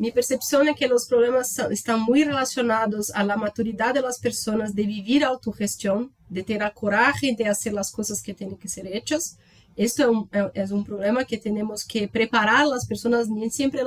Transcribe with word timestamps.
mi 0.00 0.12
percepción 0.12 0.66
es 0.66 0.76
que 0.76 0.88
los 0.88 1.04
problemas 1.04 1.58
están 1.70 2.00
muy 2.00 2.24
relacionados 2.24 3.10
a 3.10 3.22
la 3.22 3.36
maturidad 3.36 3.92
de 3.92 4.00
las 4.00 4.18
personas 4.18 4.74
de 4.74 4.84
vivir 4.84 5.22
autogestión, 5.22 6.10
de 6.30 6.42
tener 6.42 6.72
coraje 6.72 7.36
de 7.36 7.46
hacer 7.46 7.74
las 7.74 7.92
cosas 7.92 8.22
que 8.22 8.32
tienen 8.32 8.56
que 8.56 8.66
ser 8.66 8.86
hechas. 8.86 9.36
Esto 9.76 10.26
es 10.54 10.70
un, 10.70 10.84
problema 10.86 11.26
que 11.26 11.36
tenemos 11.36 11.84
que 11.84 12.08
preparar 12.08 12.66
las 12.66 12.86
personas, 12.86 13.28
ni 13.28 13.50
siempre 13.50 13.82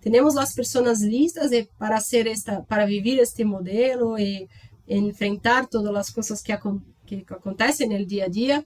tenemos 0.00 0.36
las 0.36 0.54
personas 0.54 1.00
listas 1.00 1.50
para 1.78 1.96
hacer 1.96 2.28
esta, 2.28 2.62
para 2.62 2.84
vivir 2.84 3.18
este 3.18 3.44
modelo 3.44 4.20
y 4.20 4.48
enfrentar 4.86 5.66
todas 5.66 5.92
las 5.92 6.12
cosas 6.12 6.44
que, 6.44 6.56
que, 7.04 7.24
que 7.24 7.34
acontecen 7.34 7.90
en 7.90 7.98
el 7.98 8.06
día 8.06 8.26
a 8.26 8.28
día. 8.28 8.64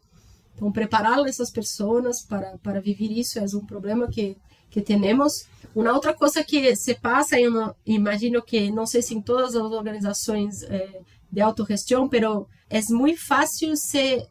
Entonces, 0.53 0.75
preparar 0.75 1.19
a 1.19 1.31
esas 1.31 1.51
personas 1.51 2.25
para, 2.25 2.59
para 2.59 2.81
vivir 2.81 3.19
eso 3.19 3.43
es 3.43 3.55
un 3.55 3.67
problema 3.67 4.07
que 4.07 4.37
que 4.75 4.83
temos. 4.83 5.47
Uma 5.75 5.93
outra 5.93 6.13
coisa 6.13 6.43
que 6.43 6.75
se 6.75 6.95
passa, 6.95 7.39
yo 7.39 7.75
imagino 7.87 8.43
que 8.43 8.71
não 8.71 8.87
sei 8.87 9.03
se 9.03 9.15
em 9.15 9.23
todas 9.23 9.55
as 9.55 9.63
organizações 9.63 10.63
eh, 10.65 11.01
de 11.31 11.41
autogestão, 11.41 12.09
mas 12.71 12.89
é 12.91 12.93
muito 12.93 13.25
fácil 13.25 13.77
se 13.77 14.27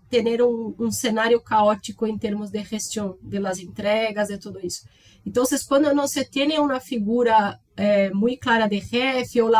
um 0.79 0.91
cenário 0.91 1.41
caótico 1.41 2.05
em 2.05 2.17
termos 2.17 2.49
de 2.49 2.63
gestão, 2.63 3.17
de 3.21 3.39
las 3.39 3.59
entregas, 3.59 4.27
de 4.27 4.37
tudo 4.37 4.59
isso. 4.65 4.81
Então, 5.25 5.43
quando 5.67 5.93
não 5.93 6.07
se 6.07 6.25
tem 6.25 6.59
uma 6.59 6.79
figura 6.79 7.57
eh, 7.77 8.09
muito 8.13 8.39
clara 8.39 8.67
de 8.67 8.79
jefe 8.79 9.41
ou 9.41 9.51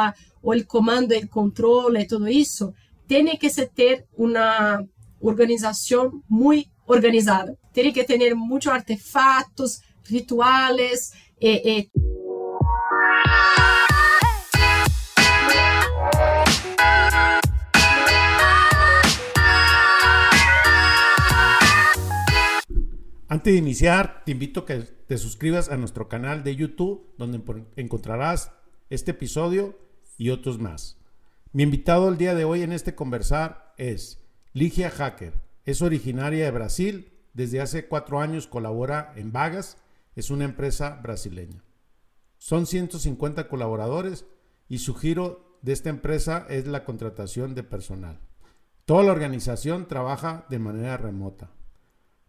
o 0.41 0.65
comando, 0.65 1.15
o 1.15 1.27
controle, 1.29 2.01
y 2.01 2.05
tudo 2.05 2.27
isso, 2.27 2.73
tem 3.07 3.37
que 3.37 3.49
se 3.49 3.65
ter 3.67 4.05
uma 4.17 4.83
organização 5.21 6.11
muito 6.29 6.69
organizada. 6.85 7.57
Tem 7.73 7.91
que 7.93 8.03
ter 8.03 8.35
muitos 8.35 8.67
artefatos. 8.67 9.79
Rituales. 10.05 11.13
Eh, 11.39 11.61
eh. 11.65 11.89
Antes 23.27 23.53
de 23.53 23.57
iniciar, 23.57 24.21
te 24.25 24.31
invito 24.31 24.59
a 24.59 24.65
que 24.67 24.79
te 24.79 25.17
suscribas 25.17 25.69
a 25.69 25.77
nuestro 25.77 26.07
canal 26.07 26.43
de 26.43 26.55
YouTube, 26.55 27.13
donde 27.17 27.41
encontrarás 27.75 28.51
este 28.91 29.11
episodio 29.11 29.75
y 30.19 30.29
otros 30.29 30.59
más. 30.59 30.99
Mi 31.51 31.63
invitado 31.63 32.09
el 32.09 32.17
día 32.17 32.35
de 32.35 32.45
hoy 32.45 32.61
en 32.61 32.71
este 32.71 32.93
conversar 32.93 33.73
es 33.77 34.23
Ligia 34.53 34.91
Hacker. 34.91 35.33
Es 35.65 35.81
originaria 35.81 36.45
de 36.45 36.51
Brasil. 36.51 37.11
Desde 37.33 37.59
hace 37.59 37.87
cuatro 37.87 38.19
años 38.19 38.45
colabora 38.45 39.13
en 39.15 39.31
Vagas, 39.31 39.77
es 40.15 40.29
una 40.29 40.45
empresa 40.45 40.99
brasileña. 41.01 41.63
Son 42.37 42.65
150 42.65 43.47
colaboradores 43.47 44.25
y 44.67 44.79
su 44.79 44.95
giro 44.95 45.57
de 45.61 45.73
esta 45.73 45.89
empresa 45.89 46.45
es 46.49 46.67
la 46.67 46.83
contratación 46.83 47.55
de 47.55 47.63
personal. 47.63 48.19
Toda 48.85 49.03
la 49.03 49.13
organización 49.13 49.87
trabaja 49.87 50.45
de 50.49 50.59
manera 50.59 50.97
remota. 50.97 51.51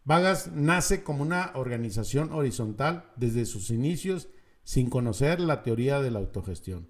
Vagas 0.05 0.53
nace 0.53 1.03
como 1.03 1.23
una 1.23 1.51
organización 1.55 2.33
horizontal 2.33 3.11
desde 3.17 3.45
sus 3.45 3.71
inicios 3.71 4.29
sin 4.63 4.89
conocer 4.89 5.41
la 5.41 5.63
teoría 5.63 6.01
de 6.01 6.11
la 6.11 6.21
autogestión. 6.21 6.89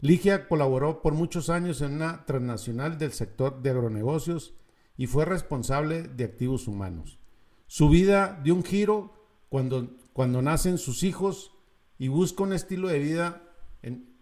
Ligia 0.00 0.46
colaboró 0.46 1.02
por 1.02 1.14
muchos 1.14 1.48
años 1.48 1.80
en 1.80 1.94
una 1.94 2.26
transnacional 2.26 2.98
del 2.98 3.12
sector 3.12 3.62
de 3.62 3.70
agronegocios 3.70 4.54
y 4.96 5.06
fue 5.06 5.24
responsable 5.24 6.02
de 6.02 6.24
activos 6.24 6.68
humanos. 6.68 7.18
Su 7.66 7.88
vida 7.88 8.40
dio 8.44 8.54
un 8.54 8.62
giro 8.62 9.14
cuando 9.48 9.96
cuando 10.16 10.40
nacen 10.40 10.78
sus 10.78 11.02
hijos 11.02 11.52
y 11.98 12.08
busca 12.08 12.42
un 12.42 12.54
estilo 12.54 12.88
de 12.88 12.98
vida 12.98 13.42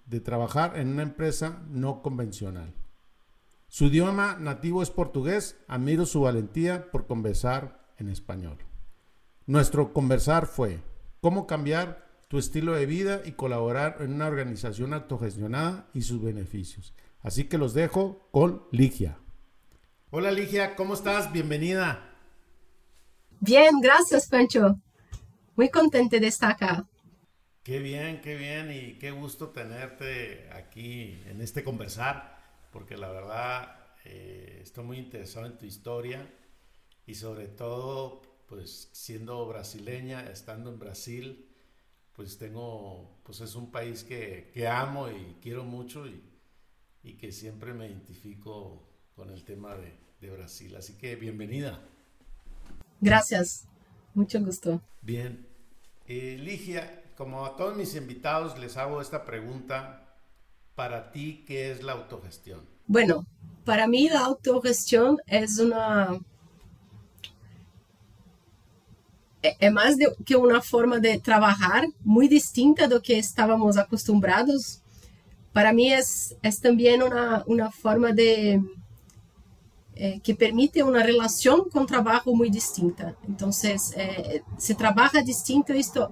de 0.07 0.19
trabajar 0.19 0.77
en 0.77 0.89
una 0.89 1.05
empresa 1.05 1.63
no 1.69 2.03
convencional. 2.03 2.75
Su 3.69 3.85
idioma 3.85 4.37
nativo 4.41 4.83
es 4.83 4.91
portugués, 4.91 5.57
admiro 5.69 6.05
su 6.05 6.23
valentía 6.23 6.91
por 6.91 7.07
conversar 7.07 7.95
en 7.97 8.09
español. 8.09 8.59
Nuestro 9.47 9.93
conversar 9.93 10.47
fue 10.47 10.83
cómo 11.21 11.47
cambiar 11.47 12.05
tu 12.27 12.39
estilo 12.39 12.73
de 12.73 12.87
vida 12.87 13.23
y 13.25 13.31
colaborar 13.31 13.99
en 14.01 14.15
una 14.15 14.27
organización 14.27 14.95
autogestionada 14.95 15.87
y 15.95 16.03
sus 16.03 16.21
beneficios. 16.21 16.93
Así 17.23 17.45
que 17.45 17.57
los 17.57 17.73
dejo 17.73 18.27
con 18.33 18.65
Ligia. 18.73 19.19
Hola 20.11 20.33
Ligia, 20.33 20.75
¿cómo 20.75 20.95
estás? 20.95 21.33
Bienvenida. 21.33 22.17
Bien, 23.39 23.81
gracias 23.81 24.27
Pancho. 24.27 24.81
Muy 25.57 25.71
contente 25.71 26.19
de 26.19 26.27
estar 26.27 26.51
acá. 26.51 26.89
Qué 27.63 27.79
bien, 27.79 28.21
qué 28.21 28.37
bien 28.37 28.71
y 28.73 28.99
qué 28.99 29.11
gusto 29.11 29.51
tenerte 29.51 30.51
aquí 30.53 31.19
en 31.27 31.41
este 31.41 31.63
conversar, 31.65 32.39
porque 32.73 32.97
la 32.97 33.09
verdad 33.09 33.77
eh, 34.05 34.61
estoy 34.63 34.85
muy 34.85 34.99
interesado 34.99 35.47
en 35.47 35.57
tu 35.57 35.65
historia 35.65 36.29
y 37.07 37.15
sobre 37.15 37.47
todo, 37.49 38.23
pues 38.49 38.91
siendo 38.93 39.47
brasileña, 39.47 40.23
estando 40.31 40.71
en 40.71 40.79
Brasil, 40.79 41.49
pues 42.15 42.37
tengo, 42.37 43.21
pues 43.23 43.41
es 43.41 43.55
un 43.55 43.71
país 43.71 44.05
que, 44.05 44.51
que 44.53 44.69
amo 44.69 45.09
y 45.09 45.37
quiero 45.41 45.65
mucho 45.65 46.07
y, 46.07 46.23
y, 47.03 47.15
que 47.15 47.33
siempre 47.33 47.73
me 47.73 47.87
identifico 47.87 48.89
con 49.15 49.31
el 49.31 49.45
tema 49.45 49.75
de, 49.75 49.97
de 50.21 50.31
Brasil. 50.31 50.75
Así 50.77 50.99
que 50.99 51.17
bienvenida. 51.17 51.81
Gracias. 53.01 53.69
Mucho 54.15 54.41
gusto. 54.41 54.81
Bien. 55.03 55.47
Eh, 56.07 56.39
Ligia, 56.41 57.03
como 57.17 57.45
a 57.45 57.57
todos 57.57 57.77
mis 57.77 57.95
invitados 57.95 58.59
les 58.59 58.77
hago 58.77 59.01
esta 59.01 59.25
pregunta. 59.25 60.01
Para 60.75 61.13
ti, 61.13 61.45
¿qué 61.47 61.71
es 61.71 61.83
la 61.83 61.93
autogestión? 61.93 62.61
Bueno, 62.87 63.27
para 63.65 63.87
mí 63.87 64.09
la 64.09 64.21
autogestión 64.21 65.19
es 65.27 65.59
una... 65.59 66.19
Es 69.41 69.57
e 69.61 69.71
más 69.71 69.97
de, 69.99 70.09
que 70.25 70.37
una 70.37 70.63
forma 70.63 70.99
de 70.99 71.21
trabajar 71.21 71.85
muy 72.01 72.29
distinta 72.29 72.89
de 72.89 72.95
lo 72.95 73.03
que 73.03 73.19
estábamos 73.19 73.77
acostumbrados. 73.77 74.81
Para 75.53 75.73
mí 75.73 75.93
es, 75.93 76.35
es 76.43 76.61
también 76.61 77.03
una, 77.03 77.45
una 77.47 77.71
forma 77.71 78.13
de 78.13 78.61
eh, 79.97 80.19
que 80.23 80.35
permite 80.35 80.83
uma 80.83 81.01
relação 81.01 81.69
com 81.71 81.81
o 81.81 81.87
trabalho 81.87 82.35
muito 82.35 82.53
distinta. 82.53 83.17
Então, 83.29 83.51
eh, 83.97 84.43
se 84.59 84.75
trabalha 84.75 85.23
distinto, 85.23 85.73
isto 85.73 86.11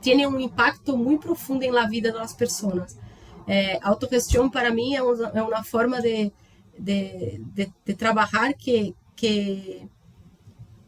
tiene 0.00 0.26
um 0.26 0.38
impacto 0.38 0.96
muito 0.96 1.22
profundo 1.22 1.70
na 1.70 1.86
vida 1.86 2.12
das 2.12 2.32
pessoas. 2.32 2.98
Eh, 3.46 3.78
autogestão, 3.82 4.48
para 4.50 4.70
mim, 4.70 4.94
é 4.94 5.02
uma, 5.02 5.28
é 5.34 5.42
uma 5.42 5.64
forma 5.64 6.00
de, 6.00 6.32
de, 6.78 7.40
de, 7.54 7.72
de 7.84 7.94
trabalhar 7.94 8.54
que, 8.54 8.94
que, 9.16 9.88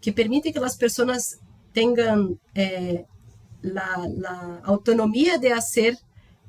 que 0.00 0.12
permite 0.12 0.53
que 0.53 0.59
as 0.59 0.77
pessoas 0.77 1.41
tenham 1.72 2.38
eh, 2.55 3.05
la, 3.62 4.06
la 4.09 4.61
autonomia 4.65 5.38
de 5.38 5.50
fazer 5.50 5.99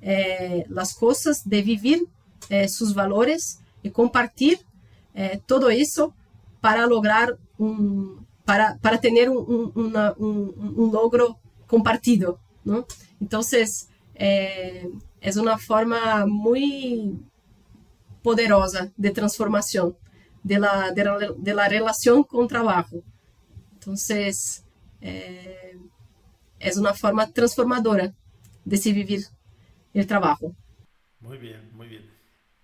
eh, 0.02 0.66
as 0.76 0.94
coisas, 0.94 1.44
de 1.46 1.62
viver 1.62 2.02
eh, 2.50 2.68
seus 2.68 2.94
valores 2.94 3.60
e 3.84 3.90
compartilhar 3.90 4.71
é, 5.14 5.38
todo 5.38 5.72
isso 5.72 6.14
para 6.62 6.86
lograr 6.86 7.30
um, 7.60 8.24
para, 8.46 8.78
para 8.80 8.98
ter 8.98 9.30
um, 9.30 9.40
um, 9.40 9.72
uma, 9.76 10.16
um, 10.20 10.84
um 10.84 10.86
logro 10.86 11.36
compartido. 11.68 12.40
Não? 12.64 12.86
Então, 13.20 13.42
é, 14.16 14.88
é 15.20 15.32
uma 15.40 15.58
forma 15.58 16.26
muito 16.26 17.24
poderosa 18.22 18.92
de 18.98 19.12
transformação 19.12 19.96
de 20.44 20.58
la, 20.58 20.92
de 20.92 21.54
relação 21.70 22.24
com 22.24 22.44
o 22.44 22.48
trabalho. 22.48 23.04
Então, 23.78 23.94
é, 25.02 25.76
é 26.60 26.72
uma 26.78 26.94
forma 26.94 27.26
transformadora 27.28 28.14
de 28.66 28.78
se 28.78 28.94
viver 28.94 29.28
o 29.94 30.06
trabalho. 30.06 30.56
Muito 31.20 31.42
bem, 31.42 31.58
muito 31.74 31.90
bem. 31.90 32.10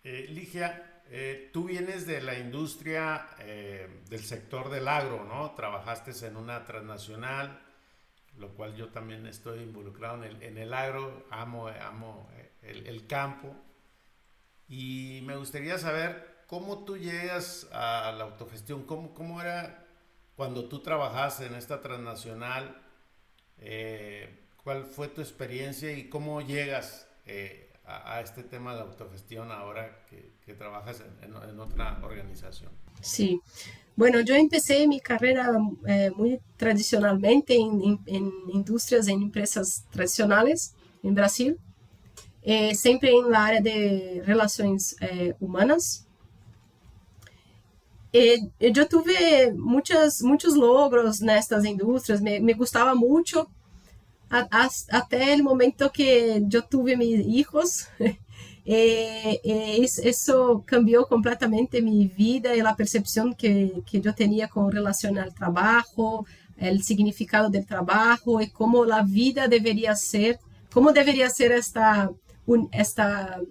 É, 0.03 0.23
eh, 0.23 0.25
Ligia, 0.27 0.96
eh, 1.09 1.49
tú 1.53 1.63
vienes 1.63 2.05
de 2.05 2.21
la 2.21 2.37
industria 2.37 3.29
eh, 3.39 4.01
del 4.09 4.23
sector 4.23 4.69
del 4.69 4.87
agro, 4.87 5.23
¿no? 5.23 5.51
Trabajaste 5.51 6.11
en 6.27 6.35
una 6.35 6.65
transnacional, 6.65 7.61
lo 8.37 8.49
cual 8.49 8.75
yo 8.75 8.89
también 8.89 9.25
estoy 9.25 9.61
involucrado 9.61 10.23
en 10.23 10.23
el, 10.23 10.43
en 10.43 10.57
el 10.57 10.73
agro, 10.73 11.25
amo, 11.31 11.69
amo 11.69 12.29
eh, 12.35 12.51
el, 12.63 12.87
el, 12.87 13.07
campo. 13.07 13.55
Y 14.67 15.21
me 15.23 15.37
gustaría 15.37 15.77
saber 15.77 16.43
cómo 16.47 16.83
tú 16.83 16.97
llegas 16.97 17.69
a 17.71 18.11
la 18.11 18.25
autogestión, 18.25 18.83
cómo, 18.83 19.13
cómo 19.13 19.41
era 19.41 19.85
cuando 20.35 20.67
tú 20.67 20.81
trabajaste 20.81 21.45
en 21.45 21.55
esta 21.55 21.81
transnacional, 21.81 22.83
cuál 24.63 24.85
fue 24.85 25.07
tu 25.07 25.21
experiencia 25.21 25.91
y 25.93 26.09
cómo 26.09 26.41
llegas 26.41 27.07
a, 27.87 28.19
este 28.21 28.43
tema 28.43 28.75
de 28.75 28.81
autogestión 28.81 29.51
ahora 29.51 30.03
que, 30.09 30.33
que 30.45 30.53
trabajas 30.53 31.01
en, 31.01 31.33
en, 31.49 31.59
otra 31.59 31.99
organización? 32.03 32.71
Sí, 33.01 33.41
bueno, 33.95 34.19
yo 34.21 34.35
empecé 34.35 34.85
mi 34.87 34.99
carrera 34.99 35.57
eh, 35.87 36.11
muy 36.15 36.39
tradicionalmente 36.57 37.55
en, 37.55 37.81
en, 37.81 37.99
en, 38.05 38.31
industrias, 38.53 39.07
en 39.07 39.21
empresas 39.21 39.85
tradicionales, 39.89 40.75
em 41.03 41.13
Brasil, 41.13 41.57
eh, 42.43 42.75
sempre 42.75 43.11
na 43.21 43.39
área 43.39 43.61
de 43.61 44.21
relações 44.25 44.95
eh, 45.01 45.35
humanas. 45.39 46.05
E, 48.13 48.49
eu 48.59 48.87
tive 48.87 49.51
muitas, 49.53 50.21
muitos 50.21 50.55
logros 50.55 51.19
nestas 51.19 51.65
indústrias, 51.65 52.19
me, 52.19 52.39
me 52.39 52.53
gostava 52.53 52.95
muito, 52.95 53.39
a, 53.39 53.43
a, 53.43 53.47
até 54.29 55.35
o 55.35 55.43
momento 55.43 55.89
que 55.89 56.41
eu 56.51 56.61
tive 56.63 56.95
meus 56.95 57.25
filhos. 57.25 57.87
E, 58.69 59.39
e 59.45 59.81
isso 59.81 60.61
cambiou 60.65 61.05
completamente 61.05 61.79
minha 61.79 62.05
vida 62.05 62.53
e 62.53 62.59
a 62.59 62.73
percepção 62.73 63.31
que, 63.31 63.81
que 63.85 64.01
eu 64.03 64.13
tinha 64.13 64.49
com 64.49 64.67
relação 64.67 65.17
ao 65.17 65.31
trabalho, 65.31 65.85
o 65.97 66.83
significado 66.83 67.49
do 67.49 67.63
trabalho 67.65 68.41
e 68.41 68.47
como 68.47 68.83
a 68.91 69.01
vida 69.01 69.47
deveria 69.47 69.95
ser, 69.95 70.37
como 70.73 70.91
deveria 70.91 71.29
ser 71.29 71.51
esta, 71.51 72.09
esta 72.73 73.41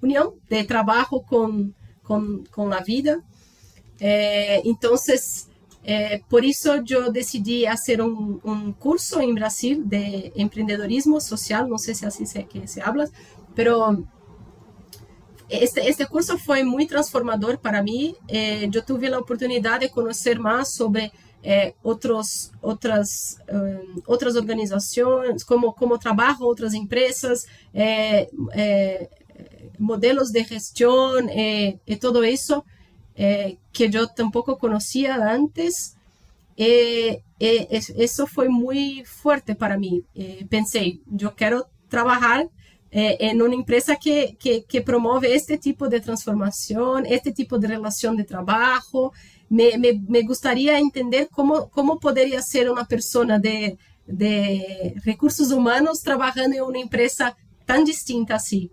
união 0.00 0.34
de 0.48 0.64
trabalho 0.64 1.20
com, 1.28 1.70
com, 2.02 2.42
com 2.50 2.72
a 2.72 2.80
vida. 2.80 3.22
Eh, 4.00 4.62
então, 4.64 4.96
eh, 5.84 6.20
por 6.28 6.44
isso 6.44 6.68
eu 6.68 7.10
decidi 7.10 7.66
fazer 7.66 8.00
um, 8.00 8.40
um 8.44 8.72
curso 8.72 9.20
em 9.20 9.34
Brasil 9.34 9.82
de 9.84 10.32
empreendedorismo 10.36 11.20
social, 11.20 11.66
não 11.66 11.78
sei 11.78 11.94
se 11.94 12.06
assim 12.06 12.24
se, 12.24 12.42
que 12.44 12.66
se 12.66 12.80
habla, 12.80 13.08
pero 13.54 14.04
este, 15.52 15.80
este 15.80 16.06
curso 16.06 16.38
foi 16.38 16.62
muito 16.62 16.90
transformador 16.90 17.58
para 17.58 17.82
mim. 17.82 18.14
Eh, 18.26 18.64
eu 18.72 18.82
tive 18.82 19.12
a 19.12 19.18
oportunidade 19.18 19.86
de 19.86 19.92
conhecer 19.92 20.38
mais 20.38 20.68
sobre 20.68 21.12
eh, 21.42 21.74
outros, 21.82 22.50
outras, 22.62 23.36
um, 23.52 24.00
outras 24.06 24.34
organizações, 24.36 25.44
como, 25.44 25.74
como 25.74 25.98
empresas, 26.72 27.46
eh, 27.74 28.28
eh 28.54 29.10
modelos 29.78 30.30
de 30.30 30.44
gestão 30.44 31.18
e 31.28 31.96
tudo 31.96 32.24
isso 32.24 32.62
eh, 33.16 33.56
que 33.72 33.90
eu 33.92 34.06
tampouco 34.08 34.56
conhecia 34.56 35.16
antes. 35.16 35.96
E, 36.56 37.20
e, 37.40 37.68
isso 37.96 38.26
foi 38.26 38.48
muito 38.48 39.08
forte 39.08 39.54
para 39.54 39.78
mim. 39.78 40.04
pensei, 40.48 41.00
eu 41.18 41.32
quero 41.32 41.64
trabalhar 41.88 42.46
é, 42.92 43.26
em 43.26 43.40
uma 43.40 43.54
empresa 43.54 43.96
que, 43.96 44.34
que, 44.38 44.60
que, 44.60 44.82
promove 44.82 45.26
este 45.26 45.56
tipo 45.56 45.88
de 45.88 45.98
transformação, 45.98 47.02
este 47.06 47.32
tipo 47.32 47.58
de 47.58 47.66
relação 47.66 48.14
de 48.14 48.24
trabalho. 48.24 49.10
Me, 49.50 49.76
me, 49.78 49.92
me 49.92 50.22
gostaria 50.22 50.78
entender 50.78 51.28
como, 51.32 51.68
como 51.68 51.98
poderia 51.98 52.42
ser 52.42 52.70
uma 52.70 52.84
pessoa 52.84 53.38
de, 53.38 53.76
de 54.06 54.94
recursos 55.04 55.50
humanos 55.50 56.00
trabalhando 56.00 56.54
em 56.54 56.60
uma 56.60 56.78
empresa 56.78 57.34
tão 57.66 57.82
distinta 57.82 58.34
assim. 58.34 58.70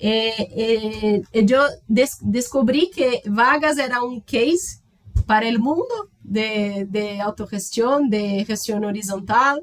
E, 0.00 1.22
e, 1.22 1.22
eu 1.34 1.60
des, 1.88 2.18
descobri 2.22 2.86
que 2.86 3.22
vagas 3.28 3.78
era 3.78 4.02
um 4.02 4.20
case 4.20 4.80
para 5.26 5.46
o 5.48 5.60
mundo 5.60 6.08
de, 6.22 6.84
de 6.84 7.20
autogestão, 7.20 8.08
de 8.08 8.44
gestão 8.44 8.80
horizontal, 8.82 9.58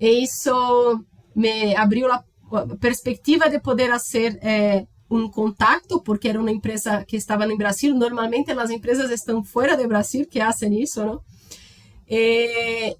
e 0.00 0.24
isso 0.24 1.04
me 1.34 1.74
abriu 1.74 2.12
a 2.12 2.22
perspectiva 2.78 3.48
de 3.48 3.58
poder 3.58 3.88
fazer 3.88 4.38
eh, 4.42 4.86
um 5.10 5.28
contato, 5.28 6.00
porque 6.02 6.28
era 6.28 6.40
uma 6.40 6.50
empresa 6.50 7.04
que 7.04 7.16
estava 7.16 7.46
no 7.46 7.56
Brasil. 7.56 7.94
Normalmente 7.94 8.50
as 8.52 8.70
empresas 8.70 9.10
estão 9.10 9.42
fora 9.42 9.76
do 9.76 9.88
Brasil 9.88 10.26
que 10.26 10.38
fazem 10.38 10.82
isso, 10.82 11.04
não? 11.04 11.20
E, 12.08 12.96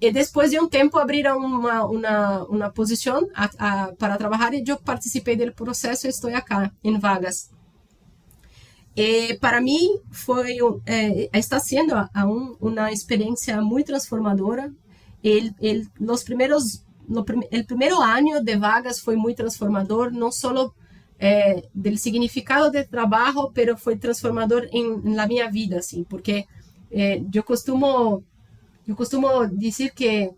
e 0.00 0.10
depois 0.12 0.50
de 0.50 0.60
um 0.60 0.68
tempo 0.68 0.98
abriram 0.98 1.38
uma, 1.38 1.84
uma, 1.84 2.44
uma 2.44 2.70
posição 2.70 3.28
a, 3.34 3.50
a, 3.58 3.92
para 3.94 4.16
trabalhar 4.16 4.52
e 4.54 4.62
eu 4.66 4.76
participei 4.78 5.36
do 5.36 5.52
processo 5.52 6.06
e 6.06 6.10
estou 6.10 6.34
aqui 6.34 6.70
em 6.84 6.98
vagas. 6.98 7.50
E 8.94 9.34
para 9.40 9.60
mim 9.60 10.00
foi 10.10 10.56
eh, 10.86 11.28
está 11.34 11.60
sendo 11.60 11.94
aún 12.14 12.56
uma 12.60 12.90
experiência 12.90 13.60
muito 13.60 13.88
transformadora. 13.88 14.72
El, 15.22 15.54
el, 15.60 15.88
los 16.00 16.24
primeiros 16.24 16.82
no, 17.08 17.24
el 17.50 17.66
primeiro 17.66 18.00
ano 18.00 18.42
de 18.42 18.56
vagas 18.56 19.00
foi 19.00 19.16
muito 19.16 19.36
transformador, 19.36 20.10
não 20.12 20.32
só 20.32 20.72
eh, 21.18 21.62
do 21.74 21.96
significado 21.96 22.70
de 22.70 22.84
trabalho, 22.84 23.50
pero 23.52 23.76
foi 23.76 23.96
transformador 23.96 24.66
em, 24.72 25.00
na 25.02 25.26
minha 25.26 25.50
vida, 25.50 25.78
assim, 25.78 26.04
porque 26.04 26.46
eh, 26.90 27.22
eu 27.32 27.42
costumo 27.42 28.24
eu 28.86 28.94
costumo 28.94 29.46
dizer 29.46 29.90
que 29.94 30.30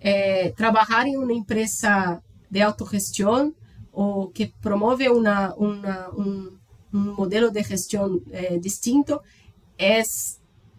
eh, 0.00 0.52
trabalhar 0.56 1.06
em 1.06 1.16
uma 1.16 1.32
empresa 1.32 2.22
de 2.50 2.62
autogestão 2.62 3.54
ou 3.92 4.28
que 4.28 4.52
promove 4.60 5.08
uma, 5.08 5.54
uma 5.54 6.10
um, 6.14 6.56
um 6.92 7.14
modelo 7.14 7.50
de 7.50 7.62
gestão 7.62 8.20
eh, 8.30 8.58
distinto 8.58 9.20
é, 9.78 10.00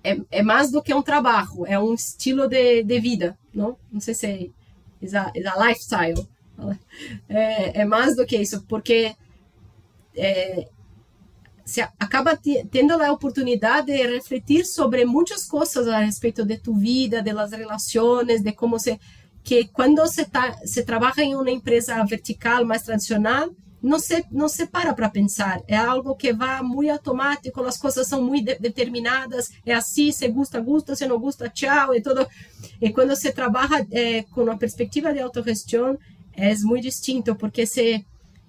é, 0.04 0.22
é 0.32 0.44
mais 0.44 0.72
do 0.72 0.82
que 0.82 0.94
um 0.94 1.02
trabalho, 1.02 1.66
é 1.66 1.78
um 1.80 1.94
estilo 1.94 2.48
de, 2.48 2.84
de 2.84 3.00
vida, 3.00 3.38
não? 3.54 3.78
Não 3.92 4.00
sei 4.00 4.14
se 4.14 4.52
is 5.02 5.14
a 5.16 5.32
lifestyle. 5.68 6.28
É, 7.28 7.82
é, 7.82 7.86
mais 7.86 8.16
do 8.16 8.26
que 8.26 8.38
isso, 8.38 8.64
porque 8.68 9.16
é, 10.16 10.68
se 11.72 11.80
acaba 11.98 12.38
tendo 12.70 13.02
a 13.02 13.12
oportunidade 13.14 13.88
de 13.88 14.06
refletir 14.06 14.66
sobre 14.66 15.06
muitas 15.06 15.46
coisas 15.46 15.88
a 15.88 16.00
respeito 16.00 16.44
de 16.44 16.58
tu 16.58 16.74
vida, 16.74 17.22
de 17.22 17.32
las 17.32 17.52
relações, 17.52 18.44
de 18.44 18.52
como 18.52 18.78
se 18.78 19.00
que 19.42 19.70
quando 19.70 20.06
se 20.06 20.26
tá, 20.26 20.58
se 20.66 20.84
trabalha 20.84 21.22
em 21.22 21.34
uma 21.34 21.50
empresa 21.50 22.04
vertical 22.04 22.66
mais 22.66 22.84
tradicional, 22.84 23.50
não 23.82 23.98
se 23.98 24.26
não 24.30 24.50
se 24.50 24.68
para 24.68 24.94
para 24.94 25.10
pensar. 25.10 25.62
É 25.66 25.78
algo 25.78 26.14
que 26.14 26.34
vai 26.34 26.62
muito 26.62 26.92
automático 26.92 27.64
as 27.64 27.78
coisas 27.78 28.06
são 28.06 28.22
muito 28.22 28.48
de, 28.48 28.56
determinadas 28.60 29.50
é 29.66 29.74
assim 29.74 30.12
se 30.12 30.28
gusta 30.28 30.60
gusta 30.60 30.94
se 30.94 31.08
não 31.08 31.18
gusta 31.18 31.48
tchau 31.48 31.96
e 31.96 32.02
tudo. 32.02 32.28
E 32.82 32.92
quando 32.92 33.16
se 33.16 33.32
trabalha 33.32 33.88
é, 33.92 34.24
com 34.24 34.44
uma 34.44 34.58
perspectiva 34.58 35.14
de 35.14 35.22
autogestão 35.22 35.98
é 36.34 36.54
muito 36.64 36.84
distinto 36.84 37.34
porque 37.34 37.66
se 37.66 38.06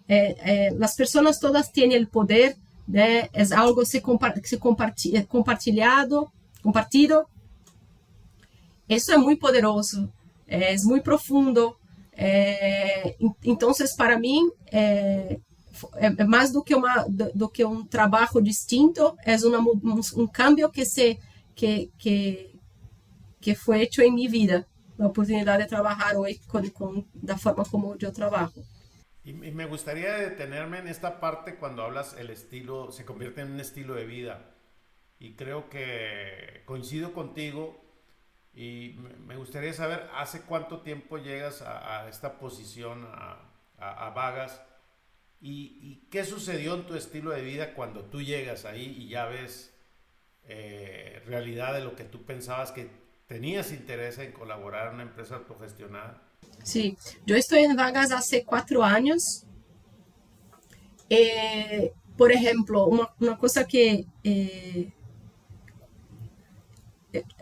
é, 0.09 0.69
é, 0.69 0.77
as 0.81 0.97
pessoas 0.97 1.39
todas 1.39 1.69
têm 1.69 1.97
o 2.03 2.07
poder 2.09 2.57
né 2.87 3.29
é 3.33 3.55
algo 3.55 3.85
se, 3.85 4.03
se 4.45 4.57
compartilha, 4.59 5.25
compartilhado 5.27 6.31
compartido 6.63 7.25
isso 8.89 9.13
é 9.13 9.17
muito 9.17 9.41
poderoso 9.41 10.13
é 10.47 10.77
muito 10.79 11.05
profundo 11.05 11.77
é, 12.15 13.17
então, 13.43 13.73
para 13.97 14.19
mim, 14.19 14.51
é, 14.71 15.39
é, 15.95 16.25
mais 16.25 16.53
do 16.53 16.63
que 16.63 16.75
uma 16.75 17.05
do, 17.09 17.33
do, 17.33 17.49
que 17.49 17.65
um 17.65 17.85
trabalho 17.85 18.43
distinto, 18.43 19.17
é 19.25 19.37
uma, 19.37 19.59
um, 19.59 20.01
um 20.17 20.27
cambio 20.27 20.71
que 20.71 20.85
se 20.85 21.19
que, 21.55 21.91
que 21.99 22.53
que 23.41 23.55
foi 23.57 23.79
feito 23.79 24.01
em 24.03 24.13
minha 24.13 24.31
vida, 24.31 24.67
a 24.97 25.07
oportunidade 25.07 25.65
de 25.65 25.69
trabalhar 25.69 26.17
hoje 26.17 26.41
com, 26.47 26.71
com 26.71 27.05
da 27.15 27.37
forma 27.37 27.65
como 27.65 27.97
eu 28.01 28.13
trabalho. 28.13 28.53
Y 29.25 29.33
me 29.35 29.67
gustaría 29.67 30.15
detenerme 30.15 30.79
en 30.79 30.89
esta 30.89 31.21
parte 31.21 31.57
cuando 31.57 31.85
hablas 31.85 32.17
el 32.19 32.31
estilo, 32.31 32.91
se 32.91 33.05
convierte 33.05 33.41
en 33.43 33.53
un 33.53 33.61
estilo 33.61 33.95
de 33.95 34.05
vida. 34.05 34.53
Y 35.21 35.35
creo 35.35 35.69
que 35.69 36.63
coincido 36.67 37.13
contigo 37.13 37.81
Y 38.55 38.97
me 39.27 39.37
gustaría 39.37 39.73
saber, 39.73 40.11
¿hace 40.15 40.43
cuánto 40.43 40.83
tiempo 40.83 41.19
llegas 41.19 41.63
a, 41.63 42.09
esta 42.09 42.39
posición, 42.39 43.07
a, 43.11 43.39
a, 43.79 44.11
Vagas? 44.11 44.63
Y, 45.41 46.07
qué 46.11 46.25
sucedió 46.25 46.75
en 46.75 46.87
tu 46.87 46.95
estilo 46.95 47.31
de 47.31 47.43
vida 47.43 47.75
cuando 47.75 48.05
tú 48.05 48.23
llegas 48.23 48.65
ahí 48.67 48.97
y 48.99 49.09
ya 49.09 49.27
ves 49.27 49.75
eh, 50.45 51.23
realidad 51.27 51.75
de 51.75 51.81
lo 51.83 51.97
que 51.97 52.05
tú 52.05 52.25
pensabas 52.25 52.73
que 52.73 52.91
tenías 53.27 53.73
interés 53.73 54.19
en 54.19 54.33
colaborar 54.33 54.89
en 54.89 54.95
una 54.95 55.03
empresa 55.05 55.37
autogestionada? 55.37 56.23
Sí, 56.63 56.97
yo 57.27 57.37
estoy 57.37 57.61
en 57.61 57.77
Vagas 57.77 58.13
hace 58.13 58.45
cuatro 58.45 58.83
años. 58.83 59.45
Eh, 61.11 61.93
por 62.17 62.33
ejemplo, 62.33 62.87
una, 62.87 63.09
una 63.21 63.37
cosa 63.37 63.67
que 63.67 64.07
eh, 64.23 64.93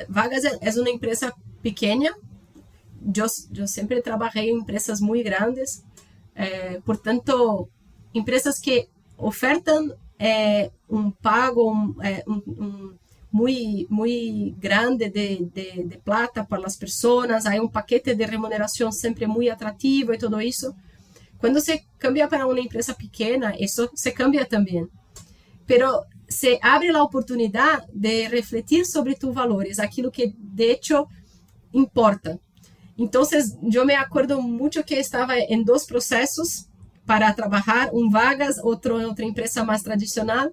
Vagas 0.08 0.44
é 0.44 0.80
uma 0.80 0.90
empresa 0.90 1.32
pequena. 1.62 2.14
Eu, 3.16 3.26
eu 3.56 3.66
sempre 3.66 4.02
trabalhei 4.02 4.50
em 4.50 4.58
empresas 4.58 5.00
muito 5.00 5.24
grandes, 5.24 5.84
eh, 6.34 6.80
portanto, 6.84 7.68
empresas 8.12 8.58
que 8.58 8.88
ofertam 9.16 9.96
eh, 10.18 10.70
um 10.88 11.10
pago 11.10 11.96
eh, 12.02 12.22
um, 12.26 12.94
um, 13.32 13.36
muito, 13.36 13.92
muito 13.92 14.58
grande 14.58 15.08
de, 15.08 15.44
de, 15.44 15.84
de 15.84 15.98
plata 15.98 16.44
para 16.44 16.66
as 16.66 16.76
pessoas, 16.76 17.46
há 17.46 17.54
um 17.60 17.68
paquete 17.68 18.14
de 18.14 18.24
remuneração 18.24 18.90
sempre 18.92 19.26
muito 19.26 19.50
atrativo 19.50 20.12
e 20.12 20.18
tudo 20.18 20.40
isso. 20.40 20.74
Quando 21.38 21.60
se 21.60 21.82
cambia 21.98 22.28
para 22.28 22.46
uma 22.46 22.60
empresa 22.60 22.94
pequena, 22.94 23.54
isso 23.58 23.90
se 23.94 24.12
cambia 24.12 24.44
também. 24.44 24.86
Pero 25.66 26.04
se 26.28 26.58
abre 26.62 26.90
a 26.90 27.02
oportunidade 27.02 27.86
de 27.92 28.28
refletir 28.28 28.84
sobre 28.84 29.14
tus 29.14 29.34
valores, 29.34 29.78
aquilo 29.78 30.10
que 30.10 30.34
de 30.36 30.72
hecho 30.72 31.08
importa. 31.72 32.38
Entonces, 32.96 33.56
yo 33.62 33.84
me 33.84 33.96
acuerdo 33.96 34.42
mucho 34.42 34.84
que 34.84 35.00
estaba 35.00 35.38
en 35.38 35.64
dos 35.64 35.86
procesos 35.86 36.66
para 37.06 37.34
trabajar, 37.34 37.88
un 37.92 38.10
vagas, 38.10 38.60
otro 38.62 39.00
en 39.00 39.06
otra 39.06 39.24
empresa 39.24 39.64
más 39.64 39.82
tradicional, 39.82 40.52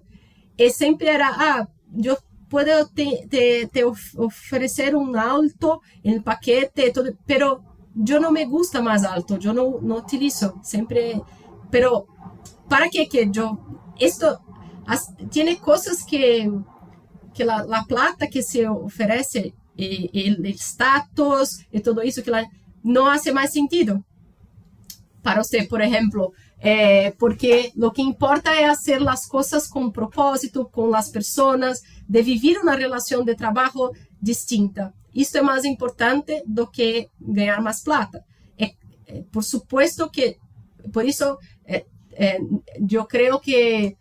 y 0.56 0.70
siempre 0.70 1.10
era, 1.10 1.30
ah, 1.30 1.68
yo 1.92 2.16
puedo 2.48 2.86
te, 2.88 3.26
te, 3.28 3.66
te 3.66 3.84
ofrecer 3.84 4.96
un 4.96 5.16
alto 5.16 5.80
en 6.02 6.14
el 6.14 6.22
paquete, 6.22 6.90
todo, 6.90 7.10
pero 7.26 7.62
yo 7.94 8.20
no 8.20 8.30
me 8.30 8.44
gusta 8.44 8.80
más 8.80 9.04
alto, 9.04 9.38
yo 9.38 9.52
no, 9.52 9.78
no 9.82 9.96
utilizo, 9.96 10.60
siempre, 10.62 11.20
pero 11.70 12.06
¿para 12.68 12.88
qué 12.88 13.08
que 13.08 13.28
yo, 13.30 13.58
esto 13.98 14.40
as, 14.86 15.14
tiene 15.30 15.58
cosas 15.58 16.04
que, 16.04 16.50
que 17.34 17.44
la, 17.44 17.64
la, 17.64 17.84
plata 17.84 18.28
que 18.28 18.42
se 18.42 18.66
ofrece, 18.68 19.54
y, 19.76 20.10
y 20.12 20.28
el 20.28 20.44
estatus 20.46 21.60
y 21.70 21.80
todo 21.80 22.02
eso, 22.02 22.22
que 22.22 22.30
la, 22.30 22.48
no 22.82 23.10
hace 23.10 23.32
más 23.32 23.52
sentido 23.52 24.04
para 25.22 25.40
usted, 25.40 25.68
por 25.68 25.82
ejemplo, 25.82 26.32
eh, 26.60 27.14
porque 27.18 27.72
lo 27.76 27.92
que 27.92 28.02
importa 28.02 28.60
es 28.60 28.68
hacer 28.68 29.00
las 29.00 29.28
cosas 29.28 29.68
con 29.68 29.92
propósito, 29.92 30.68
con 30.68 30.90
las 30.90 31.10
personas, 31.10 31.84
de 32.06 32.22
vivir 32.22 32.58
una 32.60 32.74
relación 32.76 33.24
de 33.24 33.36
trabajo 33.36 33.92
distinta. 34.20 34.92
Esto 35.14 35.38
es 35.38 35.44
más 35.44 35.64
importante 35.64 36.42
do 36.46 36.70
que 36.70 37.10
ganar 37.18 37.62
más 37.62 37.82
plata. 37.82 38.24
Eh, 38.56 38.76
eh, 39.06 39.24
por 39.30 39.44
supuesto 39.44 40.10
que, 40.10 40.38
por 40.92 41.04
eso 41.04 41.38
yo 42.80 43.06
creo 43.06 43.40
que 43.40 43.96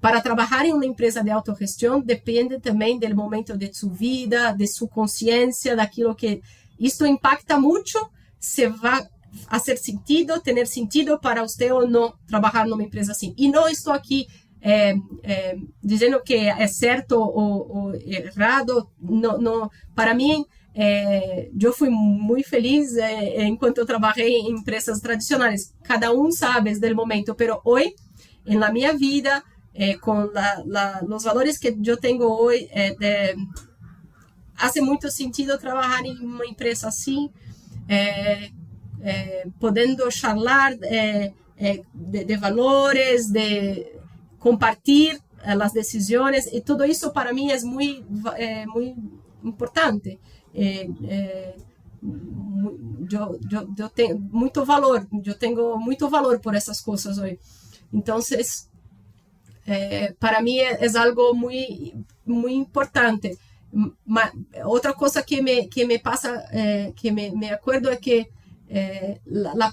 para 0.00 0.22
trabajar 0.22 0.64
en 0.64 0.74
una 0.74 0.86
empresa 0.86 1.22
de 1.22 1.30
autogestión 1.30 2.02
depende 2.06 2.58
también 2.58 2.98
del 2.98 3.14
momento 3.14 3.54
de 3.56 3.74
su 3.74 3.90
vida, 3.90 4.54
de 4.54 4.66
su 4.66 4.88
conciencia, 4.88 5.76
de 5.76 5.82
aquello 5.82 6.16
que 6.16 6.40
esto 6.78 7.04
impacta 7.04 7.58
mucho, 7.58 8.10
se 8.38 8.68
va 8.68 9.08
hacer 9.48 9.76
sentido, 9.76 10.40
ter 10.40 10.66
sentido 10.66 11.18
para 11.18 11.42
você 11.42 11.70
ou 11.70 11.88
não 11.88 12.14
trabalhar 12.26 12.66
numa 12.66 12.82
empresa 12.82 13.12
assim. 13.12 13.34
E 13.36 13.48
não 13.48 13.68
estou 13.68 13.92
aqui 13.92 14.26
é, 14.64 14.92
eh, 14.92 14.96
é, 15.22 15.32
eh, 15.32 15.56
dizendo 15.82 16.22
que 16.22 16.34
é 16.34 16.66
certo 16.66 17.12
ou, 17.12 17.76
ou 17.76 17.94
errado. 17.94 18.88
Não, 18.98 19.38
não, 19.38 19.70
para 19.94 20.14
mim, 20.14 20.44
é, 20.74 21.50
eu 21.60 21.72
fui 21.72 21.90
muito 21.90 22.48
feliz 22.48 22.96
eh, 22.96 23.44
enquanto 23.44 23.78
eu 23.78 23.86
trabalhei 23.86 24.38
em 24.38 24.52
empresas 24.52 25.00
tradicionais. 25.00 25.74
Cada 25.82 26.10
um 26.12 26.32
sabe 26.32 26.70
desde 26.70 26.92
o 26.92 26.96
momento, 26.96 27.36
Mas 27.38 27.60
hoje, 27.62 27.94
na 28.46 28.72
minha 28.72 28.96
vida, 28.96 29.42
com 30.00 30.30
la, 30.32 30.62
la, 30.64 31.02
os 31.08 31.24
valores 31.24 31.58
que 31.58 31.76
eu 31.84 31.96
tenho 31.98 32.22
hoje, 32.22 32.68
de, 32.98 33.36
muito 34.80 35.10
sentido 35.10 35.58
trabalhar 35.58 36.04
em 36.06 36.18
uma 36.20 36.46
empresa 36.46 36.88
assim. 36.88 37.28
Eh, 39.04 39.42
eh, 39.44 39.44
podendo 39.60 40.10
charlar 40.10 40.72
eh, 40.82 41.34
eh, 41.58 41.82
de, 41.92 42.24
de, 42.24 42.36
valores, 42.36 43.30
de 43.30 43.92
compartir 44.38 45.20
as 45.44 45.72
decisões, 45.72 46.46
e 46.46 46.62
tudo 46.62 46.86
isso 46.86 47.12
para 47.12 47.32
mim 47.34 47.50
é 47.50 47.60
muito, 47.60 48.06
muito 48.74 49.20
importante. 49.44 50.18
eu, 53.12 53.38
eu, 53.52 53.74
eu, 53.78 53.88
tenho 53.90 54.18
muito 54.18 54.64
valor, 54.64 55.06
eu 55.24 55.34
tenho 55.34 55.78
muito 55.78 56.08
valor 56.08 56.40
por 56.40 56.54
essas 56.54 56.80
coisas 56.80 57.18
hoje. 57.18 57.38
Então, 57.92 58.18
para 60.18 60.40
mim 60.40 60.56
é, 60.58 60.86
é 60.86 60.98
algo 60.98 61.34
muito, 61.34 62.06
muito 62.24 62.56
importante. 62.56 63.38
outra 64.64 64.94
coisa 64.94 65.22
que 65.22 65.42
me, 65.42 65.68
que 65.68 65.84
me 65.84 65.98
passa, 65.98 66.42
que 66.96 67.10
me, 67.10 67.30
me 67.32 67.50
acordo 67.50 67.90
é 67.90 67.96
que 67.96 68.30
eh, 68.76 69.20
la, 69.26 69.72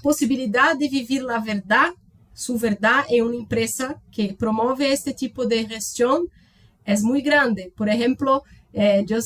de 0.78 0.88
vivir 0.88 1.24
la 1.24 1.40
verdad, 1.40 1.88
su 2.32 2.56
verdad 2.56 3.04
en 3.08 3.24
una 3.24 3.36
empresa 3.36 4.00
que 4.12 4.32
promueve 4.32 4.92
este 4.92 5.12
tipo 5.12 5.44
de 5.44 5.66
gestión 5.66 6.28
es 6.84 7.02
muy 7.02 7.20
grande. 7.20 7.72
Por 7.76 7.88
ejemplo, 7.88 8.44
eh, 8.72 9.02
yo 9.04 9.18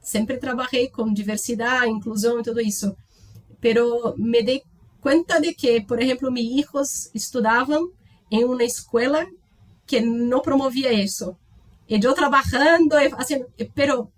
siempre 0.00 0.38
trabajé 0.38 0.90
con 0.90 1.14
diversidad, 1.14 1.84
inclusión 1.86 2.40
y 2.40 2.42
todo 2.42 2.58
eso, 2.58 2.96
pero 3.60 4.14
me 4.16 4.42
di 4.42 4.60
cuenta 5.00 5.38
de 5.38 5.54
que, 5.54 5.80
por 5.82 6.02
ejemplo, 6.02 6.32
mis 6.32 6.58
hijos 6.58 7.08
estudiaban 7.14 7.84
en 8.28 8.48
una 8.48 8.64
escuela 8.64 9.28
que 9.86 10.00
no 10.00 10.42
promovía 10.42 10.90
eso. 10.90 11.38
Y 11.86 12.00
yo 12.00 12.12
trabajando, 12.12 12.96
haciendo, 13.16 13.46
pero 13.72 14.10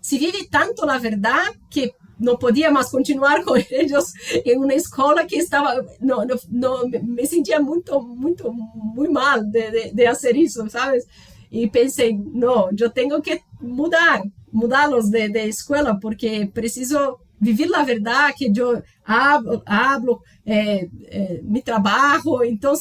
se 0.00 0.18
vive 0.18 0.48
tanto 0.50 0.84
la 0.84 0.98
verdad 0.98 1.44
que 1.70 1.94
não 2.20 2.36
podia 2.36 2.70
mais 2.70 2.90
continuar 2.90 3.42
com 3.42 3.56
eles 3.70 4.12
em 4.44 4.58
uma 4.58 4.74
escola 4.74 5.24
que 5.24 5.36
estava 5.36 5.84
não, 6.00 6.24
não, 6.26 6.36
não 6.48 6.88
me 6.88 7.26
sentia 7.26 7.58
muito 7.58 8.00
muito 8.00 8.52
muito 8.52 9.12
mal 9.12 9.42
de, 9.42 9.92
de, 9.92 10.06
fazer 10.06 10.36
isso 10.36 10.68
sabes 10.68 11.06
e 11.50 11.66
pensei 11.68 12.16
não 12.32 12.68
eu 12.78 12.90
tenho 12.90 13.20
que 13.22 13.40
mudar 13.60 14.22
mudá-los 14.52 15.08
de, 15.08 15.28
de 15.28 15.48
escola 15.48 15.98
porque 15.98 16.50
preciso 16.52 17.18
viver 17.40 17.74
a 17.74 17.82
verdade 17.82 18.34
que 18.34 18.52
eu 18.54 18.82
hablo, 19.04 19.62
hablo 19.64 20.22
eh, 20.44 20.88
eh, 21.06 21.40
mi 21.42 21.62
trabalho 21.62 22.44
então 22.44 22.74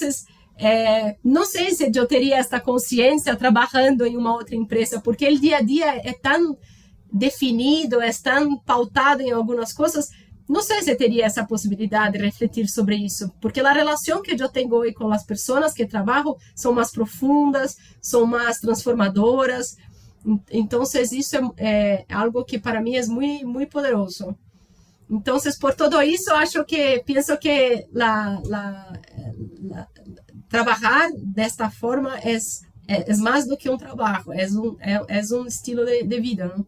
eh, 0.57 1.15
não 1.23 1.45
sei 1.45 1.71
se 1.71 1.89
eu 1.95 2.05
teria 2.05 2.37
esta 2.37 2.59
consciência 2.59 3.35
trabalhando 3.37 4.05
em 4.05 4.17
uma 4.17 4.33
outra 4.33 4.55
empresa 4.55 4.99
porque 4.99 5.29
o 5.29 5.39
dia 5.39 5.57
a 5.57 5.61
dia 5.61 6.01
é 6.03 6.11
tão 6.11 6.57
definido, 7.11 8.01
é 8.01 8.11
tão 8.13 8.57
pautado 8.57 9.21
em 9.21 9.31
algumas 9.31 9.73
coisas, 9.73 10.09
não 10.49 10.63
sei 10.63 10.81
se 10.81 10.95
teria 10.95 11.25
essa 11.25 11.45
possibilidade 11.45 12.17
de 12.17 12.25
refletir 12.25 12.67
sobre 12.67 12.95
isso, 12.95 13.31
porque 13.39 13.59
a 13.59 13.71
relação 13.71 14.21
que 14.23 14.31
eu 14.31 14.49
tenho 14.49 14.73
hoje 14.73 14.93
com 14.93 15.11
as 15.11 15.23
pessoas 15.23 15.73
que 15.73 15.85
trabalho 15.85 16.35
são 16.55 16.73
mais 16.73 16.89
profundas, 16.89 17.77
são 18.01 18.25
mais 18.25 18.57
transformadoras. 18.57 19.77
Então, 20.51 20.81
isso 20.81 21.53
é, 21.57 22.03
é 22.03 22.05
algo 22.09 22.43
que 22.43 22.57
para 22.57 22.81
mim 22.81 22.95
é 22.95 23.05
muito, 23.05 23.47
muito 23.47 23.69
poderoso. 23.69 24.35
Então, 25.07 25.37
por 25.61 25.75
todo 25.75 26.01
isso, 26.01 26.31
acho 26.33 26.65
que 26.65 27.03
penso 27.05 27.37
que 27.37 27.87
la, 27.93 28.41
la, 28.45 28.93
la, 29.61 29.87
trabalhar 30.49 31.09
desta 31.15 31.69
forma 31.69 32.17
é, 32.19 32.37
é, 32.87 33.11
é, 33.11 33.15
mais 33.17 33.47
do 33.47 33.55
que 33.55 33.69
um 33.69 33.77
trabalho, 33.77 34.33
é 34.33 34.47
um, 34.47 34.77
é, 34.79 35.19
é 35.19 35.21
um 35.35 35.45
estilo 35.45 35.85
de, 35.85 36.03
de 36.03 36.19
vida. 36.19 36.47
Não? 36.47 36.65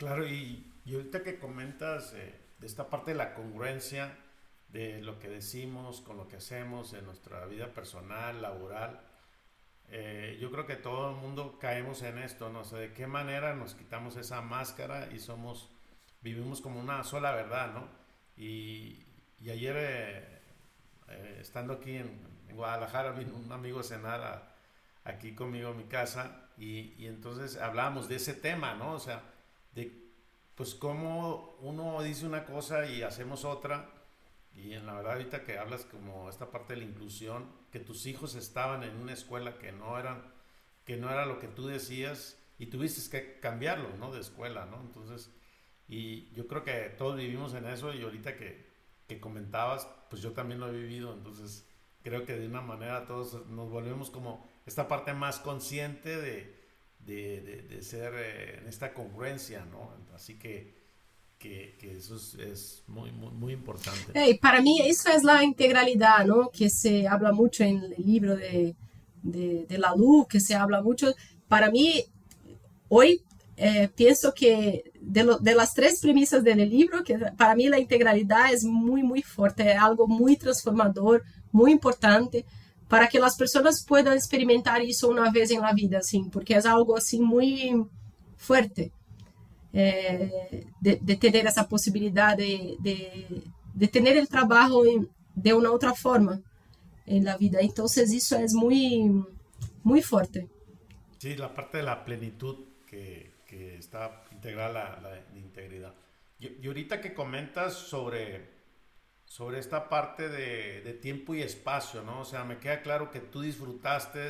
Claro, 0.00 0.26
y, 0.26 0.64
y 0.86 0.94
ahorita 0.94 1.22
que 1.22 1.38
comentas 1.38 2.14
eh, 2.14 2.34
de 2.58 2.66
esta 2.66 2.88
parte 2.88 3.10
de 3.10 3.18
la 3.18 3.34
congruencia 3.34 4.16
de 4.70 5.02
lo 5.02 5.18
que 5.18 5.28
decimos 5.28 6.00
con 6.00 6.16
lo 6.16 6.26
que 6.26 6.36
hacemos 6.36 6.94
en 6.94 7.04
nuestra 7.04 7.44
vida 7.44 7.74
personal, 7.74 8.40
laboral, 8.40 9.02
eh, 9.90 10.38
yo 10.40 10.50
creo 10.50 10.64
que 10.64 10.76
todo 10.76 11.10
el 11.10 11.16
mundo 11.16 11.58
caemos 11.58 12.00
en 12.00 12.16
esto, 12.16 12.48
no 12.48 12.64
sé 12.64 12.76
de 12.76 12.92
qué 12.94 13.06
manera 13.06 13.54
nos 13.54 13.74
quitamos 13.74 14.16
esa 14.16 14.40
máscara 14.40 15.10
y 15.12 15.18
somos, 15.18 15.68
vivimos 16.22 16.62
como 16.62 16.80
una 16.80 17.04
sola 17.04 17.32
verdad, 17.32 17.70
¿no? 17.74 17.86
Y, 18.38 19.04
ayer, 19.50 19.76
eh, 19.78 20.38
eh 21.08 21.38
estando 21.42 21.74
aquí 21.74 21.96
en, 21.96 22.30
Guadalajara, 22.54 23.12
vino 23.12 23.34
un 23.36 23.52
amigo 23.52 23.82
a, 24.06 24.48
aquí 25.04 25.34
conmigo 25.34 25.72
en 25.72 25.76
mi 25.76 25.84
casa 25.84 26.48
y, 26.56 26.94
y 26.96 27.06
entonces 27.06 27.58
hablábamos 27.58 28.08
de 28.08 28.16
ese 28.16 28.32
tema, 28.32 28.74
¿no? 28.76 28.94
O 28.94 28.98
sea, 28.98 29.22
de 29.74 30.10
pues 30.54 30.74
cómo 30.74 31.56
uno 31.60 32.02
dice 32.02 32.26
una 32.26 32.44
cosa 32.44 32.86
y 32.86 33.02
hacemos 33.02 33.44
otra. 33.44 33.90
Y 34.54 34.74
en 34.74 34.84
la 34.84 34.94
verdad 34.94 35.12
ahorita 35.12 35.44
que 35.44 35.58
hablas 35.58 35.84
como 35.84 36.28
esta 36.28 36.50
parte 36.50 36.74
de 36.74 36.80
la 36.80 36.86
inclusión, 36.86 37.46
que 37.72 37.80
tus 37.80 38.06
hijos 38.06 38.34
estaban 38.34 38.82
en 38.82 38.96
una 38.96 39.12
escuela 39.12 39.58
que 39.58 39.72
no 39.72 39.98
eran, 39.98 40.22
que 40.84 40.96
no 40.96 41.10
era 41.10 41.24
lo 41.24 41.38
que 41.38 41.48
tú 41.48 41.66
decías 41.66 42.38
y 42.58 42.66
tuviste 42.66 43.10
que 43.10 43.40
cambiarlo, 43.40 43.88
¿no? 43.96 44.12
De 44.12 44.20
escuela, 44.20 44.66
¿no? 44.66 44.80
Entonces, 44.80 45.30
y 45.88 46.30
yo 46.34 46.46
creo 46.46 46.62
que 46.62 46.94
todos 46.98 47.16
vivimos 47.16 47.54
en 47.54 47.66
eso 47.66 47.94
y 47.94 48.02
ahorita 48.02 48.36
que, 48.36 48.66
que 49.08 49.18
comentabas, 49.18 49.88
pues 50.10 50.20
yo 50.20 50.32
también 50.32 50.60
lo 50.60 50.68
he 50.68 50.72
vivido, 50.72 51.14
entonces 51.14 51.66
creo 52.02 52.26
que 52.26 52.34
de 52.34 52.46
una 52.46 52.60
manera 52.60 53.06
todos 53.06 53.46
nos 53.46 53.70
volvemos 53.70 54.10
como 54.10 54.46
esta 54.66 54.88
parte 54.88 55.14
más 55.14 55.38
consciente 55.38 56.20
de, 56.20 56.59
de, 57.10 57.40
de, 57.40 57.76
de 57.76 57.82
ser 57.82 58.12
eh, 58.14 58.58
en 58.60 58.68
esta 58.68 58.94
congruencia, 58.94 59.64
¿no? 59.64 59.90
Así 60.14 60.38
que, 60.38 60.72
que, 61.38 61.76
que 61.80 61.96
eso 61.96 62.16
es, 62.16 62.34
es, 62.34 62.82
muy, 62.86 63.10
muy, 63.10 63.32
muy 63.32 63.52
importante. 63.52 64.12
Hey, 64.14 64.38
para 64.40 64.60
mí 64.60 64.80
eso 64.84 65.10
es 65.10 65.24
la 65.24 65.42
integralidad, 65.42 66.24
¿no? 66.24 66.50
Que 66.50 66.70
se 66.70 67.08
habla 67.08 67.32
mucho 67.32 67.64
en 67.64 67.82
el 67.82 67.94
libro 67.98 68.36
de, 68.36 68.76
de, 69.22 69.66
de 69.68 69.78
la 69.78 69.94
luz, 69.96 70.28
que 70.28 70.38
se 70.38 70.54
habla 70.54 70.82
mucho. 70.82 71.12
Para 71.48 71.70
mí, 71.70 72.04
hoy 72.88 73.24
eh, 73.56 73.88
pienso 73.94 74.32
que 74.32 74.92
de, 75.00 75.24
lo, 75.24 75.38
de, 75.38 75.54
las 75.54 75.74
tres 75.74 76.00
premisas 76.00 76.44
del 76.44 76.68
libro, 76.70 77.02
que 77.02 77.18
para 77.36 77.56
mí 77.56 77.68
la 77.68 77.80
integralidad 77.80 78.52
es 78.52 78.64
muy, 78.64 79.02
muy 79.02 79.22
fuerte, 79.22 79.72
es 79.72 79.78
algo 79.78 80.06
muy 80.06 80.36
transformador, 80.36 81.24
muy 81.50 81.72
importante 81.72 82.44
para 82.90 83.08
que 83.08 83.18
as 83.18 83.36
pessoas 83.36 83.82
possam 83.82 84.14
experimentar 84.14 84.84
isso 84.84 85.08
uma 85.10 85.30
vez 85.30 85.50
em 85.50 85.60
la 85.60 85.72
vida, 85.72 85.96
assim, 85.98 86.28
porque 86.28 86.52
é 86.52 86.66
algo 86.66 86.94
assim 86.94 87.20
muito 87.22 87.88
forte. 88.36 88.92
eh, 89.72 90.66
de, 90.80 90.96
de, 90.96 91.16
tener 91.16 91.46
esa 91.46 91.68
posibilidad 91.68 92.36
de, 92.36 92.76
de, 92.80 93.42
de 93.72 93.88
tener 93.88 94.16
el 94.16 94.28
trabajo 94.28 94.84
en, 94.84 95.08
de 95.34 95.54
una 95.54 95.70
otra 95.70 95.94
forma 95.94 96.40
en 97.06 97.24
la 97.24 97.36
vida. 97.36 97.60
Entonces 97.60 98.12
eso 98.12 98.36
es 98.36 98.52
muy, 98.52 99.24
muy 99.82 100.02
fuerte. 100.02 100.48
Sí, 101.18 101.36
la 101.36 101.54
parte 101.54 101.78
de 101.78 101.84
la 101.84 102.04
plenitud 102.04 102.56
que, 102.86 103.32
que 103.46 103.76
está 103.76 104.24
integrada 104.32 105.00
la, 105.00 105.10
la 105.10 105.38
integridad. 105.38 105.94
Y, 106.38 106.48
y, 106.62 106.66
ahorita 106.66 107.00
que 107.00 107.12
comentas 107.12 107.74
sobre, 107.74 108.59
sobre 109.30 109.60
esta 109.60 109.88
parte 109.88 110.28
de, 110.28 110.80
de, 110.80 110.92
tiempo 110.92 111.36
y 111.36 111.40
espacio, 111.40 112.02
¿no? 112.02 112.22
O 112.22 112.24
sea, 112.24 112.42
me 112.42 112.58
queda 112.58 112.82
claro 112.82 113.12
que 113.12 113.20
tú 113.20 113.42
disfrutaste 113.42 114.28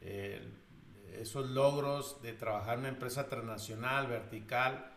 eh, 0.00 0.42
esos 1.12 1.48
logros 1.50 2.20
de 2.20 2.32
trabajar 2.32 2.74
en 2.74 2.80
una 2.80 2.88
empresa 2.88 3.28
transnacional, 3.28 4.08
vertical, 4.08 4.90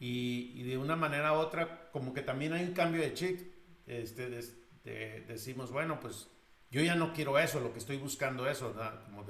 y, 0.00 0.60
de 0.64 0.76
una 0.76 0.96
manera 0.96 1.34
u 1.34 1.36
otra, 1.36 1.88
como 1.92 2.12
que 2.12 2.22
también 2.22 2.52
hay 2.52 2.64
un 2.64 2.72
cambio 2.72 3.00
de 3.00 3.14
chip. 3.14 3.40
Este, 3.86 4.28
de, 4.28 4.44
de, 4.82 5.20
decimos, 5.28 5.70
bueno, 5.70 6.00
pues 6.00 6.26
yo 6.72 6.82
ya 6.82 6.96
no 6.96 7.12
quiero 7.12 7.38
eso, 7.38 7.60
lo 7.60 7.72
que 7.72 7.78
estoy 7.78 7.98
buscando 7.98 8.50
eso, 8.50 8.74
como 9.04 9.24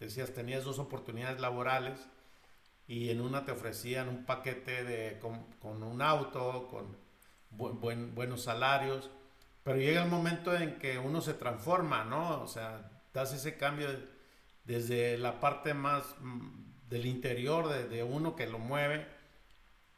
decías, 0.00 0.32
tenías 0.32 0.64
dos 0.64 0.78
oportunidades 0.78 1.38
laborales 1.38 2.00
y 2.88 3.10
en 3.10 3.20
una 3.20 3.44
te 3.44 3.52
ofrecían 3.52 4.08
un 4.08 4.24
paquete 4.24 4.84
de, 4.84 5.18
con 5.18 5.82
un 5.82 6.00
auto, 6.00 6.66
con 6.70 7.03
buen, 7.56 7.80
buen, 7.80 8.14
buenos 8.14 8.42
salarios, 8.42 9.10
pero 9.62 9.78
llega 9.78 10.02
el 10.02 10.10
momento 10.10 10.54
en 10.54 10.78
que 10.78 10.98
uno 10.98 11.20
se 11.20 11.34
transforma, 11.34 12.04
¿no? 12.04 12.42
O 12.42 12.46
sea, 12.46 12.90
das 13.12 13.32
ese 13.32 13.56
cambio 13.56 13.88
desde 14.64 15.18
la 15.18 15.40
parte 15.40 15.74
más 15.74 16.04
mm, 16.20 16.88
del 16.88 17.06
interior 17.06 17.68
de, 17.68 17.88
de 17.88 18.02
uno 18.02 18.36
que 18.36 18.46
lo 18.46 18.58
mueve. 18.58 19.06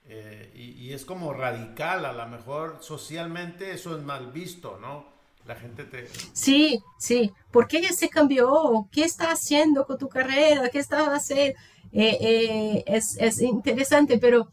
Eh, 0.09 0.53
y, 0.55 0.87
y, 0.87 0.93
es 0.93 1.05
como 1.05 1.33
radical, 1.33 2.05
a 2.05 2.13
lo 2.13 2.27
mejor 2.29 2.79
socialmente 2.81 3.73
eso 3.73 3.97
es 3.97 4.05
mal 4.05 4.31
visto, 4.31 4.79
¿no? 4.81 5.17
La 5.47 5.57
gente 5.57 5.85
te... 5.85 6.09
Sí, 6.33 6.81
sí, 6.99 7.33
¿por 7.51 7.67
qué 7.67 7.93
se 7.93 8.09
cambió? 8.09 8.89
¿Qué 8.93 9.03
está 9.03 9.33
haciendo 9.33 9.85
con 9.85 9.99
tu 9.99 10.09
carrera? 10.09 10.69
¿Qué 10.71 10.79
está 10.79 11.13
haciendo? 11.13 11.59
Eh, 11.93 12.19
eh, 12.21 12.85
es, 12.87 13.17
es, 13.19 13.41
interesante, 13.41 14.19
pero 14.19 14.49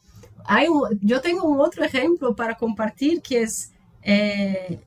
hay 0.45 0.67
un, 0.67 0.99
yo 1.01 1.21
tengo 1.21 1.47
un 1.47 1.59
otro 1.59 1.83
ejemplo 1.83 2.35
para 2.35 2.55
compartir 2.55 3.21
que 3.21 3.43
es 3.43 3.71
eh, 4.01 4.79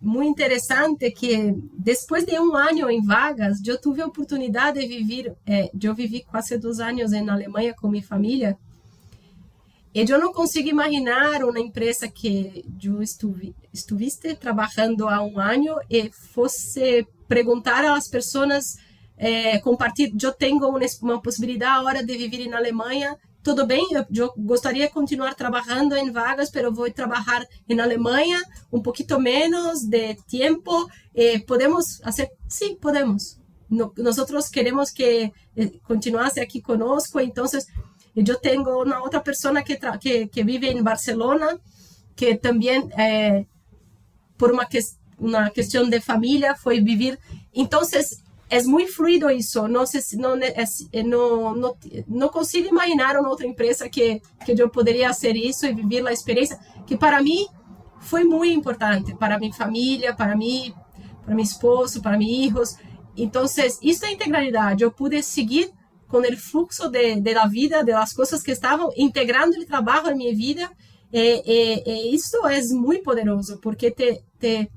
muy 0.00 0.26
interesante, 0.26 1.12
que 1.12 1.54
después 1.72 2.26
de 2.26 2.38
un 2.38 2.56
año 2.56 2.90
en 2.90 3.06
Vagas, 3.06 3.62
yo 3.62 3.78
tuve 3.78 4.02
oportunidad 4.02 4.74
de 4.74 4.86
vivir, 4.86 5.34
eh, 5.46 5.70
yo 5.72 5.94
viví 5.94 6.24
casi 6.30 6.56
dos 6.58 6.80
años 6.80 7.12
en 7.12 7.30
Alemania 7.30 7.74
con 7.74 7.90
mi 7.90 8.02
familia, 8.02 8.58
e 9.94 10.04
eu 10.08 10.18
não 10.18 10.32
consigo 10.32 10.68
imaginar 10.68 11.42
uma 11.42 11.58
empresa 11.58 12.08
que 12.08 12.64
eu 12.82 13.02
estuve, 13.02 13.54
estuviste 13.72 14.34
trabalhando 14.34 15.08
há 15.08 15.22
um 15.22 15.40
ano 15.40 15.80
e 15.88 16.10
fosse 16.12 17.06
perguntar 17.26 17.84
às 17.84 18.06
pessoas 18.06 18.76
é, 19.16 19.58
compartilhar, 19.58 20.14
eu 20.22 20.32
tenho 20.32 20.58
uma, 20.58 20.78
uma 21.02 21.22
possibilidade 21.22 21.80
agora 21.80 22.04
de 22.04 22.16
viver 22.16 22.46
na 22.48 22.58
Alemanha, 22.58 23.16
tudo 23.48 23.66
bem, 23.66 23.86
eu, 23.92 24.04
eu, 24.14 24.34
gostaria 24.36 24.86
de 24.86 24.92
continuar 24.92 25.34
trabalhando 25.34 25.96
em 25.96 26.10
vagas, 26.10 26.50
mas 26.54 26.74
vou 26.74 26.90
trabalhar 26.90 27.46
na 27.66 27.82
Alemanha 27.82 28.38
um 28.70 28.82
pouquinho 28.82 29.18
menos 29.18 29.84
de 29.84 30.16
tempo. 30.30 30.86
Eh, 31.14 31.38
podemos 31.38 31.96
fazer? 32.04 32.30
Sim, 32.46 32.76
podemos. 32.76 33.40
No, 33.70 33.90
nós 33.96 34.50
queremos 34.50 34.90
que 34.90 35.32
eh, 35.56 35.70
continuasse 35.82 36.40
aqui 36.40 36.60
conosco, 36.60 37.18
então 37.20 37.46
yo 38.14 38.38
tengo 38.38 38.82
una 38.82 39.02
otra 39.02 39.22
persona 39.22 39.62
que, 39.62 39.78
que, 39.98 40.28
que, 40.28 40.44
vive 40.44 40.70
en 40.70 40.84
Barcelona, 40.84 41.58
que 42.14 42.36
también 42.36 42.90
eh, 42.98 43.46
por 44.36 44.52
una, 44.52 44.66
que 44.66 44.80
una 45.18 45.50
cuestión 45.50 45.88
de 45.88 46.02
familia 46.02 46.54
fue 46.54 46.80
vivir. 46.80 47.18
Entonces, 47.54 48.22
é 48.50 48.62
muito 48.62 48.94
fluido 48.94 49.30
isso. 49.30 49.68
Não, 49.68 49.84
se, 49.86 50.16
não, 50.16 50.36
é 50.36 50.64
é 50.92 51.02
não, 51.02 51.54
não, 51.54 51.76
não 52.06 52.28
consigo 52.28 52.68
imaginar 52.68 53.16
uma 53.16 53.28
outra 53.28 53.46
empresa 53.46 53.88
que, 53.88 54.20
que 54.44 54.60
eu 54.60 54.68
poderia 54.68 55.08
fazer 55.08 55.36
isso 55.36 55.66
e 55.66 55.74
viver 55.74 56.06
a 56.06 56.12
experiência, 56.12 56.58
que 56.86 56.96
para 56.96 57.22
mim 57.22 57.46
foi 58.00 58.24
muito 58.24 58.54
importante, 58.58 59.14
para 59.14 59.38
minha 59.38 59.52
família, 59.52 60.14
para 60.14 60.36
mim, 60.36 60.74
para 61.24 61.34
meu 61.34 61.44
esposo, 61.44 62.00
para 62.00 62.16
meus 62.16 62.30
filhos. 62.30 62.76
Então, 63.16 63.44
isso 63.82 64.04
é 64.06 64.12
integralidade. 64.12 64.82
Eu 64.82 64.92
pude 64.92 65.22
seguir 65.22 65.70
com 66.06 66.18
o 66.18 66.36
fluxo 66.36 66.88
de, 66.88 67.20
de 67.20 67.48
vida, 67.50 67.84
de 67.84 67.92
coisas 68.14 68.42
que 68.42 68.52
estavam 68.52 68.90
integrando 68.96 69.58
o 69.60 69.66
trabalho 69.66 70.08
à 70.08 70.14
minha 70.14 70.34
vida. 70.34 70.70
E, 71.12 71.42
e, 71.44 71.82
e 71.86 72.14
isso 72.14 72.46
é 72.46 72.62
muito 72.74 73.02
poderoso, 73.02 73.58
porque 73.58 73.90
te, 73.90 74.22
te, 74.38 74.70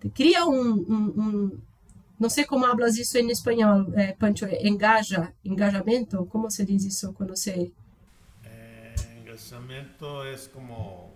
te 0.00 0.08
cria 0.10 0.44
um, 0.46 0.72
um, 0.72 1.14
um 1.16 1.60
não 2.20 2.28
sei 2.28 2.44
como 2.44 2.66
hablas 2.66 2.98
isso 2.98 3.16
em 3.18 3.30
espanhol, 3.30 3.86
eh, 3.94 4.12
Pancho, 4.12 4.46
engaja, 4.60 5.32
engajamento, 5.42 6.26
como 6.26 6.50
se 6.50 6.66
diz 6.66 6.84
isso 6.84 7.14
quando 7.14 7.34
você... 7.34 7.72
Eh, 8.44 8.94
engajamento 9.22 10.04
é 10.24 10.36
como 10.52 11.10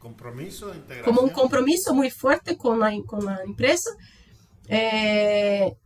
compromisso, 0.00 0.70
integração. 0.70 1.04
Como 1.04 1.26
um 1.26 1.30
compromisso 1.30 1.94
muito 1.94 2.16
forte 2.16 2.56
com 2.56 2.82
a, 2.82 2.90
com 3.04 3.28
a 3.28 3.44
empresa, 3.44 3.94
eh, 4.68 5.76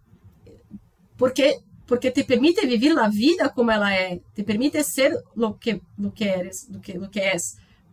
porque 1.16 1.60
porque 1.90 2.12
te 2.12 2.22
permite 2.22 2.64
vivir 2.68 2.94
la 2.94 3.08
vida 3.08 3.48
como 3.52 3.72
ela 3.72 3.92
é, 3.92 4.20
te 4.32 4.44
permite 4.44 4.84
ser 4.84 5.12
lo 5.34 5.58
que 5.58 5.82
lo 5.98 6.12
que 6.14 6.28
eres, 6.28 6.68
lo 6.70 6.80
que 6.80 6.94
lo 6.96 7.10
que. 7.10 7.36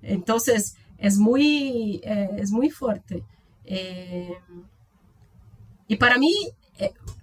Entonces 0.03 0.75
es 0.99 1.17
muy 1.17 1.99
eh, 2.03 2.29
es 2.37 2.51
muy 2.51 2.69
fuerte. 2.69 3.23
Eh, 3.65 4.37
y 5.87 5.95
para 5.95 6.17
eh, 6.17 6.53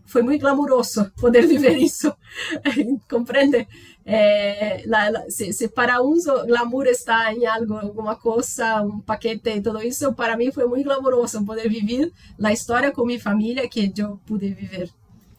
foi 0.07 0.23
muito 0.23 0.43
glamuroso 0.43 1.11
poder 1.21 1.47
viver 1.47 1.77
isso, 1.77 2.15
compreende? 3.11 3.67
Eh, 4.07 4.85
se, 5.29 5.53
se, 5.53 5.69
para 5.69 6.03
uns 6.03 6.25
glamour 6.25 6.87
está 6.87 7.33
em 7.33 7.47
algo, 7.47 7.75
alguma 7.75 8.17
coisa, 8.17 8.83
um 8.83 9.01
paquete 9.01 9.51
e 9.51 9.63
tudo 9.63 9.83
isso, 9.83 10.13
para 10.15 10.37
mim 10.37 10.53
foi 10.53 10.67
muito 10.67 10.85
glamuroso 10.85 11.45
poder 11.45 11.69
viver 11.69 12.13
a 12.43 12.53
história 12.53 12.93
com 12.93 13.07
minha 13.07 13.21
família 13.21 13.69
que 13.69 13.93
eu 13.97 14.21
pude 14.27 14.53
viver. 14.53 14.91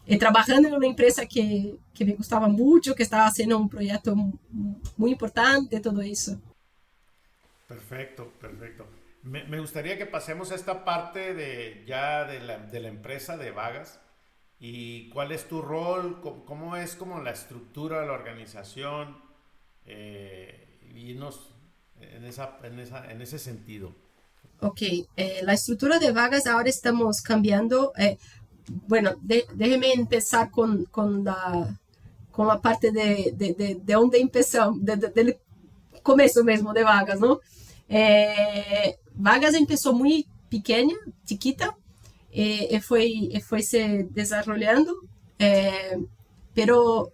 E 0.07 0.17
trabalhando 0.17 0.67
em 0.67 0.75
uma 0.75 0.85
empresa 0.85 1.25
que, 1.25 1.79
que 1.93 2.05
me 2.05 2.13
gostava 2.13 2.47
muito, 2.47 2.93
que 2.93 3.03
estava 3.03 3.29
sendo 3.31 3.57
um 3.57 3.67
projeto 3.67 4.15
muito 4.97 5.15
importante, 5.15 5.79
todo 5.79 6.03
isso. 6.03 6.39
Perfecto, 7.67 8.31
perfecto. 8.39 8.85
Me, 9.23 9.43
me, 9.45 9.59
gustaría 9.59 9.97
que 9.97 10.05
pasemos 10.05 10.51
a 10.51 10.55
esta 10.55 10.85
parte 10.85 11.33
de 11.33 11.83
ya 11.87 12.25
de 12.25 12.39
la, 12.41 12.57
de 12.57 12.79
la, 12.79 12.89
empresa 12.89 13.35
de 13.37 13.49
Vagas 13.49 13.99
y 14.59 15.09
cuál 15.09 15.31
es 15.31 15.47
tu 15.47 15.61
rol, 15.61 16.19
cómo, 16.21 16.45
cómo 16.45 16.75
es 16.75 16.95
como 16.95 17.21
la 17.21 17.31
estructura 17.31 18.01
de 18.01 18.07
la 18.07 18.13
organización 18.13 19.17
eh, 19.85 20.79
y 20.95 21.13
nos 21.13 21.51
en, 21.99 22.25
esa, 22.25 22.57
en, 22.63 22.79
esa, 22.79 23.11
en 23.11 23.21
ese 23.21 23.39
sentido. 23.39 23.93
Ok, 24.61 24.81
eh, 24.81 25.41
la 25.43 25.53
estructura 25.53 25.99
de 25.99 26.11
Vagas 26.11 26.47
ahora 26.47 26.69
estamos 26.69 27.21
cambiando. 27.21 27.91
Eh, 27.97 28.17
bueno, 28.87 29.15
de, 29.21 29.45
déjeme 29.53 29.91
empezar 29.93 30.49
con, 30.49 30.85
con, 30.85 31.23
la, 31.23 31.77
con 32.31 32.47
la 32.47 32.61
parte 32.61 32.91
de, 32.91 33.33
de, 33.35 33.53
de, 33.53 33.75
de 33.75 33.95
onde 33.95 34.19
empezamos, 34.19 34.83
de, 34.83 34.95
de, 34.95 35.09
del 35.09 35.37
começo 36.01 36.43
mesmo 36.43 36.73
de 36.73 36.83
Vagas, 36.83 37.19
¿no? 37.19 37.39
Eh, 37.89 38.97
Vagas 39.13 39.53
empezó 39.53 39.93
muy 39.93 40.25
pequeña, 40.49 40.95
chiquita, 41.25 41.77
e, 42.35 42.75
e 42.75 42.81
foi, 42.81 43.29
e 43.31 43.39
foi 43.39 43.61
se 43.61 44.03
desenvolvendo, 44.11 45.07
eh, 45.39 45.93
é, 45.93 45.99
pero 46.53 47.09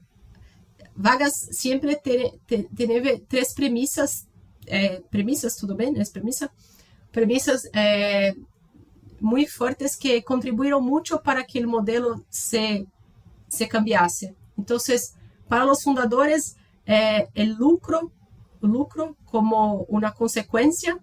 vagas 0.96 1.34
sempre 1.52 1.96
teve 1.96 3.20
três 3.30 3.54
premissas, 3.54 4.28
eh, 4.66 5.00
premissas 5.12 5.56
tudo 5.56 5.76
bem, 5.76 5.92
né? 5.92 6.04
premissa, 6.12 6.50
premissas 7.12 7.70
eh, 7.72 8.34
muito 9.20 9.52
fortes 9.54 9.96
que 9.96 10.24
contribuíram 10.24 10.82
muito 10.82 11.20
para 11.20 11.44
que 11.44 11.64
o 11.64 11.70
modelo 11.70 12.26
se 12.28 12.88
se 13.48 13.68
cambiasse. 13.68 14.34
Então, 14.58 14.78
para 15.48 15.70
os 15.70 15.84
fundadores, 15.84 16.56
eh, 16.88 17.28
lucro, 17.60 18.12
o 18.62 18.66
lucro 18.66 19.16
como 19.26 19.86
uma 19.90 20.12
consequência 20.12 20.98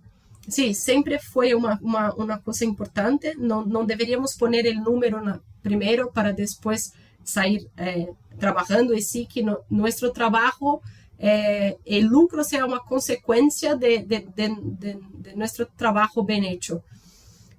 sí, 0.48 0.74
siempre 0.74 1.18
fue 1.18 1.54
una, 1.54 1.80
una, 2.16 2.40
cosa 2.42 2.64
importante. 2.64 3.34
No, 3.36 3.64
no, 3.64 3.84
deberíamos 3.84 4.34
poner 4.36 4.66
el 4.66 4.80
número 4.82 5.20
primero 5.62 6.10
para 6.10 6.32
después 6.32 6.92
salir 7.22 7.68
eh, 7.76 8.08
trabajando 8.38 8.94
y 8.94 9.02
sí 9.02 9.26
que 9.26 9.44
nuestro 9.68 10.12
trabajo, 10.12 10.80
eh, 11.18 11.76
el 11.84 12.06
lucro 12.06 12.42
sea 12.44 12.64
una 12.64 12.78
consecuencia 12.80 13.74
de, 13.74 14.04
de, 14.04 14.26
de, 14.34 14.98
nuestro 15.34 15.66
trabajo 15.76 16.24
bien 16.24 16.44
hecho. 16.44 16.82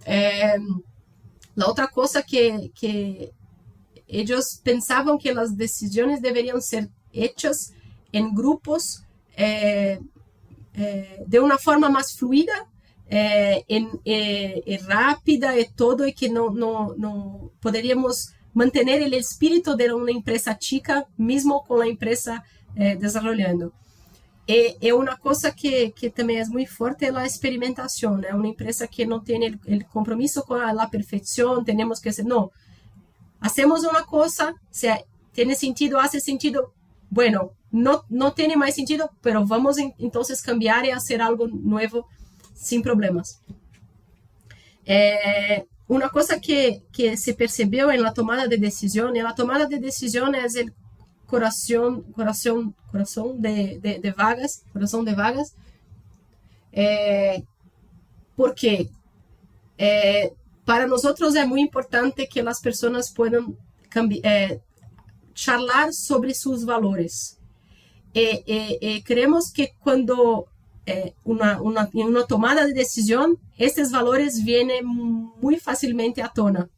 É, 0.06 0.58
a 1.62 1.68
outra 1.68 1.88
coisa 1.88 2.24
que, 2.24 2.72
que 2.74 3.34
eles 4.08 4.60
pensavam 4.64 5.18
que 5.18 5.30
as 5.30 5.54
decisões 5.54 6.22
deveriam 6.22 6.60
ser 6.62 6.90
hechas 7.14 7.74
en 8.12 8.34
grupos 8.34 9.04
eh, 9.36 10.00
eh, 10.74 11.24
de 11.28 11.40
una 11.40 11.58
forma 11.58 11.90
más 11.90 12.14
fluida, 12.14 12.68
eh, 13.10 13.64
en, 13.68 13.90
rápida 14.88 15.60
y 15.60 15.66
todo, 15.76 16.08
y 16.08 16.14
que 16.14 16.30
no, 16.30 16.52
no, 16.52 16.94
no 16.98 17.52
podríamos 17.60 18.34
mantener 18.54 19.02
el 19.02 19.14
espíritu 19.14 19.76
de 19.76 19.94
una 19.94 20.12
empresa 20.12 20.58
chica, 20.58 21.08
mismo 21.18 21.64
con 21.66 21.80
la 21.80 21.88
empresa 21.88 22.44
desarrollando. 22.76 23.74
É, 24.52 24.92
uma 24.96 25.16
coisa 25.16 25.52
que, 25.52 25.92
que 25.92 26.10
também 26.10 26.40
é 26.40 26.46
muito 26.46 26.72
forte 26.72 27.06
é 27.06 27.16
a 27.16 27.24
experimentação. 27.24 28.20
É 28.24 28.34
uma 28.34 28.48
empresa 28.48 28.88
que 28.88 29.06
não 29.06 29.20
tem 29.20 29.48
o 29.54 29.86
compromisso 29.94 30.42
com 30.42 30.56
a, 30.56 30.72
a 30.72 30.90
perfeição. 30.90 31.64
Temos 31.64 32.00
que 32.00 32.12
ser, 32.12 32.24
não. 32.24 32.50
Hacemos 33.40 33.84
uma 33.84 34.02
coisa, 34.02 34.56
se 34.72 34.88
tem 35.34 35.54
sentido, 35.54 36.00
hace 36.00 36.20
sentido. 36.20 36.74
Bueno, 37.12 37.52
não, 37.72 38.04
não 38.10 38.32
tem 38.32 38.56
mais 38.56 38.74
sentido, 38.74 39.08
mas 39.24 39.48
vamos 39.48 39.78
então 39.78 40.24
cambiar 40.44 40.84
e 40.84 40.92
fazer 40.94 41.22
algo 41.22 41.48
novo 41.48 42.08
sem 42.60 42.82
problemas. 42.82 43.40
É, 44.86 45.66
uma 45.88 46.10
coisa 46.10 46.40
que, 46.40 46.82
que 46.92 47.16
se 47.16 47.34
percebeu 47.34 47.88
na 48.02 48.12
tomada 48.12 48.48
de 48.48 48.58
decisão, 48.58 49.16
e 49.16 49.20
a 49.22 49.34
tomada 49.34 49.66
de 49.66 49.80
decisão 49.80 50.34
é 50.34 50.46
o 50.46 50.72
coração, 51.26 52.02
coração, 52.14 52.74
coração 52.92 53.38
de, 53.38 53.80
de, 53.80 54.00
de 54.00 54.12
vagas, 54.12 54.64
coração 54.74 55.04
de 55.04 55.16
vagas, 55.16 55.56
é, 56.74 57.42
porque 58.36 58.90
é, 59.78 60.34
para 60.66 60.86
nós 60.86 61.04
é 61.36 61.46
muito 61.46 61.70
importante 61.70 62.28
que 62.28 62.42
as 62.42 62.60
pessoas 62.60 63.10
possam 63.10 63.58
é, 64.24 64.60
charlar 65.34 65.94
sobre 65.94 66.34
seus 66.34 66.64
valores. 66.64 67.40
E, 68.14 69.02
queremos 69.06 69.50
que 69.50 69.72
quando 69.80 70.48
uma, 71.24 71.60
uma, 71.62 71.90
uma 71.94 72.28
tomada 72.28 72.66
de 72.66 72.74
decisão, 72.74 73.38
esses 73.58 73.92
valores 73.92 74.40
vêm 74.42 74.82
muito 74.84 75.62
facilmente 75.62 76.22
à 76.22 76.28
tona. 76.28 76.70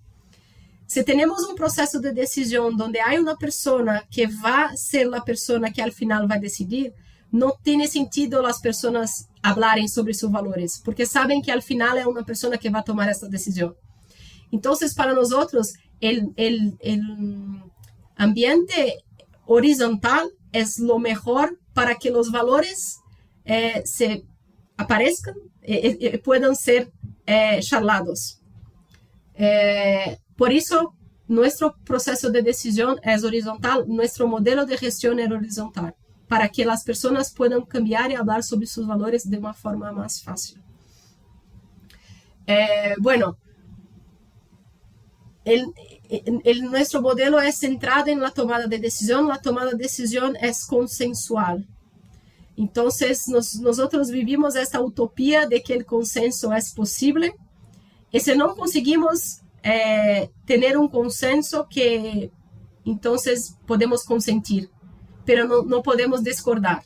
Se 0.88 1.04
temos 1.04 1.44
um 1.46 1.56
processo 1.56 2.02
de 2.02 2.12
decisão 2.12 2.68
onde 2.68 3.00
há 3.00 3.20
uma 3.20 3.38
pessoa 3.38 4.04
que 4.10 4.28
vai 4.28 4.76
ser 4.76 5.14
a 5.14 5.22
pessoa 5.22 5.72
que 5.72 5.82
al 5.82 5.92
final 5.92 6.28
vai 6.28 6.38
decidir, 6.38 6.94
não 7.32 7.56
tem 7.64 7.88
sentido 7.88 8.46
as 8.46 8.60
pessoas 8.60 9.26
falarem 9.42 9.88
sobre 9.88 10.14
seus 10.14 10.32
valores, 10.32 10.82
porque 10.84 11.06
sabem 11.06 11.42
que 11.42 11.50
al 11.50 11.62
final 11.62 11.96
é 11.96 12.06
uma 12.06 12.26
pessoa 12.26 12.58
que 12.58 12.70
vai 12.70 12.84
tomar 12.84 13.08
essa 13.08 13.30
decisão. 13.30 13.74
Então, 14.52 14.74
para 14.96 15.14
nós, 15.14 15.32
o 15.32 15.38
ambiente 18.20 18.98
horizontal 19.48 20.30
é 20.52 20.64
o 20.82 21.00
melhor 21.00 21.50
para 21.74 21.96
que 21.96 22.12
os 22.12 22.30
valores 22.30 23.01
eh, 23.46 23.82
se 23.86 24.24
aparezcan 24.78 25.36
eh, 25.62 25.98
eh, 26.00 26.18
puedan 26.18 26.56
ser 26.56 26.92
é, 27.26 27.62
charlados. 27.62 28.40
É, 29.36 30.18
por 30.36 30.52
eso, 30.52 30.94
nuestro 31.28 31.74
proceso 31.86 32.32
de 32.32 32.42
decisión 32.42 33.00
es 33.04 33.24
horizontal, 33.24 33.86
nuestro 33.88 34.28
modelo 34.28 34.66
de 34.66 34.78
gestión 34.78 35.20
es 35.20 35.32
horizontal, 35.32 35.96
para 36.28 36.50
que 36.50 36.66
las 36.66 36.84
personas 36.84 37.32
puedan 37.32 37.62
cambiar 37.62 38.12
y 38.12 38.16
hablar 38.16 38.44
sobre 38.44 38.66
sus 38.66 38.88
valores 38.88 39.30
de 39.30 39.38
una 39.38 39.54
forma 39.54 39.92
más 39.92 40.22
fácil. 40.22 40.62
bueno, 43.00 43.38
el, 45.46 45.66
el, 46.10 46.42
el, 46.44 46.64
nuestro 46.64 47.02
modelo 47.02 47.40
es 47.40 47.60
centrado 47.60 48.08
en 48.08 48.20
la 48.20 48.32
tomada 48.32 48.68
de 48.68 48.78
decisión, 48.78 49.28
la 49.28 49.40
tomada 49.40 49.72
de 49.72 49.78
decisión 49.78 50.36
es 50.42 50.66
consensual, 50.66 51.66
então, 52.58 52.88
nós, 53.30 54.10
vivimos 54.10 54.56
esta 54.56 54.82
utopia 54.82 55.48
de 55.48 55.60
que 55.60 55.78
o 55.78 55.86
consenso 55.86 56.52
é 56.52 56.60
possível, 56.76 57.34
e 58.12 58.20
se 58.20 58.36
não 58.36 58.56
conseguimos 58.56 59.42
é, 59.64 60.30
ter 60.46 60.78
um 60.78 60.88
consenso 60.88 61.66
que 61.66 62.32
então 62.86 63.16
podemos 63.66 64.04
consentir, 64.04 64.70
pero 65.26 65.48
não, 65.48 65.64
não 65.64 65.82
podemos 65.82 66.22
discordar. 66.22 66.84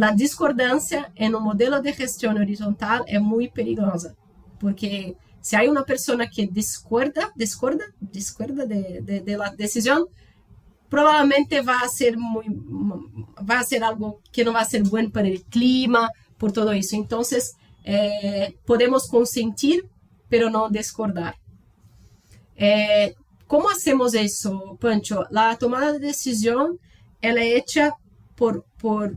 A 0.00 0.10
discordância 0.10 1.10
em 1.16 1.34
um 1.34 1.40
modelo 1.40 1.80
de 1.80 1.92
gestão 1.92 2.34
horizontal 2.34 3.04
é 3.06 3.18
muito 3.18 3.52
perigosa, 3.52 4.16
porque 4.58 5.16
se 5.40 5.56
há 5.56 5.62
uma 5.70 5.84
pessoa 5.84 6.26
que 6.26 6.46
discorda, 6.46 7.30
discorda, 7.36 7.84
discorda 8.00 8.66
de, 8.66 9.00
de, 9.00 9.20
de 9.20 9.56
decisão, 9.56 10.08
provavelmente 10.94 11.60
vai 11.60 11.88
ser 11.88 12.16
muito, 12.16 13.10
vai 13.42 13.64
ser 13.64 13.82
algo 13.82 14.20
que 14.30 14.44
não 14.44 14.52
vai 14.52 14.64
ser 14.64 14.80
bom 14.84 15.10
para 15.10 15.26
o 15.26 15.44
clima, 15.50 16.08
por 16.38 16.52
todo 16.52 16.72
isso. 16.72 16.94
Então, 16.94 17.20
eh, 17.84 18.52
podemos 18.64 19.08
consentir, 19.08 19.84
pero 20.28 20.48
não 20.48 20.70
discordar. 20.70 21.34
É, 22.56 23.12
como 23.48 23.68
hacemos 23.68 24.14
isso, 24.14 24.76
Pancho? 24.78 25.24
A 25.34 25.56
tomada 25.56 25.94
de 25.94 25.98
decisão 25.98 26.78
ela 27.20 27.40
é 27.40 27.58
hecha 27.58 27.92
por, 28.36 28.64
por 28.78 29.12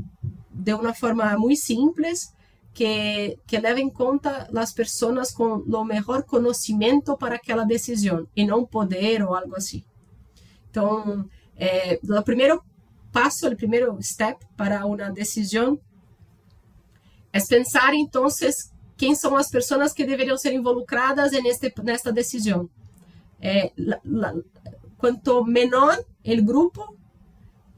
de 0.51 0.73
uma 0.73 0.95
forma 0.95 1.37
muito 1.37 1.61
simples 1.61 2.33
que, 2.73 3.37
que 3.45 3.59
leva 3.59 3.79
em 3.79 3.89
conta 3.89 4.49
as 4.55 4.73
pessoas 4.73 5.31
com 5.31 5.57
o 5.57 5.83
melhor 5.83 6.23
conhecimento 6.23 7.15
para 7.15 7.35
aquela 7.35 7.65
decisão 7.65 8.27
e 8.35 8.43
não 8.43 8.65
poder 8.65 9.21
ou 9.21 9.35
algo 9.35 9.55
assim. 9.55 9.83
Então, 10.71 11.27
é, 11.57 11.99
o 12.03 12.23
primeiro 12.23 12.63
passo, 13.11 13.47
o 13.47 13.55
primeiro 13.55 13.97
step 14.01 14.45
para 14.55 14.85
uma 14.85 15.09
decisão 15.09 15.79
é 17.33 17.39
pensar 17.39 17.93
então 17.93 18.27
quem 18.95 19.15
são 19.15 19.35
as 19.35 19.49
pessoas 19.49 19.93
que 19.93 20.05
deveriam 20.05 20.37
ser 20.37 20.53
involucradas 20.53 21.31
nesta 21.83 22.11
decisão 22.11 22.69
la, 23.77 24.33
quanto 24.97 25.43
menor 25.45 26.03
o 26.23 26.43
grupo, 26.43 26.95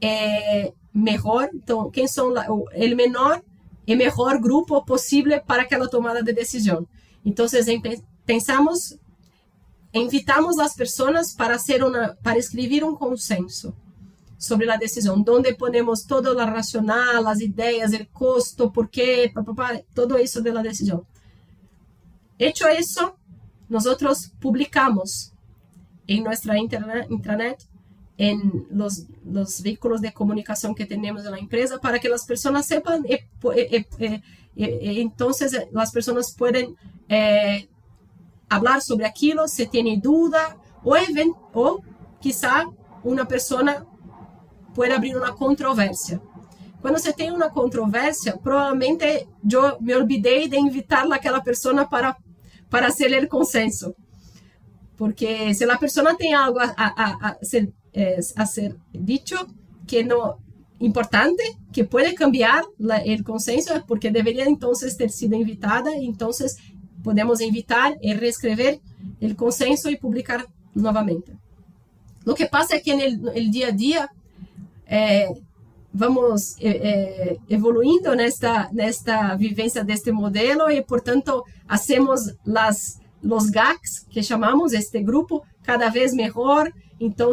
é 0.00 0.72
melhor. 0.92 1.50
Então, 1.54 1.90
quem 1.90 2.06
são 2.06 2.32
o 2.48 2.66
menor 2.96 3.42
e 3.86 3.94
melhor 3.94 4.38
grupo 4.38 4.84
possível 4.84 5.40
para 5.46 5.62
aquela 5.62 5.88
tomada 5.88 6.22
de 6.22 6.32
decisão. 6.32 6.86
Então, 7.24 7.46
pensamos, 8.24 8.98
invitamos 9.92 10.58
as 10.58 10.74
pessoas 10.74 11.32
para 11.32 11.56
para 12.22 12.38
escrever 12.38 12.84
um 12.84 12.94
consenso 12.94 13.74
sobre 14.38 14.70
a 14.70 14.76
decisão, 14.76 15.22
onde 15.28 15.54
ponemos 15.54 16.02
todo 16.04 16.30
o 16.30 16.38
racional, 16.38 17.26
as 17.28 17.40
ideias, 17.40 17.92
o 17.92 18.06
custo, 18.06 18.70
por 18.70 18.88
quê, 18.88 19.30
todo 19.94 20.18
isso 20.18 20.42
da 20.42 20.62
decisão. 20.62 21.04
Hecho 22.38 22.66
isso, 22.68 23.12
nós 23.68 24.32
publicamos 24.40 25.32
en 26.08 26.24
nuestra 26.24 26.56
intranet, 26.58 27.68
en 28.16 28.66
los, 28.70 29.06
los, 29.24 29.60
vehículos 29.60 30.00
de 30.00 30.12
comunicación 30.12 30.74
que 30.74 30.86
tenemos 30.86 31.24
en 31.24 31.32
la 31.32 31.38
empresa 31.38 31.78
para 31.78 31.98
que 31.98 32.08
las 32.08 32.24
personas 32.26 32.66
sepan 32.66 33.04
y, 33.06 33.14
y, 33.14 34.22
y 34.56 35.00
entonces 35.00 35.68
las 35.72 35.90
personas 35.90 36.34
pueden 36.36 36.76
eh, 37.08 37.68
hablar 38.50 38.82
sobre 38.82 39.06
aquello 39.06 39.48
si 39.48 39.66
tiene 39.66 39.98
duda 39.98 40.56
o, 40.84 40.94
o 41.54 41.80
quizá 42.20 42.66
una 43.02 43.24
persona 43.26 43.86
pueda 44.74 44.96
abrir 44.96 45.16
una 45.16 45.32
controversia. 45.32 46.20
Quando 46.80 46.98
você 46.98 47.12
tem 47.12 47.30
uma 47.30 47.50
controvérsia, 47.50 48.38
provavelmente 48.38 49.28
eu 49.50 49.80
me 49.80 49.94
olvidei 49.94 50.48
de 50.48 50.58
invitar 50.58 51.06
aquela 51.12 51.42
pessoa 51.42 51.86
para 51.86 52.16
para 52.70 52.86
hacer 52.86 53.24
o 53.24 53.28
consenso. 53.28 53.94
Porque 54.96 55.52
se 55.54 55.64
a 55.64 55.76
pessoa 55.76 56.16
tem 56.16 56.32
algo 56.34 56.60
a, 56.60 56.72
a, 56.76 57.28
a, 57.28 57.38
ser, 57.42 57.72
a 58.36 58.46
ser 58.46 58.76
dicho 58.94 59.36
que 59.86 60.04
no 60.04 60.38
importante, 60.78 61.42
que 61.72 61.84
pode 61.84 62.14
cambiar 62.14 62.62
o 62.64 63.24
consenso, 63.24 63.84
porque 63.86 64.10
deveria 64.10 64.48
então 64.48 64.72
ter 64.96 65.10
sido 65.10 65.34
invitada, 65.34 65.90
então 65.94 66.30
podemos 67.02 67.40
invitar 67.40 67.94
e 68.00 68.14
reescrever 68.14 68.80
o 69.20 69.34
consenso 69.34 69.88
e 69.90 69.96
publicar 69.96 70.44
novamente. 70.74 71.32
O 72.26 72.34
que 72.34 72.46
passa 72.46 72.76
é 72.76 72.80
que 72.80 72.94
no 72.94 73.50
dia 73.50 73.68
a 73.68 73.70
dia 73.70 74.08
eh, 74.86 75.32
vamos 75.92 76.54
eh, 76.60 77.36
evoluindo 77.48 78.14
nesta 78.14 78.70
nesta 78.72 79.34
vivência 79.36 79.82
deste 79.82 80.12
modelo 80.12 80.70
e, 80.70 80.82
portanto, 80.82 81.44
hacemos 81.66 82.34
as 82.56 83.00
los 83.22 83.50
GACs, 83.50 84.06
que 84.10 84.22
chamamos 84.22 84.72
este 84.72 85.02
grupo, 85.02 85.44
cada 85.62 85.90
vez 85.90 86.12
melhor, 86.14 86.72
então 86.98 87.32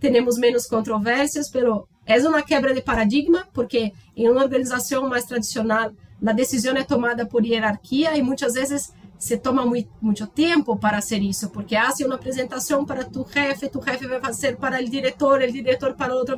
temos 0.00 0.36
menos 0.36 0.66
controvérsias, 0.66 1.48
pero 1.48 1.86
é 2.04 2.18
uma 2.26 2.42
quebra 2.42 2.74
de 2.74 2.82
paradigma, 2.82 3.46
porque 3.52 3.92
em 4.16 4.28
uma 4.28 4.42
organização 4.42 5.08
mais 5.08 5.24
tradicional, 5.24 5.92
a 6.24 6.32
decisão 6.32 6.76
é 6.76 6.84
tomada 6.84 7.26
por 7.26 7.44
hierarquia 7.44 8.16
e 8.16 8.22
muitas 8.22 8.54
vezes 8.54 8.92
se 9.18 9.36
toma 9.36 9.64
muito, 9.64 9.88
muito 10.00 10.26
tempo 10.26 10.76
para 10.76 10.96
fazer 10.96 11.22
isso, 11.22 11.48
porque 11.50 11.76
há 11.76 11.92
uma 12.04 12.16
apresentação 12.16 12.84
para 12.84 13.04
tu 13.04 13.24
chefe, 13.32 13.68
tu 13.68 13.80
chefe 13.80 14.06
vai 14.08 14.20
fazer 14.20 14.56
para 14.56 14.80
o 14.80 14.84
diretor, 14.84 15.40
o 15.40 15.52
diretor 15.52 15.94
para 15.94 16.12
outro. 16.12 16.36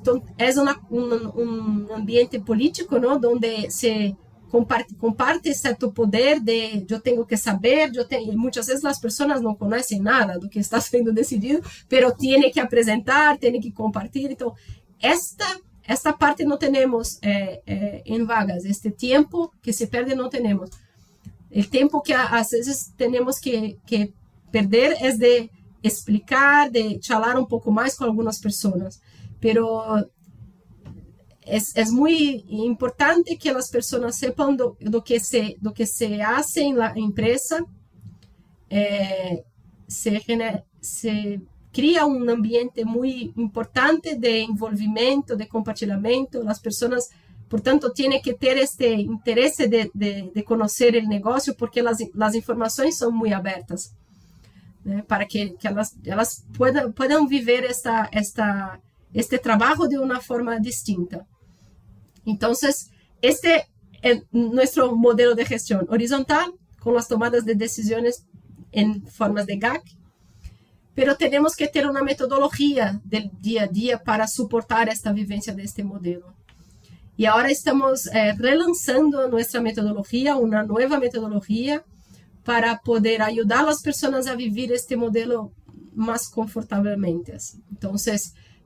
Então, 0.00 0.22
é 0.38 0.50
uma, 0.52 0.80
um, 0.90 1.42
um 1.42 1.94
ambiente 1.94 2.38
político, 2.40 2.98
não? 2.98 3.20
onde 3.22 3.70
se 3.70 4.16
comparte, 4.50 4.94
comparte 4.94 5.54
certo 5.54 5.92
poder 5.92 6.40
de 6.40 6.86
eu 6.88 7.00
tenho 7.00 7.26
que 7.26 7.36
saber, 7.36 7.90
eu 7.94 8.06
tenho, 8.06 8.32
muitas 8.38 8.66
vezes 8.66 8.84
as 8.84 8.98
pessoas 8.98 9.42
não 9.42 9.54
conhecem 9.54 10.00
nada 10.00 10.38
do 10.38 10.48
que 10.48 10.58
está 10.58 10.80
sendo 10.80 11.12
decidido, 11.12 11.62
mas 11.90 12.16
tem 12.16 12.50
que 12.50 12.60
apresentar, 12.60 13.36
tem 13.36 13.60
que 13.60 13.70
compartilhar. 13.70 14.30
Então, 14.30 14.54
esta 15.00 15.44
esta 15.92 16.16
parte 16.16 16.44
no 16.44 16.58
tenemos 16.58 17.18
eh, 17.22 17.62
eh, 17.66 18.02
en 18.04 18.26
vagas, 18.26 18.64
este 18.64 18.90
tiempo 18.90 19.52
que 19.62 19.72
se 19.72 19.86
pierde 19.86 20.14
no 20.16 20.28
tenemos. 20.28 20.70
El 21.50 21.68
tiempo 21.68 22.02
que 22.02 22.14
a, 22.14 22.38
veces 22.38 22.92
tenemos 22.96 23.40
que, 23.40 23.78
perder 24.50 24.96
es 25.00 25.18
de 25.18 25.50
explicar, 25.82 26.70
de 26.70 26.98
charlar 27.00 27.38
un 27.38 27.46
poco 27.46 27.70
más 27.70 27.96
con 27.96 28.08
algunas 28.08 28.38
personas, 28.38 29.00
pero 29.40 30.06
es, 31.40 31.90
muy 31.90 32.44
importante 32.48 33.36
que 33.36 33.52
las 33.52 33.70
personas 33.70 34.16
sepan 34.16 34.56
lo 34.78 35.04
que, 35.04 35.20
se, 35.20 35.56
lo 35.60 35.72
que 35.72 35.86
se 35.86 36.22
hace 36.22 36.62
en 36.62 36.78
la 36.78 36.92
empresa, 36.94 37.64
eh, 38.70 39.44
se, 39.88 40.22
se 40.80 41.40
cria 41.72 42.04
un 42.04 42.28
ambiente 42.28 42.84
muy 42.84 43.32
importante 43.36 44.16
de 44.16 44.42
envolvimiento, 44.42 45.36
de 45.36 45.48
compartilhamento, 45.48 46.42
las 46.42 46.60
personas 46.60 47.10
por 47.52 47.60
tanto, 47.60 47.92
tiene 47.92 48.22
que 48.22 48.32
tener 48.32 48.56
este 48.56 48.94
interés 48.94 49.58
de, 49.58 49.90
de, 49.92 50.42
conocer 50.44 50.96
el 50.96 51.06
negocio 51.06 51.54
porque 51.54 51.82
las, 51.82 51.98
las 52.14 52.34
informaciones 52.34 52.96
son 52.96 53.14
muy 53.14 53.30
abiertas 53.34 53.92
¿eh? 54.86 55.04
para 55.06 55.26
que, 55.26 55.54
que 55.56 55.68
ellas, 55.68 55.94
ellas 56.02 56.44
puedan, 56.56 56.94
puedan 56.94 57.28
vivir 57.28 57.66
esta, 57.66 58.08
esta, 58.10 58.80
este 59.12 59.38
trabajo 59.38 59.86
de 59.86 59.98
una 59.98 60.18
forma 60.18 60.58
distinta. 60.60 61.26
Entonces, 62.24 62.90
este 63.20 63.66
es 64.00 64.22
nuestro 64.30 64.96
modelo 64.96 65.34
de 65.34 65.44
gestión 65.44 65.86
horizontal 65.90 66.54
con 66.80 66.94
las 66.94 67.06
tomadas 67.06 67.44
de 67.44 67.54
decisiones 67.54 68.24
en 68.70 69.06
formas 69.08 69.44
de 69.44 69.58
GAC, 69.58 69.82
pero 70.94 71.16
tenemos 71.16 71.54
que 71.54 71.68
ter 71.68 71.86
uma 71.86 72.02
metodologia 72.02 73.00
del 73.04 73.30
dia 73.40 73.62
a 73.62 73.66
dia 73.66 73.98
para 73.98 74.26
suportar 74.26 74.88
esta 74.88 75.12
vivência 75.12 75.54
deste 75.54 75.82
modelo. 75.82 76.34
E 77.16 77.26
agora 77.26 77.50
estamos 77.50 78.06
eh, 78.06 78.32
relançando 78.32 79.28
nossa 79.28 79.60
metodologia, 79.60 80.36
uma 80.36 80.62
nova 80.62 80.98
metodologia, 80.98 81.82
para 82.44 82.76
poder 82.76 83.22
ajudar 83.22 83.68
as 83.68 83.80
pessoas 83.80 84.26
a 84.26 84.34
viver 84.34 84.70
este 84.70 84.96
modelo 84.96 85.52
mais 85.94 86.26
confortavelmente. 86.26 87.32
Então, 87.70 87.94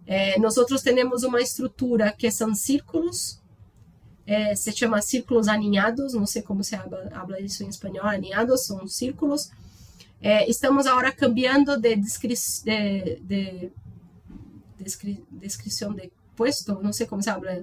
eh, 0.07 0.39
nós 0.39 0.55
temos 0.83 1.23
uma 1.23 1.41
estrutura 1.41 2.13
que 2.13 2.31
são 2.31 2.55
círculos, 2.55 3.41
eh, 4.27 4.55
se 4.55 4.73
chama 4.73 5.03
círculos 5.03 5.49
aninhados, 5.49 6.15
não 6.15 6.27
sei 6.27 6.43
como 6.43 6.65
se 6.65 6.75
habla, 6.75 7.09
habla 7.13 7.41
isso 7.41 7.63
em 7.63 7.69
espanhol, 7.69 8.07
aninhados 8.07 8.67
são 8.67 8.87
círculos 8.87 9.51
Eh, 10.21 10.45
estamos 10.49 10.87
ahora 10.87 11.13
cambiando 11.13 11.77
de, 11.77 11.97
descri 11.97 12.35
de, 12.65 13.73
puesto, 16.37 16.81
no 16.83 16.93
sé 16.93 17.07
cómo 17.07 17.23
se 17.23 17.31
habla, 17.31 17.59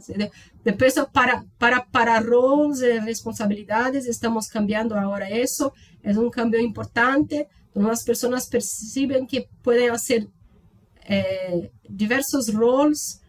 de, 0.64 0.74
puesto 0.74 1.10
para, 1.12 1.46
para, 1.58 1.86
para 1.86 2.20
roles 2.20 2.82
y 2.82 3.00
responsabilidades, 3.00 4.08
estamos 4.08 4.48
cambiando 4.48 4.98
ahora 4.98 5.30
eso, 5.30 5.74
es 6.02 6.18
un 6.18 6.30
cambio 6.30 6.60
importante, 6.60 7.48
donde 7.74 7.90
las 7.90 8.04
personas 8.04 8.48
perciben 8.48 9.28
que 9.28 9.48
pueden 9.62 9.92
hacer 9.92 10.28
eh, 11.06 11.72
diversos 11.88 12.54
roles, 12.54 13.22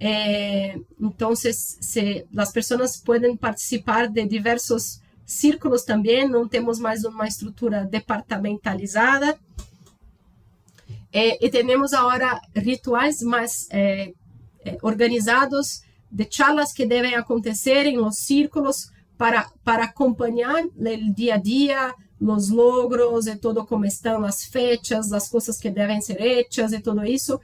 eh, 0.00 0.80
entonces 1.00 1.76
se, 1.80 2.26
las 2.32 2.52
personas 2.52 3.00
pueden 3.00 3.38
participar 3.38 4.10
de 4.10 4.26
diversos 4.26 5.00
círculos 5.24 5.82
também, 5.84 6.28
não 6.28 6.48
temos 6.48 6.78
mais 6.78 7.04
uma 7.04 7.26
estrutura 7.26 7.84
departamentalizada. 7.84 9.38
É, 11.12 11.44
e 11.44 11.48
temos 11.48 11.92
agora 11.92 12.40
rituais 12.56 13.22
mais 13.22 13.68
é, 13.70 14.12
é 14.64 14.76
organizados 14.82 15.82
de 16.10 16.26
charlas 16.30 16.72
que 16.72 16.84
devem 16.86 17.14
acontecer 17.14 17.86
em 17.86 17.96
los 17.96 18.18
círculos 18.18 18.90
para, 19.16 19.48
para 19.62 19.84
acompanhar 19.84 20.64
o 20.64 21.14
dia 21.14 21.34
a 21.34 21.38
dia, 21.38 21.94
os 22.20 22.50
logros 22.50 23.26
e 23.26 23.36
todo 23.36 23.64
como 23.64 23.84
estão 23.84 24.24
as 24.24 24.44
fechas, 24.44 25.12
as 25.12 25.28
coisas 25.28 25.58
que 25.58 25.70
devem 25.70 26.00
ser 26.00 26.16
feitas 26.16 26.72
e 26.72 26.80
tudo 26.80 27.04
isso 27.04 27.40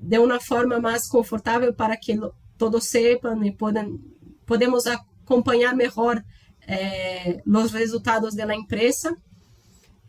de 0.00 0.18
uma 0.18 0.40
forma 0.40 0.78
mais 0.78 1.08
confortável 1.08 1.72
para 1.74 1.96
que 1.96 2.18
todos 2.56 2.84
sepam 2.84 3.42
e 3.44 3.52
podem 3.52 4.00
podemos 4.46 4.86
acompanhar 4.86 5.74
melhor 5.74 6.22
eh, 6.68 7.42
resultados 7.72 8.34
de 8.36 8.46
la 8.46 8.54
empresa. 8.54 9.16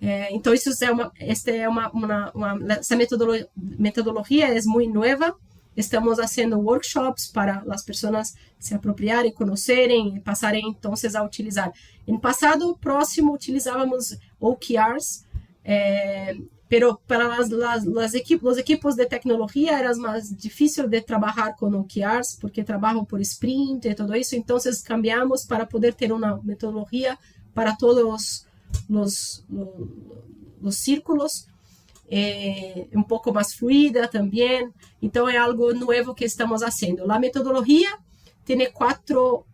Eh, 0.01 0.29
entonces, 0.31 0.81
é 0.81 0.91
uma, 0.91 1.11
esta 1.19 1.51
é 1.51 1.67
uma, 1.67 1.89
uma, 1.91 2.31
uma, 2.33 2.73
essa 2.73 2.95
metodologia, 2.95 3.47
metodologia 3.55 4.47
é 4.47 4.61
muito 4.65 4.93
nova 4.93 5.35
Estamos 5.79 6.19
haciendo 6.19 6.59
workshops 6.59 7.27
para 7.27 7.63
las 7.65 7.83
personas 7.83 8.35
se 8.59 8.75
apropiarem, 8.75 9.31
conocerem 9.31 10.17
e 10.17 10.19
passarem 10.19 10.67
então 10.67 10.93
a 10.93 11.23
utilizar. 11.23 11.71
En 12.05 12.19
pasado 12.19 12.75
próximo 12.81 13.33
utilizábamos 13.33 14.17
OKRs, 14.41 15.25
eh, 15.63 16.35
pero 16.69 17.01
para 17.07 17.27
las, 17.27 17.49
las, 17.49 17.83
las 17.85 18.13
equip 18.13 18.43
los 18.43 18.57
equipos 18.59 18.95
de 18.95 19.07
tecnologia 19.07 19.79
era 19.79 19.93
más 19.95 20.37
difícil 20.37 20.87
de 20.87 21.01
trabalhar 21.01 21.55
com 21.57 21.73
OKRs 21.79 22.37
porque 22.39 22.63
trabalham 22.63 23.03
por 23.03 23.19
sprint 23.21 23.87
e 23.87 23.95
todo 23.95 24.15
isso. 24.15 24.35
Então 24.35 24.57
cambiamos 24.85 25.45
para 25.45 25.65
poder 25.65 25.95
ter 25.95 26.11
uma 26.13 26.39
metodologia 26.43 27.17
para 27.55 27.75
todos 27.75 28.03
os, 28.05 28.45
os, 28.87 29.45
os 30.61 30.75
círculos 30.75 31.47
eh, 32.09 32.87
um 32.93 33.03
pouco 33.03 33.33
mais 33.33 33.53
fluida 33.53 34.07
também. 34.07 34.71
Então, 35.01 35.27
é 35.29 35.37
algo 35.37 35.73
novo 35.73 36.13
que 36.13 36.25
estamos 36.25 36.61
fazendo. 36.61 37.09
A 37.11 37.19
metodologia 37.19 37.97
tem 38.45 38.69
quatro 38.71 39.45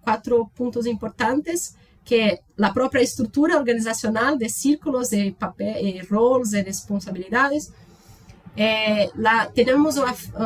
pontos 0.55 0.85
importantes, 0.85 1.75
que 2.05 2.15
é 2.15 2.39
a 2.61 2.71
própria 2.71 3.01
estrutura 3.01 3.57
organizacional 3.57 4.37
de 4.37 4.47
círculos, 4.47 5.09
de 5.09 5.31
papel, 5.31 5.75
eh, 5.75 6.01
roles 6.07 6.53
e 6.53 6.61
responsabilidades. 6.61 7.73
Eh, 8.55 9.09
la, 9.15 9.47
temos 9.47 9.95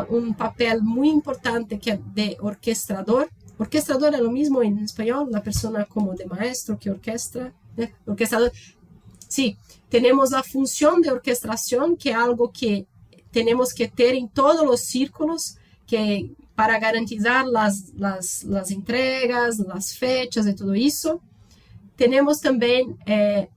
um 0.10 0.34
papel 0.34 0.82
muito 0.82 1.18
importante 1.18 1.78
que 1.78 1.98
de 1.98 2.38
orquestrador. 2.40 3.28
Orquestrador 3.60 4.14
é 4.16 4.22
o 4.24 4.32
mesmo 4.32 4.64
em 4.64 4.82
espanhol, 4.84 5.30
a 5.36 5.42
pessoa 5.42 5.86
como 5.86 6.16
de 6.16 6.26
maestro 6.26 6.78
que 6.78 6.90
orquestra. 6.90 7.54
¿eh? 7.78 7.90
Orquestrador. 8.08 8.52
Sí, 9.28 9.58
tenemos 9.90 10.32
la 10.32 10.42
función 10.42 11.02
de 11.02 11.12
orquestación, 11.12 11.98
que 11.98 12.12
es 12.12 12.16
algo 12.16 12.52
que 12.52 12.88
tenemos 13.32 13.74
que 13.74 13.90
tener 13.90 14.16
en 14.16 14.30
todos 14.30 14.66
los 14.66 14.80
círculos, 14.80 15.58
que 15.86 16.32
para 16.56 16.80
garantizar 16.80 17.46
las, 17.46 17.94
las, 17.96 18.44
las 18.44 18.72
entregas, 18.72 19.60
las 19.60 19.96
fechas 19.96 20.48
y 20.48 20.56
todo 20.56 20.74
eso. 20.74 21.22
Tenemos 22.00 22.40
también 22.40 22.98
eh, 23.06 23.50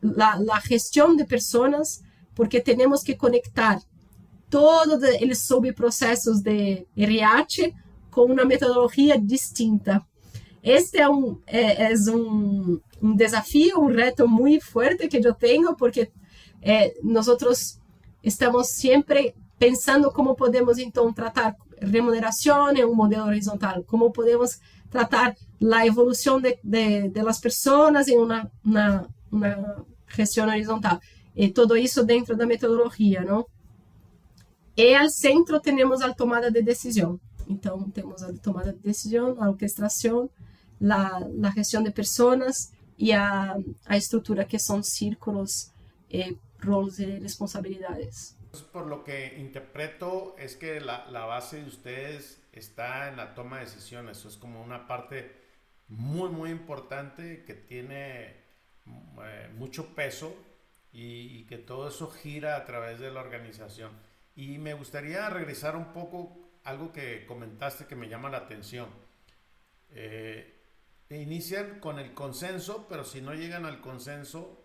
la, 0.00 0.58
gestión 0.62 1.18
de 1.18 1.26
personas, 1.26 2.02
porque 2.34 2.62
tenemos 2.62 3.04
que 3.04 3.14
conectar 3.14 3.78
todos 4.48 4.98
los 5.20 5.38
subprocesos 5.38 6.42
de 6.42 6.86
RH 6.96 7.74
con 8.08 8.30
una 8.30 8.46
metodología 8.46 9.18
distinta. 9.18 10.08
Este 10.62 11.00
é 11.00 11.10
um, 11.10 11.38
é, 11.46 11.92
é 11.92 11.94
um, 12.10 12.80
um 13.02 13.14
desafio, 13.14 13.78
um 13.78 13.94
reto 13.94 14.26
muito 14.26 14.64
forte 14.64 15.06
que 15.06 15.18
eu 15.18 15.34
tenho, 15.34 15.76
porque 15.76 16.10
é, 16.62 16.94
nós 17.02 17.26
estamos 18.22 18.66
sempre 18.68 19.34
pensando 19.60 20.10
como 20.10 20.34
podemos 20.34 20.78
então 20.78 21.12
tratar 21.12 21.54
remuneração 21.78 22.74
em 22.74 22.82
um 22.82 22.94
modelo 22.94 23.26
horizontal, 23.26 23.84
como 23.84 24.10
podemos 24.10 24.58
tratar 24.88 25.36
a 25.70 25.86
evolução 25.86 26.40
de, 26.40 26.58
de, 26.64 27.10
de 27.10 27.22
las 27.22 27.38
pessoas 27.38 28.08
em 28.08 28.18
uma, 28.18 28.50
uma, 28.64 29.06
uma 29.30 29.86
gestão 30.08 30.48
horizontal. 30.48 30.98
E 31.36 31.48
tudo 31.48 31.76
isso 31.76 32.02
dentro 32.02 32.34
da 32.34 32.46
metodologia, 32.46 33.22
não? 33.22 33.44
E 34.74 34.94
ao 34.94 35.10
centro 35.10 35.60
temos 35.60 36.00
a 36.00 36.14
tomada 36.14 36.50
de 36.50 36.62
decisão. 36.62 37.20
Então, 37.46 37.90
temos 37.90 38.22
a 38.22 38.32
tomada 38.32 38.72
de 38.72 38.78
decisão, 38.78 39.36
a 39.38 39.50
orquestração, 39.50 40.30
la 40.80 41.52
gestión 41.54 41.84
de 41.84 41.90
personas 41.90 42.72
y 42.96 43.12
a, 43.12 43.56
a 43.86 44.44
que 44.48 44.58
son 44.58 44.82
círculos, 44.84 45.72
eh, 46.08 46.34
roles 46.60 46.98
y 47.00 47.18
responsabilidades. 47.18 48.39
Por 48.72 48.86
lo 48.86 49.04
que 49.04 49.36
interpreto 49.38 50.34
es 50.38 50.56
que 50.56 50.80
la, 50.80 51.06
la, 51.06 51.24
base 51.24 51.60
de 51.62 51.68
ustedes 51.68 52.42
está 52.52 53.08
en 53.08 53.16
la 53.16 53.34
toma 53.34 53.58
de 53.58 53.64
decisiones. 53.64 54.18
Eso 54.18 54.28
es 54.28 54.36
como 54.36 54.62
una 54.62 54.86
parte 54.86 55.36
muy, 55.88 56.30
muy 56.30 56.50
importante 56.50 57.44
que 57.44 57.54
tiene 57.54 58.36
eh, 59.22 59.50
mucho 59.56 59.94
peso 59.94 60.34
y, 60.92 61.44
que 61.44 61.58
todo 61.58 61.88
eso 61.88 62.10
gira 62.10 62.56
a 62.56 62.64
través 62.64 62.98
de 62.98 63.10
la 63.10 63.20
organización. 63.20 63.92
Y 64.36 64.58
me 64.58 64.74
gustaría 64.74 65.28
regresar 65.28 65.76
un 65.76 65.92
poco 65.92 66.50
algo 66.64 66.92
que 66.92 67.26
comentaste 67.26 67.86
que 67.86 67.96
me 67.96 68.08
llama 68.08 68.30
la 68.30 68.38
atención. 68.38 68.88
Eh, 69.90 70.56
inician 71.10 71.80
con 71.80 71.98
el 71.98 72.14
consenso, 72.14 72.86
pero 72.88 73.04
si 73.04 73.20
no 73.20 73.34
llegan 73.34 73.66
al 73.66 73.80
consenso, 73.80 74.64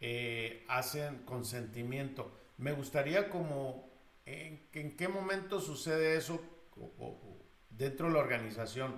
eh, 0.00 0.64
hacen 0.68 1.24
consentimiento. 1.24 2.32
Me 2.58 2.72
gustaría 2.72 3.30
como, 3.30 3.90
¿en, 4.24 4.96
qué 4.96 5.08
momento 5.08 5.60
sucede 5.60 6.16
eso 6.16 6.40
dentro 7.70 8.08
de 8.08 8.14
la 8.14 8.20
organización? 8.20 8.94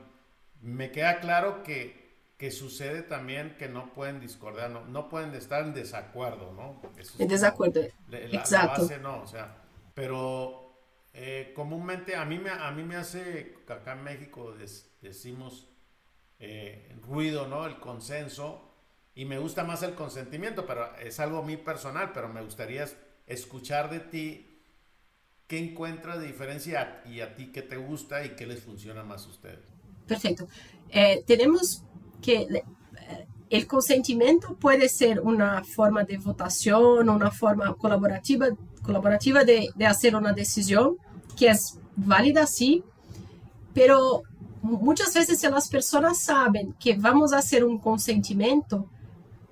Me 0.60 0.90
queda 0.90 1.20
claro 1.20 1.62
que 1.62 2.08
que 2.38 2.52
sucede 2.52 3.02
también 3.02 3.56
que 3.58 3.68
no 3.68 3.92
pueden 3.92 4.20
discordar, 4.20 4.70
no, 4.70 4.84
no 4.84 5.08
pueden 5.08 5.34
estar 5.34 5.64
en 5.64 5.74
desacuerdo, 5.74 6.52
¿no? 6.52 6.80
en 7.18 7.28
desacuerdo, 7.28 7.80
exacto. 8.12 8.82
base 8.82 8.98
no, 9.00 9.22
o 9.22 9.26
sea, 9.26 9.56
pero 9.92 10.72
eh, 11.12 11.52
comúnmente 11.54 12.14
a 12.14 12.24
mí, 12.24 12.38
me, 12.38 12.50
a 12.50 12.70
mí 12.70 12.84
me 12.84 12.94
hace, 12.94 13.56
acá 13.68 13.94
en 13.94 14.04
México 14.04 14.54
decimos 15.02 15.66
eh, 16.38 16.94
ruido, 17.02 17.48
¿no? 17.48 17.66
El 17.66 17.80
consenso, 17.80 18.72
y 19.16 19.24
me 19.24 19.38
gusta 19.38 19.64
más 19.64 19.82
el 19.82 19.96
consentimiento, 19.96 20.64
pero 20.64 20.94
es 20.98 21.18
algo 21.18 21.42
muy 21.42 21.56
personal, 21.56 22.12
pero 22.14 22.28
me 22.28 22.40
gustaría 22.40 22.86
escuchar 23.28 23.90
de 23.90 24.00
ti 24.00 24.62
qué 25.46 25.58
encuentras 25.58 26.20
de 26.20 26.26
diferencia 26.26 27.02
y 27.06 27.20
a 27.20 27.34
ti 27.34 27.52
qué 27.52 27.62
te 27.62 27.76
gusta 27.76 28.24
y 28.24 28.30
qué 28.30 28.46
les 28.46 28.60
funciona 28.60 29.02
más 29.04 29.26
a 29.26 29.30
ustedes. 29.30 29.66
Perfecto. 30.06 30.48
Eh, 30.90 31.22
tenemos 31.26 31.82
que 32.20 32.42
eh, 32.42 32.64
el 33.50 33.66
consentimiento 33.66 34.56
puede 34.56 34.88
ser 34.88 35.20
una 35.20 35.62
forma 35.64 36.04
de 36.04 36.18
votación, 36.18 37.08
una 37.08 37.30
forma 37.30 37.74
colaborativa, 37.74 38.48
colaborativa 38.82 39.44
de, 39.44 39.70
de 39.74 39.86
hacer 39.86 40.16
una 40.16 40.32
decisión, 40.32 40.96
que 41.36 41.48
es 41.48 41.78
válida, 41.96 42.46
sí, 42.46 42.82
pero 43.72 44.22
muchas 44.62 45.14
veces 45.14 45.40
si 45.40 45.48
las 45.48 45.68
personas 45.68 46.20
saben 46.20 46.74
que 46.78 46.94
vamos 46.96 47.32
a 47.32 47.38
hacer 47.38 47.64
un 47.64 47.78
consentimiento, 47.78 48.88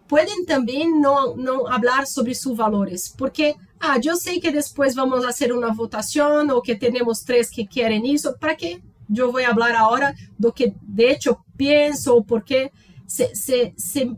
pueden 0.07 0.47
también 0.47 1.01
no, 1.01 1.37
no 1.37 1.69
hablar 1.69 2.07
sobre 2.07 2.35
sus 2.35 2.57
valores, 2.57 3.15
porque, 3.17 3.57
ah, 3.81 3.99
yo 4.01 4.17
sé 4.17 4.41
que 4.41 4.53
después 4.53 4.95
vamos 4.95 5.25
a 5.25 5.29
hacer 5.29 5.53
una 5.53 5.73
votación 5.73 6.51
o 6.51 6.63
que 6.63 6.77
tenemos 6.77 7.25
tres 7.25 7.51
que 7.51 7.67
quieren 7.67 8.07
eso, 8.07 8.37
¿para 8.39 8.57
qué? 8.57 8.83
Yo 9.09 9.31
voy 9.31 9.45
a 9.45 9.51
hablar 9.51 9.77
ahora 9.77 10.15
de 10.39 10.53
que 10.53 10.75
de 10.83 11.11
hecho 11.11 11.45
pienso, 11.57 12.23
porque 12.25 12.73
se, 13.07 13.35
se, 13.35 13.75
se, 13.77 14.17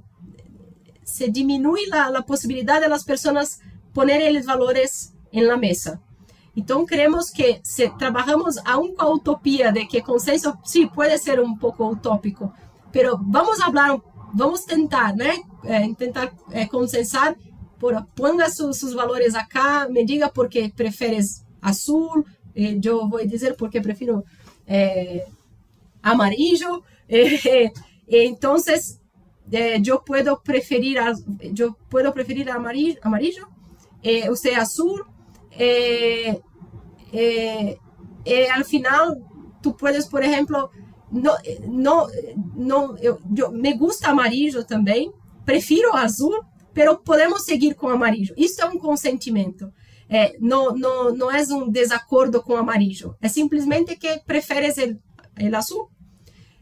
se 1.05 1.29
disminuye 1.29 1.87
la, 1.89 2.11
la, 2.11 2.23
posibilidad 2.23 2.81
de 2.81 2.89
las 2.89 3.05
personas 3.05 3.61
poner 3.93 4.33
los 4.33 4.47
valores 4.47 5.13
en 5.33 5.47
la 5.47 5.57
mesa. 5.57 6.01
Entonces 6.57 6.89
creemos 6.89 7.31
que 7.31 7.61
si 7.63 7.89
trabajamos 7.99 8.59
aún 8.65 8.95
con 8.95 9.13
utopía 9.13 9.71
de 9.71 9.87
que 9.87 10.03
consenso, 10.03 10.59
sí, 10.65 10.87
puede 10.87 11.19
ser 11.19 11.41
un 11.41 11.59
poco 11.59 11.87
utópico, 11.87 12.53
pero 12.91 13.19
vamos 13.21 13.61
a 13.61 13.67
hablar, 13.67 14.03
vamos 14.33 14.63
a 14.63 14.67
tentar, 14.67 15.17
¿no? 15.17 15.25
Eh, 15.25 15.85
intentar 15.85 16.33
eh, 16.53 16.67
consensar, 16.69 17.37
por, 17.79 18.07
ponga 18.15 18.51
su, 18.51 18.73
sus 18.75 18.95
valores 18.95 19.35
acá, 19.35 19.89
me 19.91 20.05
diga 20.05 20.29
por 20.29 20.49
qué 20.49 20.73
prefieres 20.75 21.45
azul, 21.61 22.25
eh, 22.55 22.77
yo 22.79 23.07
voy 23.09 23.23
a 23.23 23.27
decir 23.27 23.55
por 23.55 23.71
qué 23.71 23.81
prefiero 23.81 24.25
eh, 24.67 25.25
amarillo, 26.03 26.83
Eh, 27.11 27.73
entonces, 28.27 29.01
yo 29.81 30.03
puedo 30.05 30.43
preferir, 30.43 30.99
yo 31.53 31.77
puedo 31.89 32.13
preferir 32.13 32.51
amarillo, 32.51 32.99
amarillo 33.03 33.49
usted 34.31 34.55
azul. 34.55 35.05
al 38.57 38.65
final, 38.65 39.25
tú 39.63 39.77
puedes, 39.77 40.07
por 40.07 40.23
ejemplo, 40.23 40.71
no, 41.11 41.33
no, 41.67 42.07
no, 42.57 42.97
yo, 42.99 43.51
me 43.53 43.75
gusta 43.75 44.11
amarillo 44.11 44.65
también, 44.65 45.11
prefiero 45.45 45.95
azul, 45.95 46.37
pero 46.79 47.03
podemos 47.03 47.43
seguir 47.43 47.75
com 47.75 47.89
o 47.89 47.91
amarillo. 47.91 48.33
Isso 48.37 48.63
é 48.63 48.65
um 48.65 48.79
consentimento. 48.79 49.73
É, 50.09 50.37
não, 50.39 50.73
não, 50.77 51.13
não 51.13 51.29
é 51.29 51.43
um 51.53 51.69
desacordo 51.69 52.41
com 52.41 52.53
o 52.53 52.57
amarillo. 52.57 53.17
É 53.21 53.27
simplesmente 53.27 53.97
que 53.97 54.21
preferes 54.25 54.77
o, 54.79 54.97
el 55.45 55.55
azul. 55.57 55.91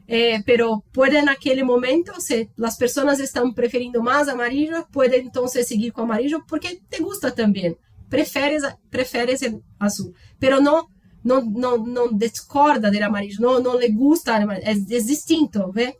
é 0.09 0.41
pero 0.43 0.83
pode 0.91 1.21
naquele 1.21 1.63
momento, 1.63 2.19
se 2.19 2.49
as 2.63 2.79
pessoas 2.79 3.21
estão 3.21 3.53
preferindo 3.53 4.03
mais 4.03 4.27
amarillo, 4.27 4.87
pode 4.91 5.17
então 5.19 5.47
seguir 5.47 5.91
com 5.91 6.01
amarillo 6.05 6.43
porque 6.49 6.81
te 6.91 7.03
gusta 7.03 7.31
também. 7.31 7.77
Preferes, 8.09 8.63
preferes 8.91 9.41
azul. 9.79 10.15
Pero 10.41 10.63
não 10.63 10.87
não, 11.23 11.45
não, 11.45 11.77
não 11.77 12.09
discorda 12.17 12.91
do 12.91 13.03
amarillo, 13.05 13.43
não, 13.43 13.61
não 13.61 13.79
lhe 13.79 13.91
gusta, 13.91 14.33
é, 14.39 14.71
é 14.71 14.75
distinto, 14.75 15.71
vê? 15.73 15.95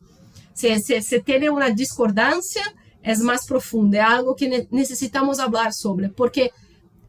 Se, 0.55 0.79
se, 0.79 1.03
se 1.03 1.21
tem 1.21 1.51
uma 1.51 1.69
discordância, 1.69 2.65
é 3.07 3.17
mais 3.19 3.47
profundo, 3.47 3.95
é 3.95 4.01
algo 4.01 4.35
que 4.35 4.67
necessitamos 4.73 5.37
falar 5.37 5.73
sobre, 5.73 6.09
porque 6.09 6.51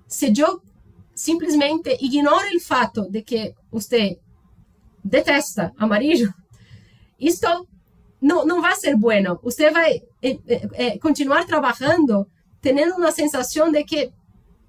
se 0.07 0.31
eu 0.37 0.61
simplesmente 1.15 1.97
ignoro 1.99 2.55
o 2.55 2.61
fato 2.61 3.09
de 3.09 3.23
que 3.23 3.55
você 3.71 4.19
detesta 5.03 5.73
amarelo, 5.75 6.31
isto 7.19 7.47
não, 8.21 8.45
não 8.45 8.61
vai 8.61 8.75
ser 8.75 8.95
bueno. 8.95 9.39
Você 9.41 9.71
vai 9.71 10.03
eh, 10.21 10.37
eh, 10.47 10.69
eh, 10.73 10.97
continuar 10.99 11.45
trabalhando 11.45 12.27
tendo 12.61 12.95
uma 12.95 13.11
sensação 13.11 13.71
de 13.71 13.83
que 13.83 14.11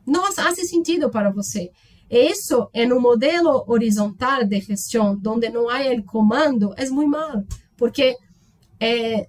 não 0.06 0.32
faz 0.32 0.56
sentido 0.66 1.10
para 1.10 1.30
você. 1.30 1.70
E 2.10 2.30
isso, 2.30 2.70
em 2.72 2.90
um 2.90 3.00
modelo 3.00 3.64
horizontal 3.66 4.44
de 4.44 4.60
gestão, 4.60 5.20
onde 5.26 5.50
não 5.50 5.68
há 5.68 5.80
o 5.92 6.02
comando, 6.04 6.72
é 6.76 6.88
muito 6.88 7.10
mal, 7.10 7.44
porque 7.76 8.16
eh, 8.80 9.28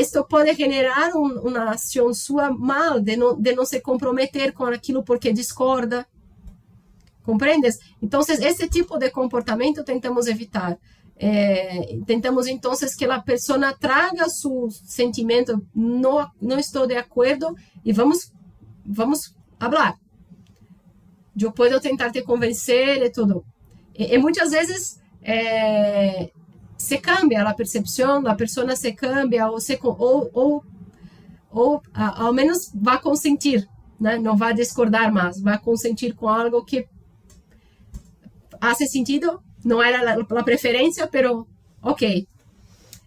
isso 0.00 0.24
pode 0.24 0.54
generar 0.54 1.14
um, 1.14 1.40
uma 1.40 1.70
ação 1.70 2.12
sua 2.12 2.50
mal, 2.50 3.00
de 3.00 3.16
não, 3.16 3.40
de 3.40 3.54
não 3.54 3.64
se 3.64 3.80
comprometer 3.80 4.52
com 4.52 4.64
aquilo 4.64 5.02
porque 5.02 5.32
discorda. 5.32 6.06
Compreendes? 7.22 7.78
Então, 8.00 8.20
esse 8.20 8.68
tipo 8.68 8.98
de 8.98 9.10
comportamento 9.10 9.82
tentamos 9.82 10.26
evitar. 10.26 10.78
É, 11.18 11.98
tentamos 12.06 12.46
então 12.46 12.72
que 12.96 13.04
a 13.06 13.20
pessoa 13.20 13.72
traga 13.72 14.28
seu 14.28 14.68
sentimento, 14.70 15.66
não, 15.74 16.30
não 16.40 16.58
estou 16.58 16.86
de 16.86 16.94
acordo 16.94 17.56
e 17.82 17.90
vamos 17.90 18.30
vamos 18.84 19.34
falar. 19.58 19.96
Eu 21.40 21.52
posso 21.52 21.80
tentar 21.80 22.10
te 22.10 22.22
convencer 22.22 23.02
e 23.02 23.10
tudo. 23.10 23.44
E, 23.94 24.14
e 24.14 24.18
muitas 24.18 24.50
vezes 24.50 25.00
é, 25.22 26.30
se 26.86 26.98
cambia 26.98 27.42
a 27.42 27.52
percepção, 27.52 28.24
a 28.28 28.34
pessoa 28.36 28.76
se 28.76 28.92
cambia 28.92 29.50
ou, 29.50 29.60
se, 29.60 29.76
ou, 29.82 30.30
ou, 30.32 30.64
ou 31.50 31.82
a, 31.92 32.22
ao 32.22 32.32
menos 32.32 32.70
vai 32.72 33.00
consentir, 33.00 33.68
né? 33.98 34.16
não 34.18 34.36
vai 34.36 34.54
discordar 34.54 35.12
mais, 35.12 35.40
vai 35.40 35.58
consentir 35.58 36.14
com 36.14 36.28
algo 36.28 36.64
que 36.64 36.86
faz 38.60 38.78
sentido, 38.88 39.42
não 39.64 39.82
era 39.82 40.12
a 40.14 40.44
preferência, 40.44 41.10
mas 41.12 41.44
ok. 41.82 42.28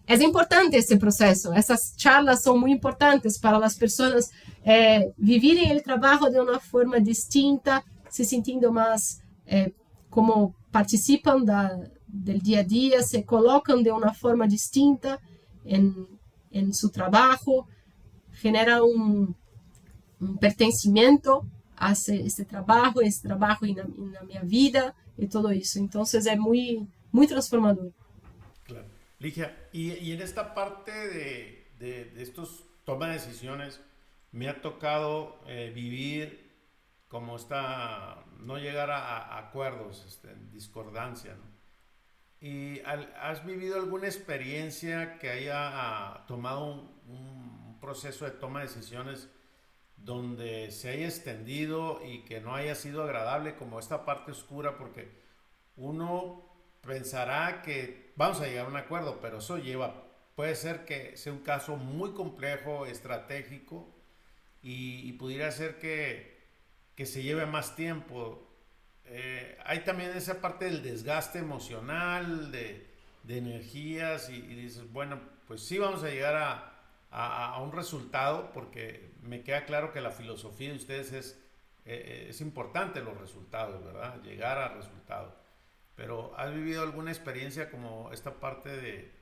É 0.06 0.14
importante 0.16 0.76
esse 0.76 0.98
processo, 0.98 1.50
essas 1.54 1.94
charlas 1.96 2.42
são 2.42 2.58
muito 2.58 2.76
importantes 2.76 3.38
para 3.38 3.64
as 3.64 3.76
pessoas 3.76 4.28
é, 4.62 4.96
eh, 4.96 5.12
viverem 5.16 5.74
o 5.74 5.82
trabalho 5.82 6.28
de 6.30 6.38
uma 6.38 6.60
forma 6.60 7.00
distinta, 7.00 7.82
se 8.10 8.26
sentindo 8.26 8.70
mais 8.70 9.22
é, 9.46 9.70
como 10.10 10.54
participam 10.70 11.44
da, 11.44 11.80
del 12.12 12.40
día 12.40 12.60
a 12.60 12.64
día, 12.64 13.02
se 13.02 13.24
colocan 13.24 13.82
de 13.82 13.92
una 13.92 14.12
forma 14.12 14.46
distinta 14.46 15.20
en, 15.64 16.06
en 16.50 16.74
su 16.74 16.90
trabajo, 16.90 17.68
genera 18.32 18.82
un, 18.82 19.36
un 20.20 20.38
pertencimiento 20.38 21.46
a 21.76 21.92
esse 21.92 22.44
trabalho, 22.44 23.00
esse 23.00 23.22
trabalho 23.22 23.74
na, 23.74 23.84
na 23.84 24.22
minha 24.22 24.42
vida 24.44 24.94
e 25.18 25.26
todo 25.26 25.52
isso. 25.52 25.78
Então, 25.78 26.02
é 26.02 26.36
muito, 26.36 26.86
muito 27.12 27.30
transformador. 27.30 27.92
Claro. 28.64 28.86
Ligia, 29.18 29.68
y, 29.72 29.92
y 29.92 30.12
en 30.12 30.20
esta 30.20 30.54
parte 30.54 30.90
de, 30.90 31.66
de, 31.78 32.22
estos 32.22 32.64
toma 32.84 33.08
de 33.08 33.14
decisiones, 33.14 33.80
me 34.32 34.48
ha 34.48 34.60
tocado 34.60 35.40
eh, 35.46 35.72
vivir 35.74 36.50
como 37.08 37.36
está, 37.36 38.24
no 38.38 38.58
llegar 38.58 38.90
a, 38.90 39.18
a 39.18 39.38
acuerdos, 39.38 40.04
este, 40.06 40.34
discordancia, 40.52 41.34
¿no? 41.34 41.49
¿Y 42.40 42.80
has 42.80 43.44
vivido 43.44 43.76
alguna 43.76 44.06
experiencia 44.06 45.18
que 45.18 45.28
haya 45.28 45.56
ah, 45.56 46.24
tomado 46.26 46.64
un, 46.64 47.00
un, 47.08 47.78
proceso 47.80 48.24
de 48.24 48.32
toma 48.32 48.60
de 48.60 48.66
decisiones 48.66 49.28
donde 49.96 50.70
se 50.70 50.90
haya 50.90 51.06
extendido 51.06 52.00
y 52.04 52.24
que 52.24 52.40
no 52.40 52.54
haya 52.54 52.74
sido 52.74 53.02
agradable 53.02 53.56
como 53.56 53.78
esta 53.78 54.04
parte 54.04 54.32
oscura, 54.32 54.76
porque 54.76 55.10
uno 55.76 56.46
pensará 56.82 57.62
que 57.62 58.12
vamos 58.16 58.40
a 58.40 58.46
llegar 58.46 58.66
a 58.66 58.68
un 58.68 58.76
acuerdo, 58.76 59.18
pero 59.20 59.38
eso 59.38 59.58
lleva 59.58 60.10
puede 60.40 60.56
ser 60.56 60.86
que 60.86 61.18
sea 61.18 61.34
un 61.34 61.40
caso 61.40 61.76
muy 61.76 62.12
complejo, 62.12 62.86
estratégico, 62.86 63.94
y, 64.62 65.12
pudiera 65.12 65.52
ser 65.52 65.78
que, 65.78 66.38
que, 66.94 67.04
se 67.04 67.22
lleve 67.22 67.44
más 67.44 67.76
tiempo. 67.76 68.49
Eh, 69.12 69.58
hay 69.64 69.80
también 69.80 70.12
esa 70.12 70.40
parte 70.40 70.66
del 70.66 70.84
desgaste 70.84 71.40
emocional, 71.40 72.52
de, 72.52 72.86
de 73.24 73.38
energías, 73.38 74.30
y, 74.30 74.40
dices, 74.40 74.90
bueno, 74.92 75.20
pues 75.48 75.62
sí 75.62 75.78
vamos 75.78 76.04
a 76.04 76.10
llegar 76.10 76.36
a, 76.36 76.74
a, 77.10 77.54
a, 77.54 77.60
un 77.60 77.72
resultado, 77.72 78.52
porque 78.52 79.10
me 79.22 79.42
queda 79.42 79.64
claro 79.66 79.92
que 79.92 80.00
la 80.00 80.12
filosofía 80.12 80.70
de 80.70 80.76
ustedes 80.76 81.12
es, 81.12 81.42
eh, 81.86 82.26
es 82.30 82.40
importante 82.40 83.00
los 83.02 83.18
resultados, 83.18 83.84
¿verdad? 83.84 84.22
Llegar 84.22 84.58
a 84.58 84.68
resultados. 84.74 85.34
Pero 85.96 86.32
¿has 86.38 86.54
vivido 86.54 86.82
alguna 86.84 87.10
experiencia 87.10 87.68
como 87.68 88.12
esta 88.12 88.38
parte 88.38 88.68
de, 88.68 89.12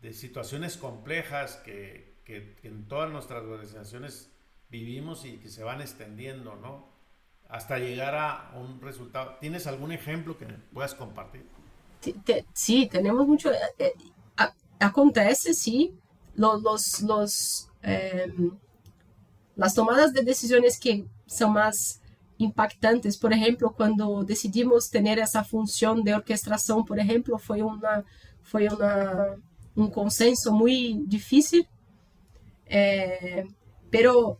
de 0.00 0.12
situaciones 0.12 0.76
complejas 0.76 1.56
que, 1.56 2.20
que, 2.24 2.54
que 2.62 2.68
en 2.68 2.86
todas 2.86 3.10
nuestras 3.10 3.42
organizaciones 3.42 4.30
vivimos 4.70 5.24
y 5.24 5.38
que 5.38 5.48
se 5.48 5.64
van 5.64 5.80
extendiendo, 5.80 6.54
¿no? 6.54 6.97
Hasta 7.48 7.78
llegar 7.78 8.14
a 8.14 8.52
un 8.56 8.80
resultado. 8.80 9.36
¿Tienes 9.40 9.66
algún 9.66 9.92
ejemplo 9.92 10.36
que 10.36 10.46
puedas 10.72 10.94
compartir? 10.94 11.46
Sí, 12.52 12.88
tenemos 12.90 13.26
mucho. 13.26 13.50
Eh, 13.52 13.58
eh, 13.78 13.92
acontece, 14.78 15.54
sí. 15.54 15.94
Los, 16.34 16.62
los, 16.62 17.00
los 17.02 17.70
em, 17.82 18.52
las 19.56 19.74
tomadas 19.74 20.12
de 20.12 20.22
decisiones 20.22 20.78
que 20.78 21.04
son 21.26 21.54
más 21.54 22.00
impactantes, 22.38 23.16
por 23.16 23.32
ejemplo, 23.32 23.74
cuando 23.76 24.22
decidimos 24.22 24.88
tener 24.88 25.18
esa 25.18 25.42
función 25.42 26.04
de 26.04 26.14
orquestación, 26.14 26.84
por 26.84 27.00
ejemplo, 27.00 27.38
fue, 27.38 27.62
una, 27.62 28.04
fue 28.42 28.68
una, 28.68 29.34
un 29.74 29.90
consenso 29.90 30.52
muy 30.52 31.02
difícil, 31.06 31.66
eh, 32.66 33.44
pero 33.90 34.38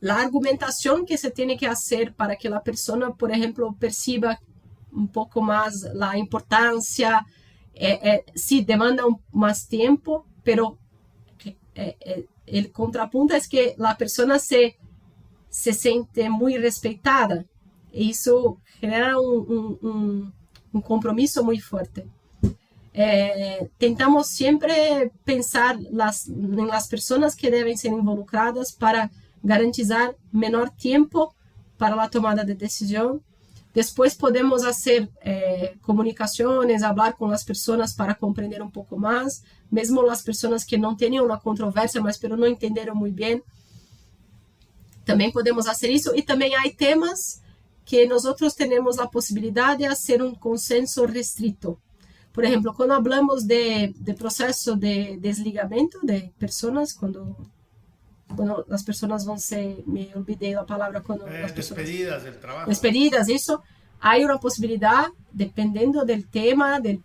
la 0.00 0.16
argumentación 0.16 1.06
que 1.06 1.18
se 1.18 1.30
tiene 1.30 1.56
que 1.56 1.66
hacer 1.66 2.14
para 2.14 2.36
que 2.36 2.50
la 2.50 2.62
persona, 2.62 3.12
por 3.14 3.30
ejemplo, 3.30 3.74
perciba 3.78 4.40
un 4.92 5.08
poco 5.08 5.40
más 5.42 5.82
la 5.94 6.16
importancia, 6.16 7.26
eh, 7.74 7.98
eh, 8.02 8.24
sí, 8.34 8.64
demanda 8.64 9.04
más 9.32 9.68
tiempo, 9.68 10.26
pero 10.42 10.78
eh, 11.74 11.96
eh, 12.00 12.26
el 12.46 12.72
contrapunto 12.72 13.34
es 13.34 13.48
que 13.48 13.74
la 13.78 13.96
persona 13.96 14.38
se, 14.38 14.76
se 15.48 15.72
siente 15.72 16.28
muy 16.28 16.58
respetada 16.58 17.44
y 17.92 18.10
eso 18.10 18.58
genera 18.80 19.18
un, 19.18 20.32
un, 20.72 20.82
compromiso 20.82 21.44
muy 21.44 21.58
fuerte. 21.58 22.06
Eh, 22.92 23.70
tentamos 23.78 24.26
siempre 24.26 25.12
pensar 25.24 25.78
en 25.78 26.66
las 26.66 26.88
personas 26.88 27.36
que 27.36 27.50
deben 27.50 27.78
ser 27.78 27.92
involucradas 27.92 28.72
para 28.72 29.10
garantizar 29.42 30.14
menor 30.32 30.70
tempo 30.70 31.34
para 31.78 32.00
a 32.02 32.08
tomada 32.08 32.44
de 32.44 32.54
decisão. 32.54 33.20
Depois 33.72 34.14
podemos 34.14 34.64
fazer 34.64 35.08
eh, 35.20 35.74
comunicações, 35.82 36.82
falar 36.82 37.12
com 37.12 37.26
as 37.30 37.44
pessoas 37.44 37.92
para 37.92 38.14
compreender 38.14 38.60
um 38.60 38.70
pouco 38.70 38.98
mais, 38.98 39.42
mesmo 39.70 40.08
as 40.10 40.22
pessoas 40.22 40.64
que 40.64 40.76
não 40.76 40.96
tenham 40.96 41.24
uma 41.24 41.38
controvérsia, 41.38 42.00
mas 42.00 42.18
pelo 42.18 42.36
não 42.36 42.48
entenderam 42.48 42.94
muito 42.94 43.14
bem. 43.14 43.40
Também 45.04 45.30
podemos 45.30 45.66
fazer 45.66 45.88
isso 45.90 46.14
e 46.16 46.22
também 46.22 46.54
há 46.54 46.62
temas 46.72 47.40
que 47.84 48.06
nós 48.06 48.22
temos 48.54 48.98
a 48.98 49.06
possibilidade 49.06 49.82
de 49.82 49.88
fazer 49.88 50.22
um 50.22 50.34
consenso 50.34 51.04
restrito. 51.06 51.78
Por 52.32 52.44
exemplo, 52.44 52.72
quando 52.74 53.02
falamos 53.02 53.42
de, 53.44 53.88
de 53.88 54.14
processo 54.14 54.76
de 54.76 55.16
desligamento 55.16 55.98
de 56.04 56.30
pessoas, 56.38 56.92
quando 56.92 57.36
cuando 58.34 58.64
las 58.68 58.84
personas 58.84 59.24
van 59.26 59.38
ser, 59.38 59.76
me 59.86 60.10
olvidé 60.14 60.52
la 60.52 60.64
palabra 60.64 61.02
cuando 61.02 61.26
eh, 61.26 61.42
las 61.42 61.52
personas, 61.52 61.84
despedidas 61.84 62.24
del 62.24 62.38
trabajo. 62.38 62.68
Despedidas, 62.68 63.28
eso, 63.28 63.62
hay 64.00 64.24
una 64.24 64.38
posibilidad, 64.38 65.06
dependiendo 65.32 66.04
del 66.04 66.26
tema, 66.26 66.80
del, 66.80 67.02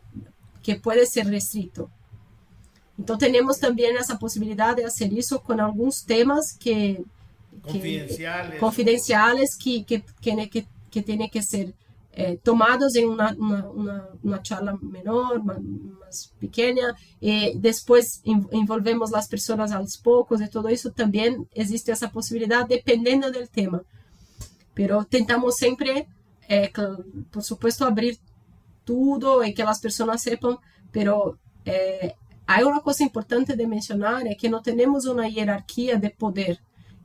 que 0.64 0.76
puede 0.76 1.06
ser 1.06 1.28
restrito. 1.28 1.90
Entonces 2.98 3.28
tenemos 3.28 3.60
también 3.60 3.98
esa 3.98 4.18
posibilidad 4.18 4.76
de 4.76 4.86
hacer 4.86 5.14
eso 5.14 5.42
con 5.42 5.60
algunos 5.60 6.06
temas 6.06 6.58
que... 6.58 7.04
Confidenciales. 7.62 8.60
Confidenciales 8.60 9.58
que, 9.58 9.86
que, 9.86 10.04
que, 10.22 10.50
que, 10.50 10.66
que 10.92 11.02
tienen 11.02 11.30
que 11.30 11.42
ser 11.42 11.74
eh, 12.18 12.40
tomados 12.42 12.96
en 12.96 13.10
una, 13.10 13.36
una, 13.38 13.68
una, 13.70 14.10
una, 14.24 14.42
charla 14.42 14.78
menor, 14.82 15.44
más, 15.44 15.58
pequena 16.40 16.96
e 17.22 17.56
depois 17.58 18.22
envolvemos 18.52 19.14
as 19.14 19.28
pessoas 19.28 19.72
aos 19.72 19.96
poucos 19.96 20.42
e 20.42 20.48
tudo 20.48 20.70
isso 20.70 20.92
também 20.92 21.48
existe 21.56 21.92
essa 21.92 22.08
possibilidade 22.10 22.70
dependendo 22.70 23.32
do 23.32 23.48
tema. 23.48 23.84
Pero 24.74 25.04
tentamos 25.06 25.56
sempre, 25.56 26.08
é 26.48 26.72
por 27.32 27.42
supuesto, 27.42 27.86
abrir 27.86 28.20
tudo 28.84 29.44
e 29.44 29.54
que 29.54 29.62
as 29.62 29.80
pessoas 29.80 30.22
sepam, 30.22 30.60
pero 30.92 31.38
é 31.66 32.16
há 32.48 32.66
uma 32.66 32.82
coisa 32.82 33.04
importante 33.04 33.56
de 33.56 33.66
mencionar 33.66 34.26
é 34.26 34.36
que 34.36 34.50
não 34.50 34.62
temos 34.62 35.06
uma 35.06 35.28
hierarquia 35.28 35.98
de 35.98 36.10
poder, 36.10 36.60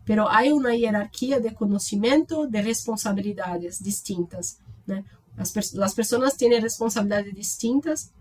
pero 0.04 0.28
há 0.28 0.42
uma 0.52 0.74
hierarquia 0.74 1.40
de 1.40 1.50
conhecimento, 1.52 2.46
de 2.46 2.60
responsabilidades 2.60 3.78
distintas, 3.78 4.58
né? 4.86 5.04
As, 5.36 5.54
as 5.56 5.94
pessoas 5.94 6.34
têm 6.34 6.58
responsabilidades 6.60 7.34
distintas 7.34 8.12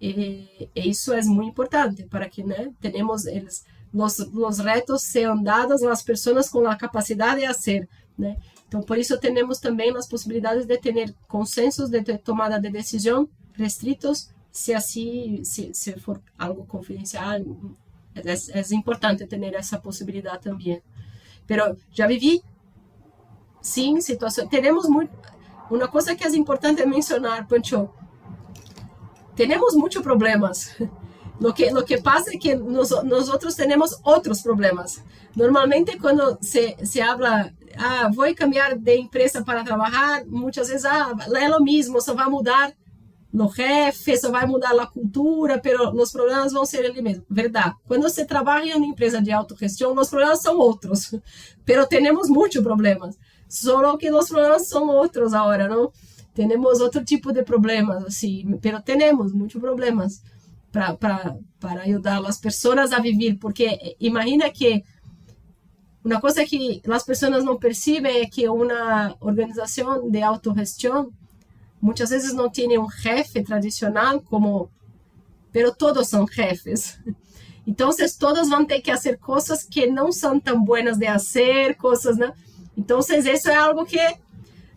e, 0.00 0.68
e, 0.74 0.88
isso 0.88 1.12
é 1.12 1.22
muito 1.22 1.50
importante 1.50 2.04
para 2.04 2.28
que 2.28 2.42
né, 2.42 2.72
tenhamos 2.80 3.26
eles, 3.26 3.64
os, 3.92 4.18
os 4.18 4.58
retos 4.58 5.02
sejam 5.02 5.42
dados 5.42 5.82
às 5.82 6.02
pessoas 6.02 6.48
com 6.48 6.66
a 6.66 6.76
capacidade 6.76 7.40
de 7.40 7.46
fazer. 7.46 7.88
Né? 8.16 8.36
Então, 8.66 8.82
por 8.82 8.98
isso, 8.98 9.18
temos 9.18 9.58
também 9.58 9.96
as 9.96 10.06
possibilidades 10.06 10.66
de 10.66 10.78
ter 10.78 11.14
consensos 11.26 11.88
de 11.88 12.02
tomada 12.18 12.60
de 12.60 12.70
decisão 12.70 13.28
restritos, 13.54 14.30
se 14.52 14.74
assim, 14.74 15.42
se, 15.44 15.72
se 15.74 15.98
for 15.98 16.20
algo 16.38 16.66
confidencial. 16.66 17.40
É, 18.14 18.60
é 18.60 18.74
importante 18.74 19.26
ter 19.26 19.54
essa 19.54 19.78
possibilidade 19.78 20.42
também. 20.42 20.82
Pero 21.46 21.76
já 21.90 22.06
vivi, 22.06 22.42
sim, 23.62 24.00
situações. 24.00 24.48
Temos 24.48 24.88
muito 24.88 25.16
Una 25.70 25.88
cosa 25.88 26.16
que 26.16 26.24
es 26.24 26.34
importante 26.34 26.86
mencionar, 26.86 27.46
Pancho, 27.46 27.90
tenemos 29.38 29.76
muchos 29.76 30.02
problemas. 30.02 30.70
Lo 31.38 31.54
que, 31.54 31.70
lo 31.70 31.84
que 31.84 31.98
pasa 31.98 32.32
es 32.32 32.40
que 32.40 32.56
nos, 32.56 33.04
nosotros 33.04 33.54
tenemos 33.54 34.00
otros 34.02 34.42
problemas. 34.42 35.00
Normalmente 35.36 35.96
cuando 35.96 36.36
se, 36.42 36.76
se 36.84 37.00
habla, 37.00 37.54
ah, 37.78 38.10
voy 38.12 38.30
a 38.30 38.34
cambiar 38.34 38.76
de 38.76 38.96
empresa 38.96 39.44
para 39.44 39.62
trabajar, 39.62 40.26
muchas 40.26 40.68
veces, 40.68 40.84
ah, 40.90 41.12
es 41.40 41.48
lo 41.48 41.60
mismo, 41.60 42.00
se 42.00 42.12
va 42.12 42.24
a 42.24 42.28
mudar 42.28 42.76
los 43.30 43.54
jefes, 43.54 44.20
se 44.22 44.28
va 44.28 44.40
a 44.40 44.46
mudar 44.46 44.74
la 44.74 44.88
cultura, 44.88 45.60
pero 45.62 45.92
los 45.92 46.10
problemas 46.10 46.52
a 46.52 46.66
ser 46.66 46.88
los 46.88 46.96
mismos. 46.96 47.24
Verdad, 47.28 47.74
cuando 47.86 48.08
se 48.08 48.24
trabaja 48.24 48.64
en 48.64 48.78
una 48.78 48.86
empresa 48.86 49.20
de 49.20 49.32
autogestión, 49.32 49.94
los 49.94 50.08
problemas 50.08 50.42
son 50.42 50.56
otros, 50.58 51.16
pero 51.64 51.86
tenemos 51.86 52.28
muchos 52.28 52.64
problemas. 52.64 53.16
Solo 53.48 53.96
que 53.96 54.10
os 54.10 54.28
problemas 54.28 54.68
são 54.68 54.88
outros 54.88 55.32
agora, 55.32 55.68
não? 55.68 55.90
Temos 56.46 56.78
outro 56.78 57.04
tipo 57.04 57.32
de 57.32 57.42
problemas, 57.42 58.04
assim, 58.04 58.44
mas 58.44 58.84
temos 58.84 59.32
muitos 59.32 59.60
problemas 59.60 60.22
para 60.70 61.82
ajudar 61.82 62.24
as 62.24 62.38
pessoas 62.38 62.92
a 62.92 63.00
viver, 63.00 63.36
porque 63.40 63.96
imagina 63.98 64.48
que 64.48 64.84
uma 66.04 66.20
coisa 66.20 66.44
que 66.44 66.80
as 66.88 67.02
pessoas 67.02 67.42
não 67.42 67.58
percebem 67.58 68.20
é 68.20 68.26
que 68.26 68.48
uma 68.48 69.16
organização 69.18 70.08
de 70.08 70.22
autogestão 70.22 71.10
muitas 71.82 72.10
vezes 72.10 72.32
não 72.32 72.48
tem 72.48 72.78
um 72.78 72.88
jefe 72.88 73.42
tradicional 73.42 74.20
como, 74.20 74.70
pero 75.50 75.74
todos 75.74 76.06
são 76.06 76.24
jefes. 76.24 77.00
Então, 77.66 77.90
todos 78.18 78.48
vão 78.48 78.64
ter 78.64 78.80
que 78.80 78.90
fazer 78.90 79.18
coisas 79.18 79.62
que 79.62 79.86
não 79.86 80.10
são 80.10 80.40
tão 80.40 80.64
buenas 80.64 80.96
de 80.96 81.04
fazer, 81.04 81.76
coisas, 81.76 82.16
né? 82.16 82.32
Então, 82.74 82.98
isso 82.98 83.50
é 83.50 83.54
algo 83.54 83.84
que 83.84 83.98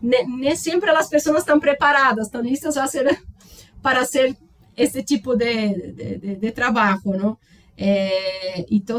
nem 0.01 0.55
sempre 0.55 0.89
as 0.89 1.07
pessoas 1.07 1.39
estão 1.39 1.59
preparadas, 1.59 2.27
estão 2.27 2.41
listas 2.41 2.77
a 2.77 2.87
ser, 2.87 3.21
para 3.81 4.05
ser 4.05 4.35
esse 4.75 5.03
tipo 5.03 5.35
de, 5.35 5.91
de, 5.93 6.35
de 6.35 6.51
trabalho, 6.51 7.01
não? 7.05 7.37
É, 7.77 8.65
então, 8.69 8.97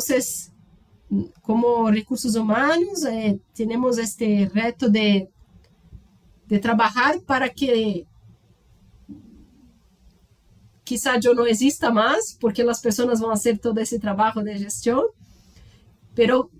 como 1.43 1.91
recursos 1.91 2.35
humanos, 2.35 3.05
é, 3.05 3.39
temos 3.55 3.99
este 3.99 4.45
reto 4.47 4.89
de, 4.89 5.29
de 6.47 6.59
trabalhar 6.59 7.21
para 7.27 7.49
que 7.49 8.07
quizá 10.85 11.19
eu 11.23 11.35
não 11.35 11.47
exista 11.47 11.91
mais, 11.91 12.37
porque 12.39 12.63
as 12.63 12.81
pessoas 12.81 13.21
vão 13.21 13.31
fazer 13.31 13.59
todo 13.59 13.79
esse 13.79 13.99
trabalho 13.99 14.43
de 14.43 14.57
gestão, 14.57 15.11
pero 16.15 16.51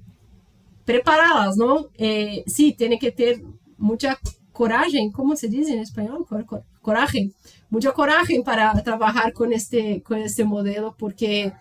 prepararlas, 0.85 1.57
¿no? 1.57 1.91
Eh, 1.99 2.43
sí, 2.47 2.73
tiene 2.73 2.99
que 2.99 3.13
tener 3.13 3.43
mucha 3.83 4.17
coragem, 4.53 5.11
como 5.11 5.37
se 5.37 5.49
diz 5.49 5.69
em 5.69 5.81
espanhol? 5.81 6.25
Cor, 6.25 6.45
cor, 6.45 6.63
coragem, 6.81 7.35
muita 7.71 7.93
coragem 7.93 8.43
para 8.43 8.81
trabalhar 8.81 9.33
com 9.33 9.47
este, 9.47 10.01
com 10.01 10.15
este 10.15 10.45
modelo, 10.45 10.95
porque 10.97 11.53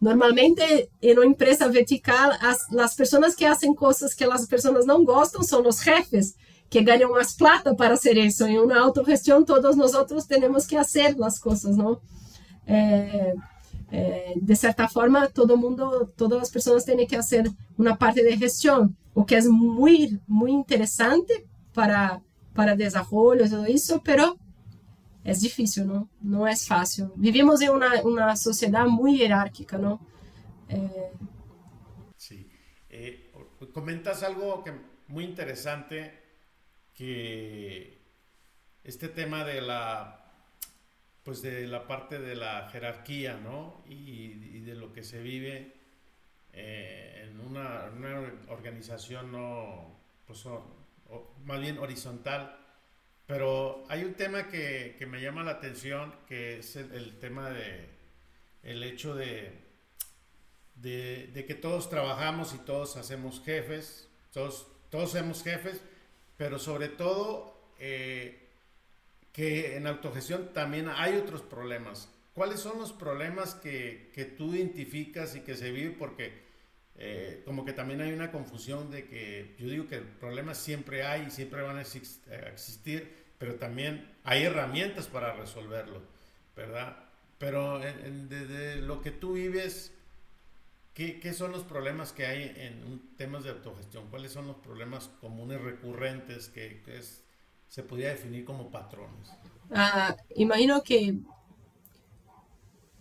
normalmente 0.00 0.90
em 1.00 1.14
uma 1.14 1.26
empresa 1.26 1.68
vertical, 1.68 2.32
as, 2.40 2.72
as 2.72 2.94
pessoas 2.94 3.34
que 3.34 3.46
fazem 3.46 3.74
coisas 3.74 4.12
que 4.12 4.24
as 4.24 4.46
pessoas 4.46 4.84
não 4.84 5.04
gostam 5.04 5.42
são 5.42 5.66
os 5.66 5.80
jefes, 5.80 6.34
que 6.68 6.82
ganham 6.82 7.12
mais 7.12 7.32
plata 7.34 7.74
para 7.74 7.96
fazer 7.96 8.16
isso. 8.18 8.44
Em 8.44 8.58
uma 8.58 8.78
autogestão, 8.78 9.44
todos 9.44 9.76
nós 9.76 9.94
outros 9.94 10.26
temos 10.26 10.66
que 10.66 10.76
fazer 10.76 11.16
as 11.22 11.38
coisas, 11.38 11.76
não? 11.76 11.98
É, 12.66 13.34
é, 13.90 14.34
de 14.36 14.56
certa 14.56 14.86
forma, 14.86 15.28
todo 15.28 15.56
mundo, 15.56 16.12
todas 16.14 16.42
as 16.42 16.50
pessoas 16.50 16.84
têm 16.84 17.06
que 17.06 17.16
fazer 17.16 17.50
uma 17.78 17.96
parte 17.96 18.22
de 18.22 18.36
gestão, 18.36 18.92
o 19.14 19.24
que 19.24 19.34
é 19.34 19.42
muito, 19.42 20.20
muito 20.28 20.60
interessante 20.60 21.46
para 21.78 22.20
para 22.54 22.72
e 22.74 23.48
tudo 23.48 23.66
isso, 23.68 24.00
pero 24.00 24.36
é 25.24 25.32
difícil, 25.32 25.84
não? 25.84 26.08
Não 26.20 26.44
é 26.44 26.56
fácil. 26.56 27.12
Vivimos 27.16 27.60
em 27.60 27.70
uma, 27.70 27.90
uma 28.02 28.34
sociedade 28.34 28.90
muito 28.90 29.20
hierárquica, 29.20 29.78
não? 29.78 30.00
É... 30.68 31.12
Sí. 32.16 32.50
Eh, 32.90 33.30
comentas 33.72 34.24
algo 34.24 34.64
muy 35.06 35.24
interesante, 35.24 35.98
que 36.94 37.98
este 38.82 39.08
tema 39.08 39.44
de 39.44 39.60
la 39.60 40.24
pues 41.22 41.42
de 41.42 41.66
la 41.68 41.86
parte 41.86 42.18
de 42.18 42.34
la 42.34 42.68
jerarquía, 42.72 43.36
¿no? 43.36 43.84
Y, 43.86 44.56
y 44.56 44.60
de 44.60 44.74
lo 44.74 44.92
que 44.94 45.04
se 45.04 45.20
vive 45.20 45.74
eh, 46.54 47.28
en 47.28 47.38
una, 47.40 47.84
una, 47.94 48.32
organización 48.48 49.30
no, 49.30 50.00
pues, 50.26 50.44
o, 51.08 51.34
más 51.44 51.60
bien 51.60 51.78
horizontal. 51.78 52.58
Pero 53.26 53.84
hay 53.88 54.04
un 54.04 54.14
tema 54.14 54.48
que, 54.48 54.96
que 54.98 55.06
me 55.06 55.20
llama 55.20 55.42
la 55.42 55.52
atención, 55.52 56.14
que 56.26 56.58
es 56.58 56.76
el, 56.76 57.18
tema 57.18 57.50
de 57.50 57.88
el 58.62 58.82
hecho 58.82 59.14
de, 59.14 59.52
de, 60.76 61.26
de, 61.34 61.44
que 61.44 61.54
todos 61.54 61.90
trabajamos 61.90 62.54
y 62.54 62.58
todos 62.58 62.96
hacemos 62.96 63.42
jefes, 63.44 64.08
todos, 64.32 64.66
todos 64.88 65.12
somos 65.12 65.42
jefes, 65.42 65.82
pero 66.38 66.58
sobre 66.58 66.88
todo 66.88 67.58
eh, 67.78 68.48
que 69.32 69.76
en 69.76 69.86
autogestión 69.86 70.52
también 70.54 70.88
hay 70.88 71.16
otros 71.16 71.42
problemas. 71.42 72.08
¿Cuáles 72.32 72.60
son 72.60 72.78
los 72.78 72.92
problemas 72.92 73.54
que, 73.54 74.10
que 74.14 74.24
tú 74.24 74.54
identificas 74.54 75.36
y 75.36 75.40
que 75.40 75.56
se 75.56 75.70
viven? 75.70 75.96
Porque 75.98 76.47
eh, 76.98 77.42
como 77.44 77.64
que 77.64 77.72
también 77.72 78.00
hay 78.00 78.12
una 78.12 78.32
confusión 78.32 78.90
de 78.90 79.06
que 79.06 79.54
yo 79.58 79.68
digo 79.68 79.86
que 79.86 79.98
problemas 79.98 80.58
siempre 80.58 81.04
hay 81.04 81.26
y 81.28 81.30
siempre 81.30 81.62
van 81.62 81.76
a 81.76 81.82
existir, 81.82 83.26
pero 83.38 83.54
también 83.54 84.10
hay 84.24 84.42
herramientas 84.42 85.06
para 85.06 85.32
resolverlo, 85.32 86.02
¿verdad? 86.56 86.96
Pero 87.38 87.78
desde 87.78 88.76
lo 88.76 89.00
que 89.00 89.12
tú 89.12 89.34
vives, 89.34 89.92
¿qué, 90.92 91.20
¿qué, 91.20 91.32
son 91.32 91.52
los 91.52 91.62
problemas 91.62 92.12
que 92.12 92.26
hay 92.26 92.52
en 92.56 93.14
temas 93.16 93.44
de 93.44 93.50
autogestión? 93.50 94.10
¿Cuáles 94.10 94.32
son 94.32 94.48
los 94.48 94.56
problemas 94.56 95.08
comunes 95.20 95.60
recurrentes 95.60 96.48
que, 96.48 96.82
que 96.84 96.98
es 96.98 97.22
se 97.68 97.82
podría 97.82 98.08
definir 98.08 98.44
como 98.44 98.70
patrones? 98.70 99.30
Ah, 99.70 100.16
imagino 100.34 100.82
que 100.82 101.14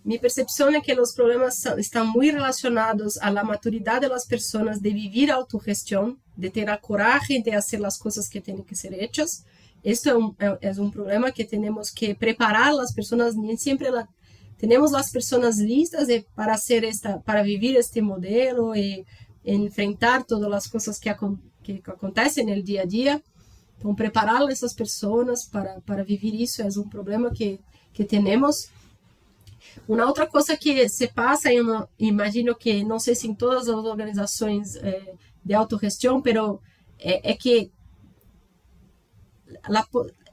mi 0.07 0.17
percepción 0.19 0.73
es 0.73 0.83
que 0.83 0.95
los 0.95 1.11
problemas 1.11 1.65
están 1.77 2.07
muy 2.07 2.31
relacionados 2.31 3.17
a 3.17 3.29
la 3.29 3.43
maturidad 3.43 3.99
de 3.99 4.07
las 4.07 4.25
personas 4.25 4.81
de 4.81 4.91
vivir 4.91 5.29
autogestión, 5.29 6.17
de 6.37 6.49
tener 6.49 6.79
coraje 6.79 7.41
de 7.43 7.53
hacer 7.53 7.81
las 7.81 7.97
cosas 7.97 8.29
que 8.29 8.39
tienen 8.39 8.63
que 8.63 8.73
ser 8.73 8.93
hechas. 8.93 9.43
Esto 9.83 10.09
es 10.09 10.15
un, 10.15 10.37
es 10.61 10.77
un 10.77 10.93
problema 10.93 11.33
que 11.33 11.43
tenemos 11.43 11.91
que 11.91 12.15
preparar 12.15 12.73
las 12.73 12.93
personas, 12.93 13.35
ni 13.35 13.57
siempre 13.57 13.91
la, 13.91 14.07
tenemos 14.57 14.93
las 14.93 15.11
personas 15.11 15.57
listas 15.57 16.07
para 16.35 16.53
hacer 16.53 16.85
esta, 16.85 17.19
para 17.19 17.41
vivir 17.41 17.75
este 17.75 18.01
modelo 18.01 18.77
y 18.77 19.05
enfrentar 19.43 20.23
todas 20.23 20.49
las 20.49 20.69
cosas 20.69 21.01
que, 21.01 21.09
acontecen 21.09 22.47
en 22.47 22.55
el 22.55 22.63
día 22.63 22.83
a 22.83 22.85
día. 22.85 23.21
Então, 23.77 23.93
preparar 23.93 24.49
essas 24.49 24.73
pessoas 24.73 25.43
para, 25.43 25.81
para 25.81 26.01
viver 26.01 26.33
isso 26.33 26.61
é 26.61 26.67
um 26.79 26.87
problema 26.87 27.29
que, 27.29 27.59
que 27.93 28.05
temos. 28.05 28.69
Uma 29.87 30.05
outra 30.05 30.27
coisa 30.27 30.55
que 30.55 30.87
se 30.87 31.07
passa, 31.07 31.51
eu 31.51 31.63
não, 31.63 31.87
imagino 31.99 32.55
que, 32.55 32.83
não 32.83 32.99
sei 32.99 33.15
se 33.15 33.27
em 33.27 33.33
todas 33.33 33.67
as 33.67 33.75
organizações 33.75 34.75
eh, 34.75 35.13
de 35.43 35.53
autogestão, 35.53 36.21
pero 36.21 36.61
é, 36.99 37.31
é 37.31 37.33
que 37.33 37.71
la, 39.67 39.85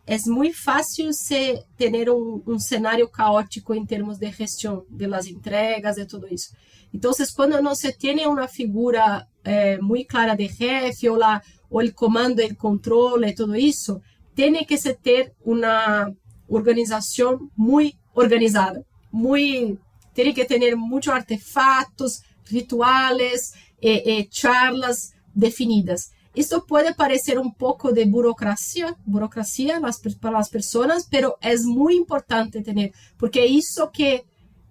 é 0.07 0.19
muito 0.27 0.63
fácil 0.63 1.13
se 1.13 1.63
ter 1.77 2.11
um, 2.11 2.43
um 2.47 2.59
cenário 2.59 3.09
caótico 3.09 3.75
em 3.75 3.87
termos 3.87 4.19
de 4.19 4.31
gestão, 4.31 4.85
de 4.91 5.07
las 5.07 5.27
entregas, 5.27 5.97
de 5.97 6.07
tudo 6.07 6.33
isso. 6.33 6.55
Então, 6.93 7.11
quando 7.35 7.61
não 7.61 7.75
se 7.75 7.93
tem 7.93 8.27
uma 8.27 8.47
figura 8.47 9.27
eh, 9.43 9.79
muito 9.79 10.09
clara 10.09 10.37
de 10.37 10.47
jefe, 10.47 11.09
ou 11.09 11.17
lá 11.17 11.43
o 11.69 11.81
comando, 11.93 12.41
el 12.41 12.57
control 12.57 13.25
y 13.25 13.35
todo 13.35 13.55
eso, 13.55 14.01
tiene 14.35 14.65
que 14.65 14.79
ser 14.79 14.97
ter 14.97 15.35
una 15.45 16.13
organización 16.47 17.51
muy 17.57 17.99
organizada, 18.13 18.85
muy, 19.15 19.79
tiene 20.13 20.35
que 20.35 20.45
tener 20.45 20.77
muchos 20.77 21.15
artefactos, 21.15 22.25
rituales, 22.51 23.55
eh, 23.81 24.03
eh, 24.05 24.29
charlas 24.29 25.15
definidas. 25.33 26.11
Esto 26.35 26.67
puede 26.67 26.95
parecer 26.95 27.39
un 27.39 27.55
poco 27.55 27.93
de 27.93 28.07
burocracia, 28.07 28.97
burocracia 29.07 29.81
para 30.21 30.39
las 30.39 30.49
personas, 30.49 31.07
pero 31.09 31.39
es 31.41 31.65
muy 31.65 31.95
importante 31.95 32.61
tener, 32.61 32.93
porque 33.17 33.47
eso 33.57 33.93
que 33.93 34.25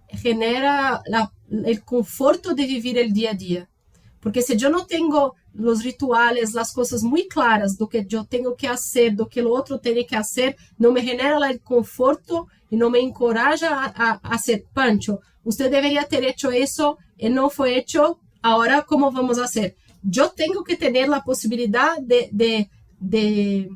genera 0.10 1.02
el 1.50 1.82
conforto 1.86 2.54
de 2.54 2.66
vivir 2.66 2.98
el 2.98 3.14
día 3.14 3.32
a 3.32 3.36
día. 3.36 3.70
Porque 4.20 4.42
si 4.42 4.58
yo 4.58 4.70
no 4.70 4.86
tengo 4.86 5.36
los 5.54 5.84
rituales, 5.84 6.54
las 6.54 6.74
cosas 6.74 7.02
muy 7.02 7.30
claras 7.30 7.78
do 7.78 7.88
que 7.88 8.06
yo 8.06 8.26
tengo 8.26 8.56
que 8.56 8.68
hacer, 8.68 9.16
do 9.16 9.30
que 9.30 9.40
el 9.40 9.48
otro 9.48 9.80
tiene 9.80 10.06
que 10.06 10.18
hacer, 10.18 10.58
no 10.78 10.92
me 10.92 11.02
genera 11.02 11.38
el 11.50 11.62
conforto 11.62 12.48
y 12.74 12.76
no 12.76 12.90
me 12.90 13.02
encoraja 13.02 13.70
a, 13.70 13.86
a, 13.86 14.20
a 14.24 14.30
hacer. 14.34 14.66
Pancho, 14.74 15.20
usted 15.44 15.70
debería 15.70 16.06
ter 16.06 16.24
hecho 16.24 16.50
eso 16.50 16.98
y 17.20 17.30
no 17.30 17.52
fue 17.52 17.78
hecho, 17.78 18.20
ahora 18.42 18.82
¿cómo 18.82 19.12
vamos 19.12 19.38
a 19.38 19.44
hacer? 19.44 19.76
Yo 20.02 20.32
tengo 20.32 20.64
que 20.64 20.76
tener 20.76 21.08
la 21.08 21.24
posibilidad 21.24 22.00
de, 22.02 22.30
de, 22.32 22.72
de, 23.00 23.70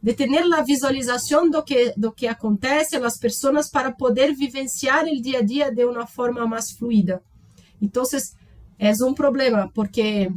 de 0.00 0.14
tener 0.14 0.46
la 0.46 0.64
visualización 0.64 1.50
que, 1.66 1.92
do 1.94 2.14
que 2.14 2.26
acontece, 2.26 2.98
las 2.98 3.18
personas 3.18 3.68
para 3.68 3.94
poder 3.94 4.34
vivenciar 4.34 5.06
el 5.06 5.20
día 5.20 5.40
a 5.40 5.42
día 5.42 5.70
de 5.70 5.84
una 5.84 6.06
forma 6.06 6.46
más 6.46 6.74
fluida. 6.78 7.20
Entonces, 7.82 8.34
es 8.78 9.02
un 9.02 9.14
problema 9.14 9.70
porque 9.74 10.32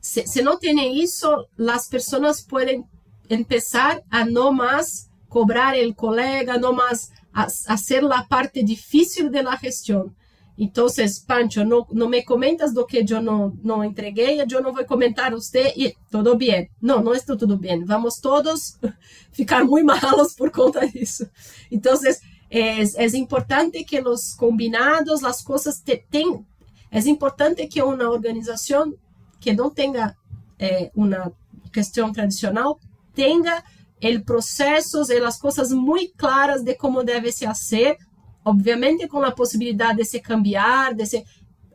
si, 0.00 0.42
no 0.42 0.58
tiene 0.58 1.00
eso, 1.00 1.46
las 1.56 1.86
personas 1.86 2.44
pueden 2.44 2.86
empezar 3.28 4.02
a 4.10 4.24
no 4.24 4.50
más 4.50 5.05
cobrar 5.28 5.74
el 5.74 5.94
colega, 5.94 6.58
no 6.58 6.72
más 6.72 7.12
hacer 7.32 8.02
la 8.02 8.26
parte 8.28 8.62
difícil 8.62 9.30
de 9.30 9.42
la 9.42 9.56
gestión. 9.56 10.14
Entonces, 10.58 11.20
Pancho, 11.20 11.66
no, 11.66 11.86
no 11.90 12.08
me 12.08 12.24
comentas 12.24 12.72
lo 12.72 12.86
que 12.86 13.04
yo 13.04 13.20
no, 13.20 13.52
no 13.62 13.84
entregué, 13.84 14.42
yo 14.46 14.60
no 14.62 14.72
voy 14.72 14.84
a 14.84 14.86
comentar 14.86 15.32
a 15.32 15.36
usted 15.36 15.66
y 15.76 15.92
todo 16.10 16.36
bien. 16.36 16.70
No, 16.80 17.02
no 17.02 17.12
está 17.12 17.36
todo 17.36 17.58
bien. 17.58 17.84
Vamos 17.84 18.20
todos 18.22 18.78
ficar 19.32 19.66
muy 19.66 19.84
malos 19.84 20.34
por 20.34 20.50
conta 20.50 20.80
de 20.80 20.92
eso. 20.94 21.26
Entonces, 21.70 22.22
es, 22.48 22.96
es 22.98 23.12
importante 23.12 23.84
que 23.84 24.00
los 24.00 24.34
combinados, 24.34 25.20
las 25.20 25.42
cosas 25.42 25.82
te, 25.82 26.06
ten, 26.10 26.46
é 26.90 27.00
importante 27.00 27.66
que 27.66 27.82
uma 27.82 28.08
organização 28.08 28.94
que 29.40 29.52
não 29.52 29.68
tenha 29.68 30.16
eh, 30.58 30.90
uma 30.94 31.32
questão 31.72 32.12
tradicional 32.12 32.78
tenha 33.12 33.62
o 34.02 34.24
processo 34.24 35.02
e 35.10 35.18
as 35.18 35.38
coisas 35.38 35.72
muito 35.72 36.14
claras 36.16 36.62
de 36.62 36.74
como 36.74 37.02
deve 37.02 37.32
se 37.32 37.46
fazer, 37.46 37.96
obviamente 38.44 39.08
com 39.08 39.22
a 39.22 39.32
possibilidade 39.32 39.98
de 39.98 40.04
se 40.04 40.20
cambiar, 40.20 40.94
de 40.94 41.06
se 41.06 41.24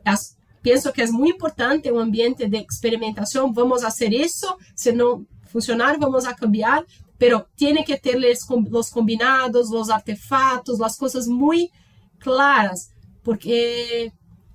as, 0.04 0.36
penso 0.62 0.92
que 0.92 1.02
é 1.02 1.06
muito 1.06 1.36
importante 1.36 1.90
um 1.90 1.98
ambiente 1.98 2.48
de 2.48 2.58
experimentação, 2.58 3.52
vamos 3.52 3.82
fazer 3.82 4.12
isso, 4.12 4.46
se 4.74 4.92
não 4.92 5.26
funcionar, 5.46 5.98
vamos 5.98 6.24
a 6.24 6.32
cambiar, 6.32 6.84
pero 7.18 7.44
tiene 7.56 7.84
que 7.84 7.98
ter 7.98 8.16
os 8.16 8.90
combinados, 8.90 9.70
os 9.70 9.90
artefatos, 9.90 10.80
as 10.80 10.96
coisas 10.96 11.26
muito 11.26 11.72
claras, 12.18 12.90
porque 13.22 14.10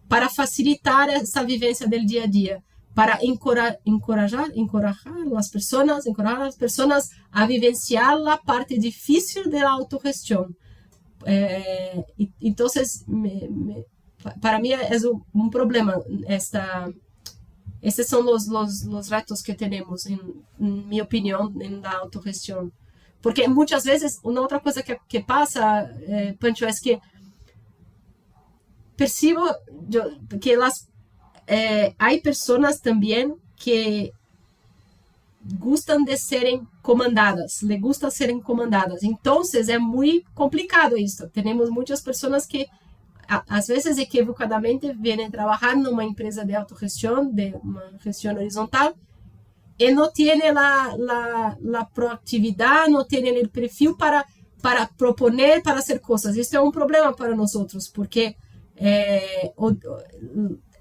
para 0.07 0.29
facilitar 0.29 1.09
essa 1.09 1.43
vivência 1.43 1.87
do 1.87 2.05
dia 2.05 2.23
a 2.23 2.27
dia, 2.27 2.63
para 2.97 3.19
encorajar, 3.23 3.77
encorajar, 3.85 4.49
as 5.37 5.49
pessoas, 5.51 6.07
encorajar 6.07 6.47
as 6.47 6.55
pessoas 6.55 7.11
a 7.31 7.45
vivenciar 7.45 8.17
a 8.27 8.37
parte 8.37 8.75
difícil 8.79 9.51
da 9.51 9.69
autogestão. 9.69 10.49
Eh, 11.23 12.03
então, 12.41 12.65
para 14.41 14.59
mim 14.59 14.71
é 14.71 14.97
um, 15.35 15.47
problema 15.47 16.03
esta 16.25 16.91
Esses 17.83 18.07
são 18.07 18.21
os, 18.33 18.47
os, 18.47 18.87
os 18.87 19.09
retos 19.09 19.43
que 19.43 19.53
temos, 19.53 20.07
em, 20.07 20.19
em 20.59 20.71
minha 20.87 21.03
opinião, 21.03 21.53
na 21.83 21.99
autogestão. 21.99 22.71
Porque 23.21 23.47
muitas 23.47 23.83
vezes, 23.83 24.19
uma 24.23 24.41
outra 24.41 24.59
coisa 24.59 24.81
que, 24.81 24.97
que 25.07 25.19
passa, 25.19 25.61
eh, 26.01 26.33
Pancho, 26.39 26.65
é 26.65 26.71
que 26.71 26.99
percebo 28.95 29.43
que 30.41 30.55
las, 30.55 30.87
eh, 31.47 31.93
há 31.97 32.09
pessoas 32.21 32.79
também 32.79 33.35
que 33.55 34.11
gostam 35.55 36.03
de 36.03 36.17
serem 36.17 36.67
comandadas, 36.81 37.61
le 37.61 37.77
gusta 37.77 38.11
serem 38.11 38.39
comandadas. 38.39 39.01
Então, 39.01 39.41
é 39.69 39.77
muito 39.79 40.29
complicado 40.33 40.97
isso. 40.97 41.27
Temos 41.29 41.69
muitas 41.69 42.01
pessoas 42.01 42.45
que 42.45 42.67
às 43.27 43.67
vezes 43.67 43.97
equivocadamente 43.97 44.93
vêm 44.93 45.29
trabalhar 45.29 45.75
numa 45.75 46.03
empresa 46.03 46.45
de 46.45 46.55
autogestão, 46.55 47.29
de 47.29 47.53
uma 47.61 47.83
gestão 48.03 48.33
horizontal, 48.35 48.93
e 49.79 49.91
não 49.91 50.11
tem 50.11 50.31
a, 50.49 51.85
proatividade, 51.93 52.91
não 52.91 53.05
tem 53.05 53.41
o 53.41 53.49
perfil 53.49 53.95
para 53.95 54.25
para 54.59 54.87
proponer, 54.87 55.61
para 55.61 55.75
fazer 55.75 55.99
coisas. 55.99 56.35
Isso 56.35 56.57
é 56.57 56.59
um 56.59 56.71
problema 56.71 57.13
para 57.13 57.35
nós 57.35 57.51
porque 57.93 58.35
é, 58.75 59.53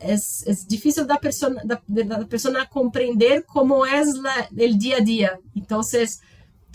é, 0.01 0.15
é 0.15 0.53
difícil 0.67 1.07
da 1.07 1.19
pessoa 1.19 1.55
da, 1.65 1.81
da 1.89 2.67
compreender 2.67 3.43
como 3.45 3.85
é 3.87 4.03
o 4.03 4.79
dia 4.79 4.97
a 4.97 5.01
dia. 5.01 5.39
Então, 5.55 5.81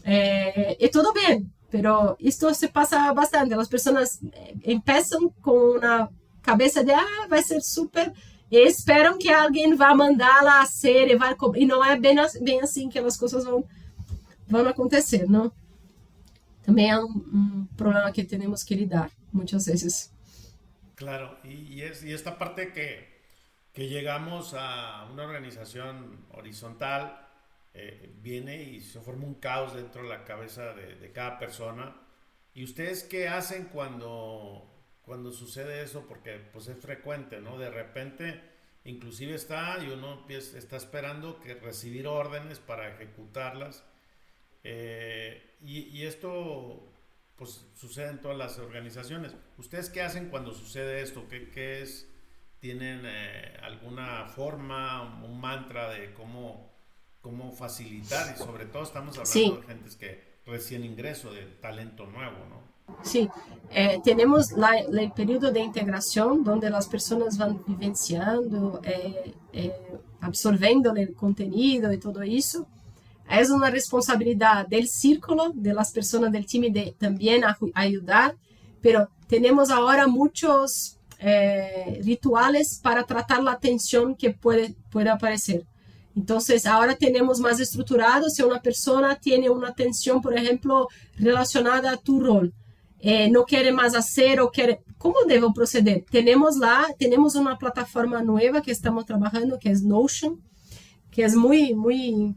é, 0.04 0.84
é 0.84 0.88
tudo 0.88 1.14
bem, 1.14 1.50
Pero 1.72 2.18
esto 2.20 2.54
se 2.54 2.68
pasa 2.68 3.12
bastante. 3.14 3.56
Las 3.56 3.70
personas 3.70 4.20
eh, 4.34 4.56
empiezan 4.64 5.30
con 5.40 5.78
una 5.78 6.10
cabeza 6.42 6.84
de, 6.84 6.94
ah, 6.94 7.28
vai 7.30 7.42
ser 7.42 7.62
super, 7.62 8.14
e 8.52 8.58
esperam 8.68 9.18
que 9.18 9.30
alguém 9.30 9.74
vá 9.74 9.96
mandá-la 9.96 10.62
a 10.62 10.66
ser, 10.66 11.10
e, 11.10 11.16
vai, 11.16 11.34
e 11.56 11.66
não 11.66 11.84
é 11.84 11.98
bem, 11.98 12.18
bem 12.42 12.60
assim 12.60 12.90
que 12.90 13.00
as 13.00 13.16
coisas 13.16 13.46
vão, 13.46 13.64
vão 14.50 14.68
acontecer, 14.68 15.30
não? 15.30 15.50
Também 16.62 16.92
é 16.92 17.00
um, 17.00 17.06
um 17.08 17.68
problema 17.78 18.12
que 18.12 18.26
temos 18.26 18.64
que 18.64 18.76
lidar 18.76 19.10
muitas 19.32 19.66
vezes. 19.66 20.12
Claro, 21.02 21.40
y, 21.44 21.82
es, 21.82 22.04
y 22.04 22.14
esta 22.14 22.38
parte 22.38 22.72
que, 22.74 23.08
que 23.74 23.88
llegamos 23.88 24.54
a 24.56 25.08
una 25.12 25.24
organización 25.24 26.26
horizontal, 26.32 27.18
Eh, 27.74 28.12
viene 28.22 28.64
y 28.64 28.82
se 28.82 29.00
forma 29.00 29.26
un 29.26 29.36
caos 29.36 29.74
dentro 29.74 30.04
de 30.04 30.10
la 30.10 30.26
cabeza 30.26 30.74
de, 30.76 31.12
cada 31.14 31.40
persona. 31.40 31.96
¿Y 32.54 32.64
ustedes 32.66 33.04
qué 33.06 33.30
hacen 33.30 33.66
cuando, 33.74 34.70
cuando 35.04 35.32
sucede 35.32 35.82
eso? 35.84 36.06
Porque 36.08 36.34
pues 36.54 36.68
es 36.68 36.78
frecuente, 36.80 37.40
¿no? 37.42 37.58
De 37.58 37.70
repente, 37.72 38.42
inclusive 38.86 39.36
está 39.36 39.78
y 39.84 39.90
uno 39.90 40.26
está 40.30 40.76
esperando 40.78 41.40
que 41.40 41.56
recibir 41.56 42.08
órdenes 42.08 42.60
para 42.60 42.90
ejecutarlas. 42.94 43.84
Eh, 44.64 45.42
y, 45.62 46.04
esto 46.06 46.91
pues 47.42 47.66
sucede 47.74 48.12
en 48.12 48.22
todas 48.22 48.38
las 48.38 48.60
organizaciones. 48.60 49.34
¿Ustedes 49.58 49.90
qué 49.90 50.04
hacen 50.04 50.30
cuando 50.30 50.54
sucede 50.54 51.02
esto? 51.02 51.28
¿Qué, 51.28 51.50
qué 51.50 51.82
es? 51.82 52.08
¿Tienen 52.60 53.02
eh, 53.06 53.58
alguna 53.64 54.28
forma, 54.28 55.24
un 55.26 55.42
mantra 55.42 55.90
de 55.90 56.14
cómo 56.14 56.72
cómo 57.22 57.52
facilitar 57.52 58.36
y 58.36 58.38
sobre 58.38 58.66
todo 58.66 58.84
estamos 58.84 59.18
hablando 59.18 59.62
de 59.62 59.68
gente 59.68 59.90
que 59.98 60.32
recién 60.46 60.84
ingreso, 60.84 61.32
de 61.32 61.44
talento 61.62 62.06
nuevo, 62.08 62.38
¿no? 62.50 62.72
Sí, 63.04 63.30
eh, 63.70 64.02
tenemos 64.04 64.52
la, 64.52 64.78
el 64.78 65.12
periodo 65.14 65.52
de 65.52 65.62
integración 65.62 66.44
donde 66.44 66.70
las 66.70 66.88
personas 66.88 67.38
van 67.38 67.64
vivenciando, 67.66 68.82
eh, 68.84 69.34
eh, 69.54 69.74
absorbiendo 70.20 70.94
el 70.96 71.14
contenido 71.14 71.94
y 71.94 71.98
todo 71.98 72.22
eso. 72.22 72.68
Es 73.32 73.50
una 73.50 73.70
responsabilidad 73.70 74.68
del 74.68 74.88
círculo, 74.88 75.52
de 75.54 75.74
las 75.74 75.92
personas 75.92 76.32
del 76.32 76.46
team 76.46 76.72
de 76.74 76.94
también 76.98 77.44
ayudar, 77.74 78.36
pero 78.82 79.08
tenemos 79.28 79.70
ahora 79.70 80.06
muchos 80.06 80.98
eh, 81.20 82.02
rituales 82.04 82.80
para 82.84 83.06
tratar 83.06 83.42
la 83.42 83.58
tensión 83.58 84.16
que 84.16 84.32
puede, 84.32 84.76
puede 84.90 85.10
aparecer. 85.10 85.66
Então, 86.16 86.40
agora 86.66 86.94
temos 86.94 87.40
mais 87.40 87.60
estruturado 87.60 88.30
se 88.30 88.44
uma 88.44 88.60
pessoa 88.60 89.16
tem 89.16 89.50
uma 89.50 89.70
atenção, 89.70 90.20
por 90.20 90.38
exemplo, 90.38 90.90
relacionada 91.16 91.90
a 91.90 91.96
tu 91.96 92.20
rol, 92.20 92.50
eh, 93.00 93.30
não 93.30 93.46
quer 93.46 93.72
mais 93.72 93.94
fazer 93.94 94.42
ou 94.42 94.50
quer, 94.50 94.82
como 94.98 95.26
devo 95.26 95.54
proceder? 95.54 96.04
Temos 96.12 96.58
lá, 96.58 96.92
temos 96.98 97.36
uma 97.36 97.58
plataforma 97.58 98.22
nova 98.22 98.62
que 98.62 98.72
estamos 98.72 99.06
trabalhando, 99.06 99.58
que 99.58 99.70
é 99.70 99.74
Notion, 99.74 100.38
que 101.10 101.24
é 101.24 101.30
muito, 101.30 101.78
muito, 101.78 102.36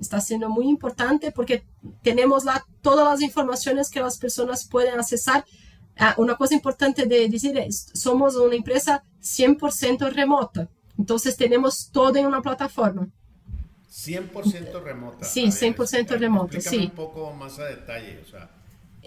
está 0.00 0.20
sendo 0.20 0.48
muito 0.48 0.70
importante 0.70 1.30
porque 1.30 1.62
temos 2.02 2.44
lá 2.44 2.62
todas 2.82 3.06
as 3.06 3.20
informações 3.20 3.88
que 3.88 3.98
as 3.98 4.16
pessoas 4.16 4.64
podem 4.64 4.92
acessar. 4.92 5.44
Ah, 5.98 6.14
uma 6.18 6.36
coisa 6.36 6.54
importante 6.54 7.06
de 7.06 7.28
dizer 7.28 7.56
é, 7.56 7.68
somos 7.70 8.36
uma 8.36 8.54
empresa 8.54 9.02
100% 9.22 10.12
remota. 10.12 10.68
Entonces 10.98 11.36
tenemos 11.36 11.88
todo 11.90 12.16
en 12.18 12.26
una 12.26 12.42
plataforma. 12.42 13.08
100% 13.90 14.82
remota. 14.82 15.24
Sí, 15.24 15.46
100% 15.46 16.18
remota, 16.18 16.60
sí. 16.60 16.84
un 16.84 16.90
poco 16.90 17.32
más 17.32 17.58
a 17.58 17.64
detalle, 17.64 18.20
o 18.20 18.26
sea. 18.26 18.50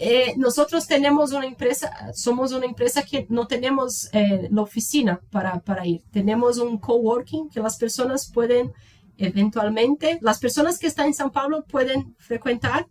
Eh, 0.02 0.34
nosotros 0.38 0.88
tenemos 0.88 1.34
una 1.34 1.46
empresa, 1.46 2.14
somos 2.14 2.54
una 2.54 2.66
empresa 2.66 3.04
que 3.04 3.28
no 3.30 3.48
tenemos 3.48 4.10
eh, 4.14 4.48
la 4.50 4.62
oficina 4.62 5.20
para, 5.30 5.60
para 5.60 5.86
ir. 5.86 6.02
Tenemos 6.12 6.58
un 6.58 6.78
coworking 6.78 7.50
que 7.50 7.60
las 7.60 7.78
personas 7.78 8.32
pueden 8.32 8.72
eventualmente, 9.20 10.18
las 10.22 10.40
personas 10.40 10.80
que 10.80 10.88
están 10.88 11.08
en 11.08 11.14
San 11.14 11.32
Pablo 11.32 11.64
pueden 11.66 12.16
frecuentar, 12.18 12.88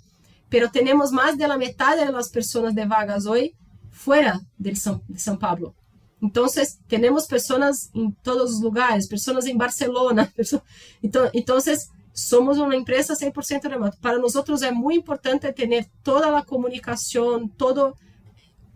pero 0.49 0.71
tenemos 0.71 1.13
más 1.13 1.37
de 1.37 1.49
la 1.49 1.59
mitad 1.59 1.97
de 1.97 2.11
las 2.13 2.29
personas 2.29 2.75
de 2.75 2.87
vagas 2.87 3.27
hoy 3.27 3.57
fuera 3.91 4.41
de 4.57 4.77
San, 4.77 5.39
de. 5.39 5.75
Entonces, 6.21 6.79
tenemos 6.89 7.27
personas 7.27 7.91
en 7.95 8.15
todos 8.23 8.51
los 8.51 8.61
lugares, 8.61 9.09
personas 9.09 9.47
en 9.47 9.59
Barcelona. 9.59 10.33
Entonces, 11.03 11.91
somos 12.13 12.59
una 12.59 12.77
empresa 12.77 13.15
100% 13.15 13.69
remota. 13.69 13.97
Para 14.01 14.19
nosotros 14.19 14.63
es 14.63 14.73
muy 14.73 14.97
importante 14.97 15.53
tener 15.53 15.87
toda 16.03 16.31
la 16.31 16.43
comunicación, 16.43 17.51
todo 17.51 17.95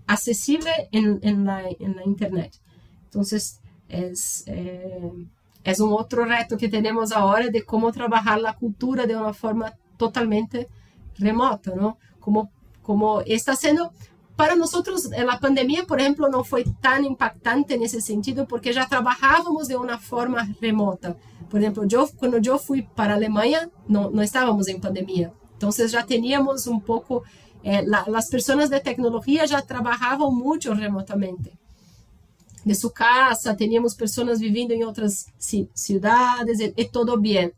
accesible 0.06 0.70
en, 0.92 1.18
en, 1.22 1.44
la, 1.44 1.68
en 1.68 1.96
la, 1.96 2.04
Internet. 2.04 2.60
Entonces, 3.04 3.60
es, 3.88 4.44
eh, 4.46 5.10
es 5.64 5.80
un 5.80 5.92
otro 5.92 6.24
reto 6.24 6.56
que 6.56 6.68
tenemos 6.68 7.12
ahora 7.12 7.48
de 7.48 7.62
cómo 7.62 7.92
trabajar 7.92 8.40
la 8.40 8.54
cultura 8.54 9.06
de 9.06 9.16
una 9.16 9.32
forma 9.32 9.74
totalmente 9.96 10.68
remota, 11.18 11.74
¿no? 11.74 11.98
Como, 12.18 12.50
como 12.82 13.20
está 13.22 13.54
siendo 13.54 13.92
para 14.36 14.56
nosotros, 14.56 15.10
la 15.10 15.38
pandemia, 15.38 15.84
por 15.84 16.00
ejemplo, 16.00 16.28
no 16.28 16.42
fue 16.42 16.64
tan 16.80 17.04
impactante 17.04 17.74
en 17.74 17.82
ese 17.82 18.00
sentido 18.00 18.46
porque 18.48 18.72
ya 18.72 18.88
trabajábamos 18.88 19.68
de 19.68 19.76
una 19.76 19.98
forma 19.98 20.48
remota. 20.60 21.16
Por 21.50 21.60
ejemplo, 21.60 21.84
yo, 21.84 22.08
cuando 22.16 22.38
yo 22.38 22.58
fui 22.58 22.82
para 22.82 23.14
Alemania, 23.14 23.70
no, 23.86 24.10
no 24.10 24.22
estábamos 24.22 24.68
en 24.68 24.80
pandemia. 24.80 25.32
Entonces 25.52 25.92
ya 25.92 26.04
teníamos 26.06 26.66
un 26.66 26.80
poco, 26.80 27.22
eh, 27.62 27.84
la, 27.86 28.04
las 28.08 28.30
personas 28.30 28.70
de 28.70 28.80
tecnología 28.80 29.44
ya 29.44 29.62
trabajaban 29.62 30.34
mucho 30.34 30.74
remotamente. 30.74 31.58
De 32.64 32.74
su 32.74 32.92
casa, 32.92 33.56
teníamos 33.56 33.94
personas 33.94 34.38
viviendo 34.38 34.72
en 34.74 34.84
otras 34.84 35.26
ciudades 35.74 36.60
y, 36.60 36.72
y 36.76 36.88
todo 36.88 37.18
bien. 37.18 37.52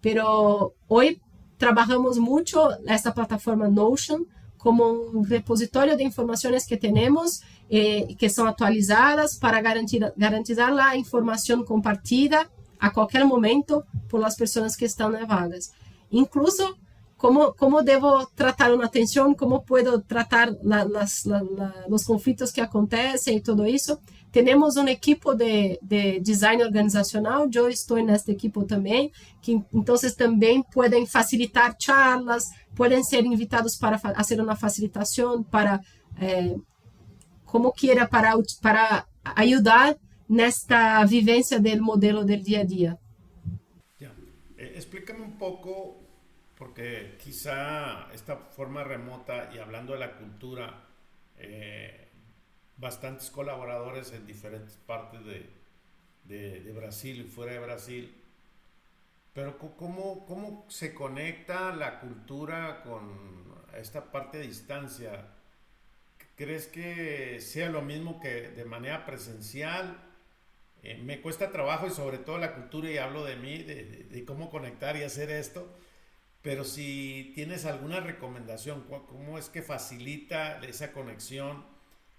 Pero 0.00 0.74
hoy 0.88 1.20
trabajamos 1.56 2.18
mucho 2.18 2.70
esta 2.86 3.12
plataforma 3.12 3.68
Notion, 3.68 4.26
como 4.56 4.84
um 4.90 5.22
repositório 5.22 5.96
de 5.96 6.04
informações 6.04 6.66
que 6.66 6.76
temos, 6.76 7.42
eh, 7.70 8.14
que 8.18 8.28
são 8.28 8.46
atualizadas 8.46 9.36
para 9.36 9.60
garantir, 9.60 10.12
garantizar 10.16 10.72
a 10.78 10.96
informação 10.96 11.64
compartilhada 11.64 12.50
a 12.78 12.90
qualquer 12.90 13.24
momento 13.24 13.84
por 14.08 14.24
as 14.24 14.36
pessoas 14.36 14.74
que 14.74 14.86
estão 14.86 15.12
vagas. 15.26 15.72
Incluso, 16.10 16.76
como, 17.20 17.52
como 17.52 17.82
devo 17.82 18.24
tratar 18.34 18.72
uma 18.72 18.88
tensão, 18.88 19.34
como 19.34 19.60
posso 19.60 20.00
tratar 20.00 20.56
la, 20.62 20.84
las, 20.84 21.26
la, 21.26 21.42
la, 21.42 21.74
que 22.50 22.62
acontecem 22.62 23.36
e 23.36 23.42
tudo 23.42 23.66
isso. 23.66 24.00
Temos 24.32 24.78
um 24.78 24.88
equipo 24.88 25.34
de, 25.34 25.78
de 25.82 26.18
design 26.20 26.64
organizacional, 26.64 27.46
eu 27.52 27.68
estou 27.68 28.02
nesta 28.02 28.32
equipo 28.32 28.64
também, 28.64 29.12
que 29.42 29.52
então 29.74 29.96
também 30.16 30.62
podem 30.62 31.04
facilitar 31.04 31.76
charlas, 31.78 32.44
podem 32.74 33.04
ser 33.04 33.22
invitados 33.26 33.76
para 33.76 33.98
fazer 33.98 34.40
uma 34.40 34.56
facilitação, 34.56 35.42
para 35.42 35.78
eh, 36.18 36.56
como 37.44 37.70
quiera, 37.70 38.08
para, 38.08 38.32
para 38.62 39.04
ajudar 39.36 39.94
nesta 40.26 41.04
vivência 41.04 41.60
do 41.60 41.82
modelo 41.82 42.24
do 42.24 42.36
dia 42.38 42.60
a 42.60 42.64
dia. 42.64 42.98
Yeah. 44.00 44.16
Explícame 44.56 45.20
un 45.20 45.32
poco, 45.32 45.99
porque 46.80 47.16
quizá 47.22 48.08
esta 48.14 48.36
forma 48.36 48.82
remota 48.82 49.50
y 49.54 49.58
hablando 49.58 49.92
de 49.92 49.98
la 49.98 50.16
cultura, 50.16 50.82
eh, 51.36 52.08
bastantes 52.78 53.28
colaboradores 53.28 54.12
en 54.12 54.26
diferentes 54.26 54.76
partes 54.86 55.20
de, 55.26 55.50
de, 56.24 56.72
Brasil 56.72 57.20
y 57.20 57.24
fuera 57.24 57.52
de 57.52 57.58
Brasil. 57.58 58.14
Pero 59.34 59.58
¿cómo, 59.58 60.24
¿cómo 60.24 60.64
se 60.70 60.94
conecta 60.94 61.74
la 61.76 62.00
cultura 62.00 62.82
con 62.82 63.54
esta 63.76 64.10
parte 64.10 64.38
de 64.38 64.46
distancia? 64.46 65.26
¿Crees 66.34 66.66
que 66.66 67.40
sea 67.42 67.68
lo 67.68 67.82
mismo 67.82 68.20
que 68.20 68.48
de 68.48 68.64
manera 68.64 69.04
presencial? 69.04 69.98
Eh, 70.82 70.96
me 70.96 71.20
cuesta 71.20 71.52
trabajo 71.52 71.86
y 71.86 71.90
sobre 71.90 72.16
todo 72.16 72.38
la 72.38 72.54
cultura 72.54 72.90
y 72.90 72.96
hablo 72.96 73.22
de 73.22 73.36
mí, 73.36 73.62
de, 73.62 74.24
cómo 74.26 74.48
conectar 74.48 74.96
y 74.96 75.02
hacer 75.02 75.30
esto. 75.30 75.70
Pero 76.42 76.64
si 76.64 77.32
tienes 77.34 77.66
alguna 77.66 78.00
recomendación, 78.00 78.84
¿cómo 79.08 79.38
es 79.38 79.48
que 79.48 79.62
facilita 79.62 80.58
esa 80.60 80.92
conexión 80.92 81.64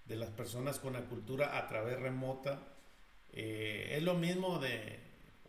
de 0.05 0.15
las 0.15 0.29
personas 0.29 0.77
con 0.77 0.93
la 0.93 1.05
cultura 1.05 1.57
a 1.57 1.67
través 1.67 1.99
remota? 1.99 2.59
Eh, 3.33 3.95
¿Es 3.97 4.03
lo 4.03 4.13
mismo 4.13 4.59
de, 4.59 4.99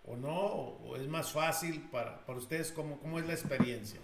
o 0.04 0.16
no? 0.16 0.32
¿O 0.32 0.96
es 0.96 1.06
más 1.06 1.32
fácil 1.32 1.82
para, 1.90 2.24
para 2.24 2.38
ustedes? 2.38 2.72
¿Cómo, 2.72 2.98
¿Cómo 3.00 3.18
es 3.18 3.26
la 3.26 3.34
experiencia? 3.34 4.00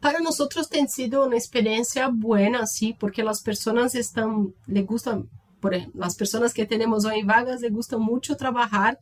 para 0.00 0.18
nosotros 0.18 0.68
ha 0.70 0.86
sido 0.86 1.24
una 1.26 1.36
experiencia 1.36 2.10
buena, 2.12 2.66
sí, 2.66 2.94
porque 2.98 3.24
las 3.24 3.40
personas 3.40 3.94
están, 3.94 4.54
les 4.66 4.84
gustan, 4.84 5.30
por 5.60 5.72
ejemplo, 5.72 5.98
las 5.98 6.14
personas 6.14 6.52
que 6.52 6.66
tenemos 6.66 7.06
hoy 7.06 7.22
vagas, 7.22 7.62
les 7.62 7.72
gusta 7.72 7.96
mucho 7.96 8.36
trabajar 8.36 9.00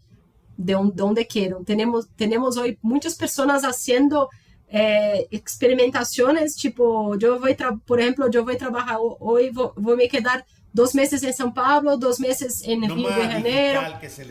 de 0.65 0.77
donde 0.95 1.27
quieran. 1.27 1.65
Tenemos, 1.65 2.09
tenemos 2.17 2.57
hoy 2.57 2.79
muchas 2.83 3.15
personas 3.15 3.63
haciendo 3.63 4.29
eh, 4.69 5.27
experimentaciones, 5.31 6.57
tipo, 6.57 7.17
yo 7.17 7.39
voy, 7.39 7.57
por 7.85 8.01
ejemplo, 8.01 8.31
yo 8.31 8.45
voy 8.45 8.55
a 8.55 8.59
trabajar 8.59 8.97
hoy, 9.01 9.51
voy, 9.51 10.05
a 10.05 10.09
quedar 10.09 10.47
dos 10.73 10.95
meses 10.95 11.23
en 11.23 11.33
São 11.33 11.53
Paulo, 11.53 11.99
dos 11.99 12.19
meses 12.19 12.63
en 12.65 12.83
Río 12.83 13.09
de 13.09 13.29
Janeiro. 13.29 13.81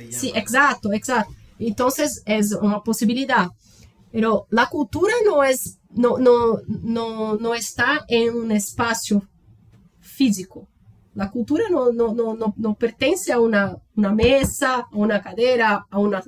Sí, 0.10 0.32
exacto, 0.34 0.92
exacto. 0.94 1.34
Entonces 1.60 2.24
es 2.26 2.54
una 2.54 2.82
posibilidad. 2.82 3.50
Pero 4.12 4.48
la 4.50 4.68
cultura 4.68 5.14
no 5.26 5.44
es 5.44 5.78
no, 5.92 6.18
no, 6.18 6.60
no, 6.68 7.36
no 7.38 7.54
está 7.54 8.04
en 8.08 8.36
un 8.36 8.52
espacio 8.52 9.28
físico. 10.00 10.68
La 11.14 11.30
cultura 11.30 11.66
no, 11.70 12.76
pertenece 12.76 13.34
a 13.34 13.40
una, 13.40 13.78
mesa, 13.96 14.76
a 14.80 14.88
una 14.92 15.22
cadera, 15.22 15.86
a 15.90 16.00
una, 16.00 16.24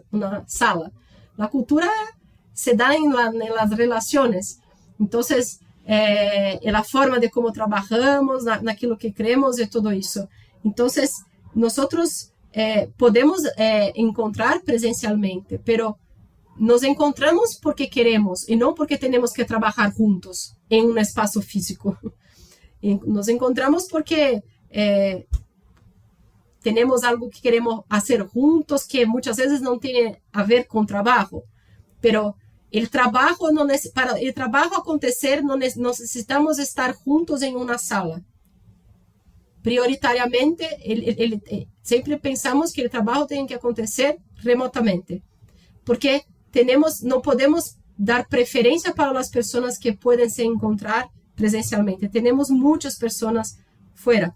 sala. 0.46 0.92
La 1.38 1.48
cultura 1.48 1.90
se 2.54 2.76
da 2.76 2.94
en, 2.96 3.14
la, 3.14 3.28
en 3.28 3.56
las 3.56 3.76
relaciones. 3.76 4.60
Entonces, 5.00 5.62
eh, 5.86 6.60
en 6.62 6.74
la 6.74 6.84
forma 6.84 7.20
de 7.20 7.30
cómo 7.30 7.52
trabajamos, 7.52 8.44
na, 8.44 8.62
naquilo 8.62 8.98
que 8.98 9.14
creemos 9.14 9.60
y 9.60 9.68
todo 9.68 9.92
eso. 9.92 10.30
Entonces, 10.64 11.24
nosotros 11.54 12.34
eh, 12.54 12.92
podemos 12.98 13.44
eh, 13.58 13.92
encontrar 13.96 14.62
presencialmente, 14.64 15.60
pero 15.60 15.98
nos 16.58 16.84
encontramos 16.84 17.60
porque 17.62 17.90
queremos 17.90 18.48
y 18.48 18.56
no 18.56 18.76
porque 18.76 18.98
tenemos 18.98 19.34
que 19.34 19.44
trabajar 19.44 19.92
juntos 19.92 20.56
en 20.70 20.86
un 20.86 20.98
espacio 21.00 21.42
físico. 21.42 21.98
Nos 22.82 23.30
encontramos 23.30 23.88
porque 23.90 24.44
eh, 24.74 25.28
tenemos 26.64 27.04
algo 27.04 27.30
que 27.30 27.42
queremos 27.42 27.86
hacer 27.90 28.24
juntos 28.24 28.88
que 28.88 29.06
muchas 29.06 29.38
veces 29.38 29.62
no 29.62 29.78
tiene 29.78 30.22
a 30.32 30.44
ver 30.44 30.66
con 30.68 30.88
trabajo, 30.88 31.44
pero 32.02 32.36
el 32.72 32.90
trabajo 32.90 33.50
para 33.94 34.14
el 34.18 34.34
trabajo 34.34 34.76
acontecer 34.76 35.44
no 35.44 35.58
necesitamos 35.58 36.58
estar 36.58 36.94
juntos 36.96 37.44
en 37.44 37.56
una 37.56 37.78
sala. 37.78 38.24
Prioritariamente, 39.62 40.68
eh, 40.84 41.68
siempre 41.84 42.18
pensamos 42.18 42.74
que 42.74 42.82
el 42.82 42.90
trabajo 42.90 43.28
tiene 43.28 43.48
que 43.48 43.56
acontecer 43.56 44.18
remotamente, 44.38 45.22
porque 45.84 46.26
tenemos, 46.50 47.04
no 47.04 47.22
podemos 47.22 47.78
dar 47.96 48.28
preferencia 48.28 48.94
para 48.94 49.14
las 49.14 49.30
personas 49.30 49.78
que 49.78 49.94
pueden 49.94 50.32
se 50.32 50.44
encontrar 50.44 51.10
presencialmente. 51.36 52.10
Tenemos 52.10 52.50
muchas 52.50 52.98
personas 52.98 53.60
fuera. 53.94 54.36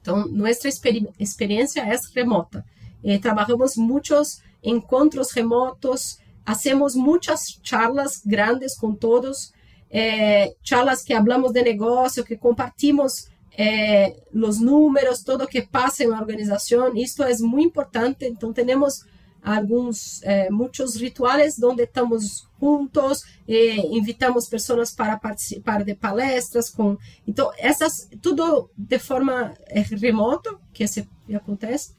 Entonces, 0.00 0.32
nuestra 0.32 0.70
experiencia 1.18 1.92
es 1.92 2.12
remota. 2.14 2.64
Eh, 3.02 3.18
trabajamos 3.18 3.76
muchos 3.76 4.42
encuentros 4.62 5.34
remotos, 5.34 6.18
hacemos 6.44 6.96
muchas 6.96 7.60
charlas 7.62 8.22
grandes 8.24 8.76
con 8.76 8.96
todos, 8.96 9.54
eh, 9.90 10.54
charlas 10.62 11.04
que 11.04 11.14
hablamos 11.14 11.52
de 11.52 11.62
negocio, 11.62 12.24
que 12.24 12.38
compartimos 12.38 13.28
eh, 13.56 14.22
los 14.32 14.60
números, 14.60 15.24
todo 15.24 15.38
lo 15.38 15.46
que 15.46 15.62
pasa 15.62 16.04
en 16.04 16.10
la 16.10 16.20
organización. 16.20 16.96
Esto 16.96 17.26
es 17.26 17.40
muy 17.40 17.62
importante. 17.62 18.26
Entonces, 18.26 18.64
tenemos 18.64 19.04
alguns 19.42 20.22
eh, 20.22 20.50
muitos 20.50 20.96
rituais 20.96 21.60
onde 21.62 21.84
estamos 21.84 22.46
juntos 22.60 23.24
eh, 23.48 23.76
invitamos 23.90 24.48
pessoas 24.48 24.92
para 24.92 25.18
participar 25.18 25.82
de 25.82 25.94
palestras 25.94 26.68
com 26.68 26.96
então 27.26 27.50
essas 27.58 28.08
tudo 28.20 28.70
de 28.76 28.98
forma 28.98 29.54
eh, 29.66 29.80
remota 29.80 30.58
que 30.72 30.86
se 30.86 31.08
acontece. 31.34 31.94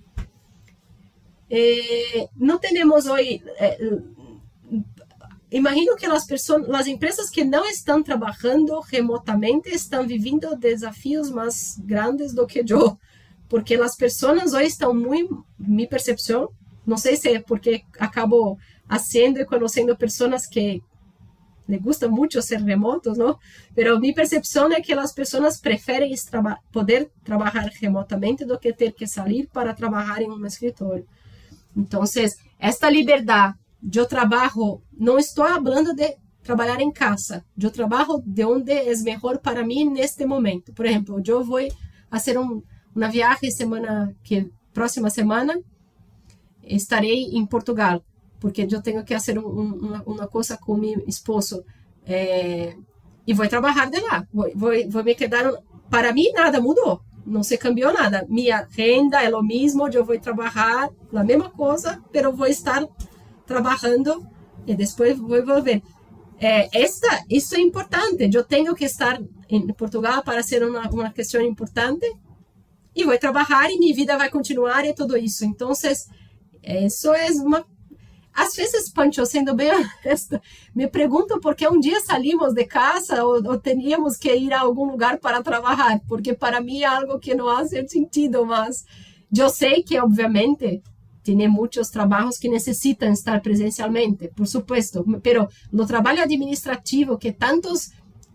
Não 2.38 2.58
temos 2.58 3.08
hoje 3.08 3.44
imagino 5.52 5.98
que 5.98 6.06
as 6.06 6.26
pessoas 6.26 6.70
as 6.70 6.88
empresas 6.88 7.30
que 7.30 7.44
não 7.44 7.66
estão 7.66 8.02
trabalhando 8.02 8.80
remotamente 8.80 9.70
estão 9.70 10.08
vivendo 10.08 10.56
desafios 10.56 11.30
mais 11.30 11.78
grandes 11.84 12.34
do 12.34 12.48
que 12.48 12.64
eu 12.66 12.98
porque 13.50 13.76
as 13.76 13.98
pessoas 13.98 14.54
hoje 14.54 14.68
estão 14.68 14.94
muito 14.94 15.46
minha 15.60 15.90
percepção 15.90 16.50
não 16.86 16.98
sei 16.98 17.16
se 17.16 17.30
é 17.30 17.40
porque 17.40 17.84
acabo 18.00 18.58
fazendo 18.88 19.40
e 19.40 19.46
conhecendo 19.46 19.96
pessoas 19.96 20.48
que 20.48 20.82
lhe 21.70 21.78
gusta 21.78 22.10
muito 22.10 22.42
ser 22.42 22.60
remotos, 22.60 23.18
não? 23.18 23.38
Pero 23.74 24.00
minha 24.00 24.14
percepção 24.14 24.72
é 24.72 24.82
que 24.82 24.92
as 24.92 25.14
pessoas 25.14 25.60
preferem 25.60 26.14
traba 26.30 26.58
poder 26.72 27.10
trabalhar 27.24 27.70
remotamente 27.80 28.44
do 28.44 28.60
que 28.60 28.74
ter 28.74 28.92
que 28.94 29.08
sair 29.08 29.48
para 29.54 29.74
trabalhar 29.74 30.22
em 30.22 30.30
um 30.30 30.46
escritório. 30.46 31.08
Então, 31.76 32.04
esta 32.60 32.90
liberdade 32.90 33.56
yo 33.82 34.06
trabalho, 34.06 34.82
não 34.98 35.18
estou 35.18 35.48
falando 35.48 35.96
de 35.96 36.18
trabalhar 36.44 36.80
em 36.82 36.92
casa, 36.92 37.44
yo 37.58 37.72
trabalho 37.72 38.22
de 38.26 38.44
onde 38.44 38.72
é 38.72 38.96
melhor 38.98 39.40
para 39.40 39.64
mim 39.64 39.90
neste 39.90 40.26
momento. 40.26 40.74
Por 40.74 40.86
exemplo, 40.86 41.22
eu 41.26 41.44
vou 41.44 41.60
a 41.60 42.16
hacer 42.18 42.38
uma 42.38 43.08
viagem 43.10 43.50
semana 43.50 44.16
que 44.24 44.52
próxima 44.74 45.10
semana 45.10 45.60
estarei 46.76 47.30
em 47.34 47.46
Portugal, 47.46 48.04
porque 48.40 48.68
eu 48.70 48.82
tenho 48.82 49.04
que 49.04 49.14
fazer 49.14 49.38
um, 49.38 49.48
uma, 49.48 50.04
uma 50.04 50.28
coisa 50.28 50.58
com 50.58 50.76
meu 50.76 51.04
esposo 51.08 51.64
é, 52.06 52.76
e 53.26 53.34
vou 53.34 53.48
trabalhar 53.48 53.90
de 53.90 54.00
lá. 54.00 54.28
Vou, 54.34 54.50
vou, 54.56 54.72
vou 54.90 55.04
me 55.04 55.16
quedar. 55.16 55.52
Para 55.90 56.14
mim, 56.14 56.32
nada 56.34 56.62
mudou, 56.62 57.02
não 57.26 57.44
se 57.44 57.58
cambiou 57.58 57.94
nada. 57.94 58.26
Minha 58.30 58.68
renda 58.72 59.22
é 59.22 59.36
o 59.36 59.44
mesmo, 59.44 59.88
eu 59.90 60.06
vou 60.06 60.20
trabalhar 60.20 60.90
a 61.14 61.24
mesma 61.24 61.50
coisa, 61.50 62.02
mas 62.14 62.36
vou 62.36 62.48
estar 62.48 62.88
trabalhando 63.46 64.26
e 64.66 64.76
depois 64.76 65.18
vou 65.18 65.46
volver. 65.46 65.82
É, 66.40 66.70
esta, 66.74 67.24
isso 67.30 67.56
é 67.56 67.60
importante. 67.60 68.30
Eu 68.34 68.44
tenho 68.44 68.74
que 68.74 68.86
estar 68.86 69.22
em 69.50 69.68
Portugal 69.74 70.24
para 70.24 70.42
ser 70.42 70.64
uma, 70.64 70.90
uma 70.90 71.12
questão 71.12 71.42
importante 71.42 72.12
e 72.96 73.04
vou 73.04 73.18
trabalhar 73.18 73.70
e 73.70 73.78
minha 73.78 73.96
vida 73.96 74.18
vai 74.18 74.30
continuar 74.30 74.86
e 74.86 74.94
tudo 74.94 75.16
isso. 75.18 75.46
Então, 75.46 75.74
isso 76.64 77.14
é 77.14 77.30
uma. 77.32 77.66
Às 78.34 78.56
vezes, 78.56 78.90
Pancho, 78.90 79.26
sendo 79.26 79.54
bem 79.54 79.72
honesta, 80.06 80.42
me 80.74 80.88
pergunto 80.88 81.40
por 81.40 81.54
que 81.54 81.68
um 81.68 81.80
dia 81.80 82.00
saímos 82.00 82.54
de 82.54 82.66
casa 82.66 83.24
ou, 83.26 83.44
ou 83.46 83.60
que 83.60 84.34
ir 84.34 84.54
a 84.54 84.62
algum 84.62 84.90
lugar 84.90 85.20
para 85.20 85.44
trabalhar, 85.44 86.00
porque 86.08 86.34
para 86.34 86.62
mim 86.62 86.82
é 86.82 86.86
algo 86.86 87.20
que 87.20 87.36
não 87.36 87.46
faz 87.46 87.70
sentido, 87.70 88.46
mas 88.46 88.86
eu 89.38 89.50
sei 89.50 89.84
que, 89.84 90.00
obviamente, 90.00 90.82
tem 91.24 91.48
muitos 91.48 91.90
trabalhos 91.90 92.38
que 92.38 92.50
necessitam 92.50 93.12
estar 93.12 93.42
presencialmente, 93.42 94.30
por 94.30 94.48
supuesto, 94.48 95.04
pero 95.22 95.48
no 95.72 95.86
trabalho 95.86 96.22
administrativo 96.22 97.18
que 97.18 97.32
tantos 97.32 97.92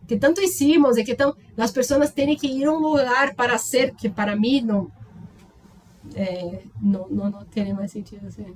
que 0.06 0.16
tanto 0.16 0.40
hicimos 0.40 0.96
e 0.96 1.04
que 1.04 1.16
tão, 1.16 1.34
as 1.56 1.72
pessoas 1.72 2.12
têm 2.12 2.36
que 2.36 2.46
ir 2.46 2.66
a 2.66 2.72
um 2.72 2.78
lugar 2.78 3.34
para 3.34 3.58
ser, 3.58 3.92
que 3.94 4.08
para 4.08 4.36
mim 4.36 4.60
não 4.60 4.88
eh, 6.16 6.70
no, 6.80 7.06
no, 7.10 7.30
no 7.30 7.46
tiene 7.46 7.74
más 7.74 7.92
sentido. 7.92 8.30
Sí. 8.30 8.46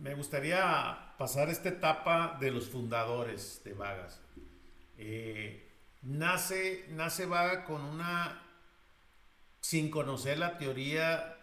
Me 0.00 0.14
gustaría 0.14 1.14
pasar 1.18 1.48
esta 1.48 1.70
etapa 1.70 2.36
de 2.40 2.50
los 2.50 2.68
fundadores 2.68 3.62
de 3.64 3.72
Vagas. 3.72 4.20
Eh, 4.96 5.68
nace, 6.02 6.86
nace 6.90 7.26
Vaga 7.26 7.64
con 7.64 7.82
una, 7.82 8.42
sin 9.60 9.90
conocer 9.90 10.38
la 10.38 10.58
teoría 10.58 11.36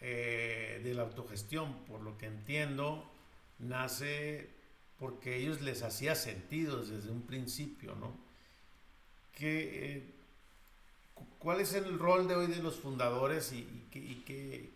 eh, 0.00 0.80
de 0.82 0.94
la 0.94 1.02
autogestión, 1.02 1.84
por 1.84 2.00
lo 2.00 2.18
que 2.18 2.26
entiendo, 2.26 3.10
nace 3.58 4.50
porque 4.98 5.36
ellos 5.36 5.60
les 5.60 5.82
hacía 5.82 6.14
sentido 6.14 6.84
desde 6.84 7.10
un 7.10 7.22
principio, 7.22 7.94
¿no? 7.94 8.18
Que, 9.32 10.19
¿Cuál 11.38 11.60
es 11.60 11.74
el 11.74 11.98
rol 11.98 12.28
de 12.28 12.34
hoy 12.34 12.46
de 12.46 12.62
los 12.62 12.76
fundadores 12.76 13.52
y, 13.52 13.66
y, 13.94 14.70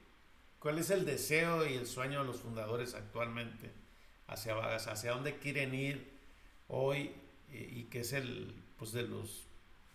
¿Cuál 0.58 0.78
es 0.78 0.90
el 0.90 1.04
deseo 1.04 1.66
y 1.66 1.74
el 1.74 1.86
sueño 1.86 2.20
de 2.20 2.26
los 2.26 2.40
fundadores 2.40 2.94
actualmente 2.94 3.70
hacia? 4.26 4.56
¿Hacia 4.76 5.12
dónde 5.12 5.38
quieren 5.38 5.74
ir 5.74 6.10
hoy? 6.68 7.12
Y, 7.52 7.56
y 7.56 7.88
qué 7.90 8.00
es 8.00 8.12
el, 8.12 8.54
pues 8.78 8.92
de 8.92 9.02
los, 9.02 9.44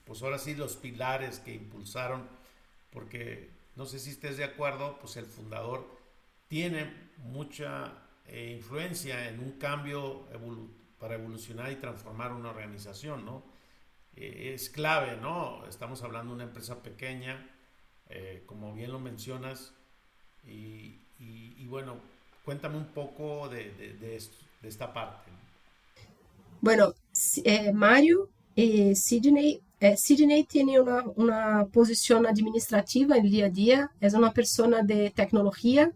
pues 0.05 0.21
ahora 0.21 0.37
sí, 0.37 0.55
los 0.55 0.75
pilares 0.75 1.39
que 1.39 1.53
impulsaron, 1.53 2.27
porque 2.91 3.49
no 3.75 3.85
sé 3.85 3.99
si 3.99 4.11
estés 4.11 4.37
de 4.37 4.43
acuerdo, 4.43 4.97
pues 4.99 5.17
el 5.17 5.25
fundador 5.25 5.87
tiene 6.47 6.91
mucha 7.17 7.93
eh, 8.25 8.55
influencia 8.57 9.29
en 9.29 9.39
un 9.39 9.53
cambio 9.53 10.27
para 10.99 11.15
evolucionar 11.15 11.71
y 11.71 11.77
transformar 11.77 12.33
una 12.33 12.49
organización, 12.49 13.25
¿no? 13.25 13.43
Eh, 14.19 14.53
es 14.53 14.69
clave, 14.69 15.17
¿no? 15.17 15.65
Estamos 15.67 16.03
hablando 16.03 16.31
de 16.31 16.35
una 16.35 16.43
empresa 16.43 16.83
pequeña, 16.83 17.49
eh, 18.09 18.43
como 18.45 18.73
bien 18.73 18.91
lo 18.91 18.99
mencionas, 18.99 19.73
y, 20.45 20.99
bueno, 21.67 21.97
cuéntame 22.43 22.77
un 22.77 22.87
poco 22.87 23.47
de, 23.47 24.17
esta 24.63 24.91
parte. 24.91 25.31
Bueno, 26.61 26.93
Mario 27.73 28.29
y 28.55 28.95
Sidney 28.95 29.61
Sidney 29.95 30.43
tiene 30.43 30.79
una, 30.79 31.03
una, 31.15 31.65
posición 31.67 32.25
administrativa 32.25 33.15
en 33.15 33.25
el 33.25 33.31
día 33.31 33.45
a 33.45 33.49
día, 33.49 33.91
es 34.01 34.13
una 34.13 34.33
persona 34.33 34.81
de 34.81 35.11
tecnología 35.11 35.91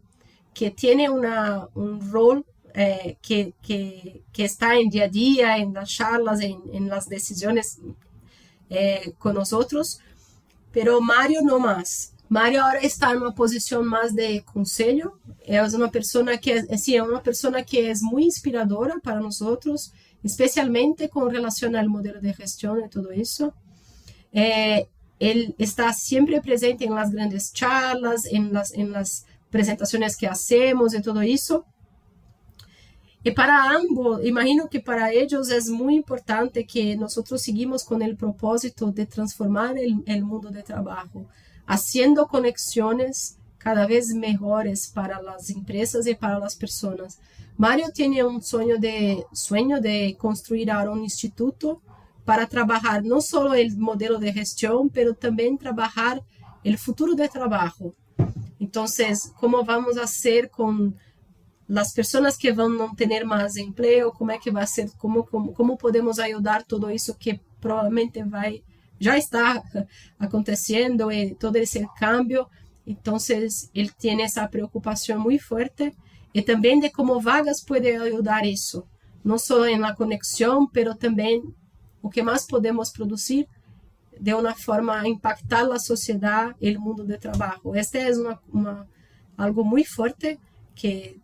que 0.53 0.71
tiene 0.71 1.09
una, 1.09 1.67
un 1.73 2.11
rol 2.11 2.45
eh, 2.75 3.17
que, 3.21 3.53
que, 3.61 4.23
que, 4.31 4.45
está 4.45 4.75
en 4.75 4.89
día 4.89 5.05
a 5.05 5.09
día, 5.09 5.57
en 5.57 5.73
las 5.73 5.89
charlas, 5.89 6.41
en, 6.41 6.61
en 6.71 6.87
las 6.87 7.09
decisiones 7.09 7.79
eh, 8.73 9.13
con 9.19 9.35
nosotros, 9.35 9.99
pero 10.71 10.99
Mario 10.99 11.41
no 11.43 11.59
más. 11.59 12.13
Mario 12.27 12.63
ahora 12.63 12.79
está 12.79 13.11
en 13.11 13.17
una 13.17 13.35
posición 13.35 13.85
más 13.85 14.15
de 14.15 14.43
consejo, 14.43 15.19
es 15.45 15.73
una 15.73 15.91
persona 15.91 16.39
que 16.39 16.55
es, 16.55 16.81
sí, 16.81 16.95
es 16.95 17.01
una 17.03 17.21
persona 17.21 17.63
que 17.63 17.91
es 17.91 18.01
muy 18.01 18.23
inspiradora 18.23 18.95
para 19.03 19.19
nosotros, 19.19 19.93
especialmente 20.23 21.09
con 21.09 21.29
relación 21.29 21.75
al 21.75 21.89
modelo 21.89 22.19
de 22.19 22.33
gestión 22.33 22.81
y 22.83 22.89
todo 22.89 23.11
eso. 23.11 23.53
Eh, 24.31 24.87
él 25.19 25.53
está 25.59 25.93
siempre 25.93 26.41
presente 26.41 26.85
en 26.85 26.95
las 26.95 27.11
grandes 27.11 27.53
charlas, 27.53 28.25
en 28.25 28.51
las, 28.51 28.73
en 28.73 28.91
las 28.91 29.25
presentaciones 29.51 30.17
que 30.17 30.25
hacemos 30.27 30.95
y 30.95 31.01
todo 31.03 31.21
eso. 31.21 31.65
Y 33.25 33.31
para 33.31 33.69
ambos, 33.69 34.25
imagino 34.25 34.67
que 34.67 34.81
para 34.81 35.11
ellos 35.11 35.49
es 35.49 35.69
muy 35.69 35.95
importante 35.95 36.65
que 36.65 36.97
nosotros 36.97 37.41
seguimos 37.41 37.85
con 37.85 38.01
el 38.01 38.17
propósito 38.17 38.91
de 38.91 39.05
transformar 39.05 39.75
el, 39.77 40.23
mundo 40.25 40.49
de 40.49 40.61
trabajo, 40.61 41.25
haciendo 41.65 42.27
conexiones 42.27 43.37
cada 43.57 43.87
vez 43.87 44.13
mejores 44.13 44.91
para 44.93 45.21
las 45.21 45.49
empresas 45.49 46.05
y 46.05 46.15
para 46.15 46.37
las 46.37 46.57
personas. 46.57 47.17
Mario 47.55 47.87
tiene 47.93 48.25
un 48.25 48.41
sueño 48.41 48.77
de, 48.77 49.23
sueño 49.31 49.79
de 49.79 50.17
construir 50.19 50.69
ahora 50.69 50.91
un 50.91 51.03
instituto 51.03 51.81
para 52.25 52.45
trabajar 52.47 53.05
no 53.05 53.21
solo 53.21 53.53
el 53.53 53.77
modelo 53.77 54.17
de 54.17 54.33
gestión, 54.33 54.89
pero 54.89 55.13
también 55.13 55.57
trabajar 55.57 56.21
el 56.65 56.77
futuro 56.77 57.15
de 57.15 57.29
trabajo. 57.29 57.95
Entonces, 58.59 59.31
¿cómo 59.39 59.63
vamos 59.63 59.97
a 59.97 60.03
hacer 60.03 60.49
con 60.49 60.97
as 61.75 61.93
pessoas 61.93 62.37
que 62.37 62.51
vão 62.51 62.69
não 62.69 62.93
ter 62.93 63.23
mais 63.23 63.55
emprego, 63.55 64.11
como 64.11 64.31
é 64.31 64.37
que 64.37 64.51
vai 64.51 64.67
ser, 64.67 64.91
como 64.97 65.23
como 65.23 65.53
como 65.53 65.77
podemos 65.77 66.19
ajudar 66.19 66.63
tudo 66.63 66.91
isso 66.91 67.15
que 67.15 67.39
provavelmente 67.59 68.21
vai 68.23 68.63
já 68.99 69.17
está 69.17 69.61
acontecendo 70.19 71.11
e 71.11 71.35
todo 71.35 71.57
esse 71.57 71.85
cambio. 71.97 72.47
Então, 72.85 73.17
ele 73.73 73.89
tem 73.91 74.21
essa 74.23 74.47
preocupação 74.47 75.19
muito 75.19 75.43
forte 75.43 75.95
e 76.33 76.41
também 76.41 76.79
de 76.79 76.89
como 76.89 77.19
vagas 77.19 77.61
pode 77.61 77.89
ajudar 77.89 78.45
isso, 78.45 78.85
não 79.23 79.37
só 79.37 79.65
na 79.77 79.95
conexão, 79.95 80.69
mas 80.73 80.97
também 80.97 81.43
o 82.01 82.09
que 82.09 82.21
mais 82.21 82.45
podemos 82.45 82.91
produzir 82.91 83.47
de 84.19 84.33
uma 84.33 84.53
forma 84.53 84.99
a 84.99 85.07
impactar 85.07 85.69
a 85.71 85.79
sociedade 85.79 86.55
e 86.61 86.75
o 86.75 86.81
mundo 86.81 87.05
do 87.05 87.17
trabalho. 87.17 87.75
Este 87.75 87.99
é 87.99 88.11
uma, 88.11 88.39
uma, 88.51 88.89
algo 89.37 89.63
muito 89.63 89.93
forte 89.93 90.39
que 90.75 91.21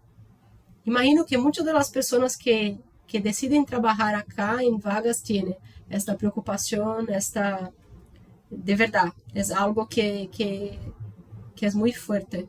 imagino 0.90 1.26
que 1.26 1.38
muchas 1.38 1.66
de 1.66 1.74
las 1.74 1.90
personas 1.90 2.38
que, 2.38 2.78
que 3.08 3.20
deciden 3.20 3.66
trabajar 3.66 4.16
acá 4.16 4.58
en 4.62 4.80
vagas 4.80 5.22
tienen 5.24 5.56
esta 5.90 6.16
preocupación, 6.18 7.10
esta 7.10 7.72
de 8.50 8.76
verdad, 8.76 9.14
es 9.34 9.52
algo 9.52 9.88
que, 9.88 10.30
que, 10.36 10.80
que 11.56 11.66
es 11.68 11.76
muy 11.76 11.94
fuerte. 11.94 12.48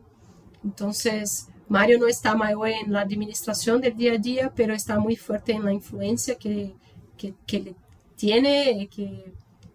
Entonces, 0.64 1.48
Mario 1.68 1.98
no 1.98 2.06
está 2.06 2.34
mayor 2.34 2.68
en 2.68 2.92
la 2.92 3.02
administración 3.02 3.80
del 3.80 3.96
día 3.96 4.14
a 4.14 4.18
día, 4.18 4.52
pero 4.54 4.74
está 4.74 4.98
muy 4.98 5.16
fuerte 5.16 5.52
en 5.52 5.64
la 5.64 5.72
influencia 5.72 6.34
que, 6.36 6.74
que, 7.16 7.34
que 7.46 7.74
tiene 8.16 8.88
que 8.90 9.32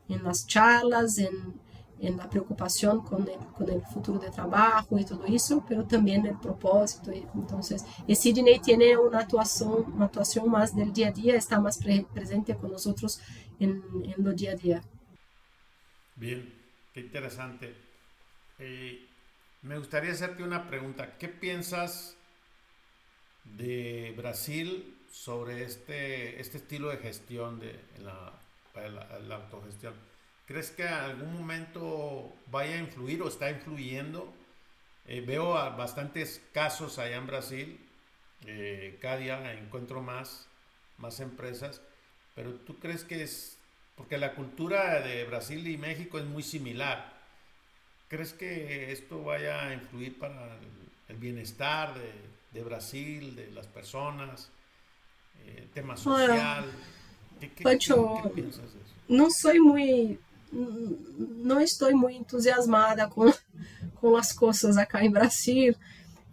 en 0.10 0.24
las 0.24 0.46
charlas, 0.46 1.18
en, 1.18 1.65
en 2.00 2.18
la 2.18 2.30
preocupación 2.30 3.02
con 3.02 3.28
el, 3.28 3.38
con 3.58 3.70
el, 3.70 3.82
futuro 3.82 4.20
de 4.20 4.30
trabajo 4.30 5.00
y 5.00 5.06
todo 5.06 5.26
eso, 5.26 5.64
pero 5.68 5.86
también 5.86 6.26
el 6.26 6.38
propósito. 6.38 7.12
Entonces, 7.12 7.86
y 8.08 8.16
Sidney 8.16 8.60
tiene 8.60 8.98
una 8.98 9.20
actuación, 9.20 9.94
una 9.94 10.06
actuación 10.06 10.50
más 10.50 10.76
del 10.76 10.92
día 10.92 11.10
a 11.10 11.12
día, 11.12 11.36
está 11.36 11.60
más 11.60 11.78
pre 11.78 12.06
presente 12.14 12.56
con 12.56 12.72
nosotros 12.72 13.22
en, 13.60 13.84
en 14.04 14.24
lo 14.24 14.34
día 14.34 14.52
a 14.52 14.56
día. 14.56 14.82
Bien, 16.16 16.54
qué 16.94 17.02
interesante. 17.02 17.74
Eh, 18.60 19.06
me 19.62 19.78
gustaría 19.78 20.12
hacerte 20.12 20.44
una 20.44 20.68
pregunta. 20.68 21.18
¿Qué 21.18 21.28
piensas 21.28 22.16
de 23.58 24.14
Brasil 24.18 24.96
sobre 25.12 25.64
este, 25.64 26.42
este 26.42 26.58
estilo 26.58 26.90
de 26.90 26.98
gestión 26.98 27.60
de 27.60 27.80
la, 28.04 28.34
la, 29.28 29.36
autogestión. 29.36 29.94
¿Crees 30.46 30.72
que 30.72 30.84
en 30.84 30.94
algún 30.94 31.34
momento 31.34 32.34
vaya 32.52 32.76
a 32.76 32.78
influir 32.78 33.22
o 33.22 33.28
está 33.28 33.50
influyendo? 33.50 34.34
Eh, 35.08 35.22
veo 35.22 35.54
bastantes 35.54 36.42
casos 36.54 37.00
allá 37.00 37.18
en 37.18 37.28
Brasil. 37.28 37.80
Eh, 38.46 38.98
cada 39.02 39.18
día 39.18 39.54
encuentro 39.54 40.02
más, 40.02 40.48
más 40.98 41.20
empresas. 41.20 41.82
Pero 42.36 42.54
tú 42.54 42.78
crees 42.80 43.04
que 43.04 43.24
es, 43.24 43.58
porque 43.96 44.18
la 44.18 44.36
cultura 44.36 45.02
de 45.02 45.24
Brasil 45.26 45.68
y 45.68 45.78
México 45.78 46.20
es 46.20 46.26
muy 46.26 46.44
similar. 46.44 47.14
¿Crees 48.08 48.34
que 48.34 48.92
esto 48.92 49.24
vaya 49.24 49.68
a 49.68 49.74
influir 49.74 50.20
para 50.20 50.58
el, 51.08 51.16
bienestar 51.18 51.94
de, 51.96 52.12
de 52.52 52.64
Brasil, 52.64 53.36
de 53.36 53.52
las 53.52 53.68
personas? 53.68 54.52
eh, 55.46 55.68
tema 55.74 55.98
social. 55.98 56.66
¿Qué, 57.40 57.52
qué, 57.52 57.64
Pancho, 57.64 58.22
¿qué, 58.24 58.30
piensas 58.30 58.74
de 58.74 58.80
eso? 58.80 58.96
não 59.08 59.30
sou 59.30 59.54
muito 59.62 60.20
não 61.44 61.60
estou 61.60 61.96
muito 61.96 62.20
entusiasmada 62.22 63.08
com 63.08 63.32
com 63.96 64.16
as 64.16 64.32
coisas 64.32 64.78
acá 64.78 65.04
em 65.04 65.12
Brasil 65.12 65.76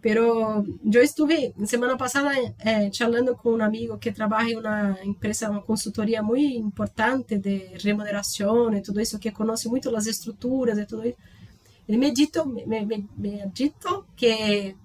pero 0.03 0.65
eu 0.93 1.01
estive 1.01 1.53
semana 1.65 1.95
passada 1.95 2.29
eh, 2.59 2.91
charlando 2.91 3.37
com 3.37 3.53
um 3.53 3.63
amigo 3.63 3.97
que 3.97 4.11
trabalha 4.11 4.51
em 4.51 4.57
uma 4.57 4.97
empresa 5.01 5.49
uma 5.49 5.61
consultoria 5.61 6.21
muito 6.21 6.57
importante 6.57 7.37
de 7.37 7.77
remuneração 7.81 8.73
e 8.73 8.81
tudo 8.81 8.99
isso 8.99 9.17
que 9.17 9.31
conhece 9.31 9.69
muito 9.69 9.95
as 9.95 10.05
estruturas 10.05 10.77
e 10.77 10.85
tudo 10.85 11.07
isso. 11.07 11.17
Ele 11.87 11.97
me 11.97 12.11
dito 12.11 12.45
me, 12.45 12.65
me, 12.65 13.09
me 13.15 13.47
dito 13.53 14.05
que 14.13 14.75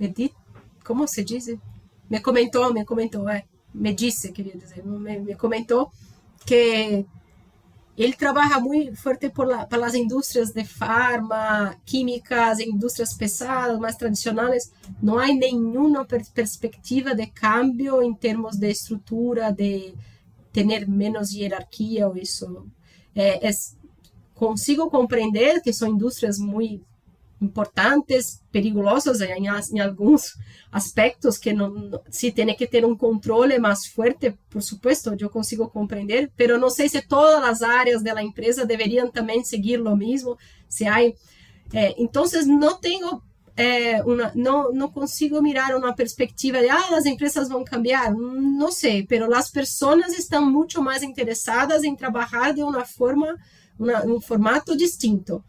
me 0.00 0.08
dito, 0.08 0.36
como 0.82 1.06
se 1.06 1.22
diz? 1.22 1.54
Me 2.08 2.20
comentou 2.20 2.72
me 2.72 2.82
comentou 2.86 3.28
é 3.28 3.44
me 3.74 3.92
disse, 3.92 4.32
queria 4.32 4.56
dizer, 4.56 4.82
me, 4.86 5.18
me 5.18 5.34
comentou 5.34 5.90
que 6.46 7.04
ele 7.96 8.14
trabalha 8.14 8.58
muito 8.58 8.96
forte 8.96 9.28
por 9.28 9.46
la, 9.46 9.66
para 9.66 9.86
as 9.86 9.94
indústrias 9.94 10.50
de 10.50 10.64
farma, 10.64 11.76
químicas, 11.84 12.58
indústrias 12.58 13.12
pesadas, 13.14 13.78
mais 13.78 13.96
tradicionais. 13.96 14.72
Não 15.02 15.18
há 15.18 15.26
nenhuma 15.26 16.04
per 16.04 16.24
perspectiva 16.32 17.14
de 17.14 17.26
cambio 17.26 18.02
em 18.02 18.14
termos 18.14 18.56
de 18.56 18.70
estrutura, 18.70 19.52
de 19.52 19.94
ter 20.52 20.88
menos 20.88 21.32
hierarquia 21.32 22.08
ou 22.08 22.16
isso. 22.16 22.66
É, 23.14 23.46
é, 23.46 23.50
consigo 24.34 24.90
compreender 24.90 25.60
que 25.60 25.72
são 25.72 25.88
indústrias 25.88 26.38
muito 26.38 26.91
importantes, 27.42 28.40
perigosas 28.50 29.20
em, 29.20 29.46
em 29.72 29.80
alguns 29.80 30.34
aspectos 30.70 31.36
que 31.36 31.52
não, 31.52 32.00
se 32.08 32.30
tem 32.30 32.54
que 32.54 32.66
ter 32.66 32.84
um 32.84 32.96
controle 32.96 33.58
mais 33.58 33.86
forte, 33.86 34.34
por 34.48 34.62
supuesto, 34.62 35.14
eu 35.18 35.28
consigo 35.28 35.68
compreender, 35.68 36.30
pero 36.36 36.58
não 36.58 36.70
sei 36.70 36.88
se 36.88 37.02
todas 37.02 37.42
as 37.44 37.62
áreas 37.62 38.02
da 38.02 38.22
empresa 38.22 38.64
deveriam 38.64 39.10
também 39.10 39.44
seguir 39.44 39.80
o 39.80 39.96
mesmo, 39.96 40.38
se 40.68 40.86
há... 40.86 41.02
Eh, 41.04 41.94
então, 41.98 42.24
não 42.46 42.78
tenho 42.78 43.22
eh, 43.56 44.02
consigo 44.94 45.42
mirar 45.42 45.74
uma 45.76 45.94
perspectiva 45.94 46.60
de 46.60 46.68
ah, 46.68 46.96
as 46.96 47.06
empresas 47.06 47.48
vão 47.48 47.64
cambiar, 47.64 48.12
não 48.14 48.70
sei, 48.70 49.04
pero 49.06 49.32
as 49.34 49.50
pessoas 49.50 50.16
estão 50.18 50.50
muito 50.50 50.80
mais 50.82 51.02
interessadas 51.02 51.82
em 51.84 51.94
trabalhar 51.94 52.52
de 52.54 52.62
uma 52.62 52.84
forma, 52.84 53.36
uma, 53.78 54.04
um 54.06 54.20
formato 54.20 54.76
distinto. 54.76 55.44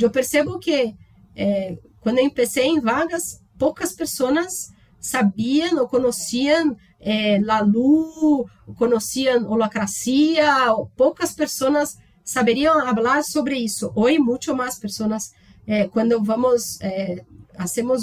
Eu 0.00 0.10
percebo 0.10 0.58
que 0.58 0.94
é, 1.36 1.76
quando 2.00 2.18
eu 2.18 2.24
empecei 2.24 2.66
em 2.66 2.80
vagas, 2.80 3.40
poucas 3.58 3.92
pessoas 3.92 4.72
sabiam 5.00 5.78
ou 5.80 5.88
conheciam 5.88 6.76
eh, 6.98 7.38
la 7.42 7.60
luz, 7.60 8.50
conheciam 8.76 9.50
holacracia, 9.50 10.48
poucas 10.96 11.34
pessoas 11.34 11.98
saberiam 12.24 12.80
falar 12.94 13.22
sobre 13.22 13.56
isso. 13.58 13.92
Hoje, 13.94 14.18
muito 14.18 14.56
mais 14.56 14.78
pessoas, 14.78 15.32
eh, 15.66 15.88
quando 15.88 16.22
vamos, 16.24 16.80
eh, 16.80 17.22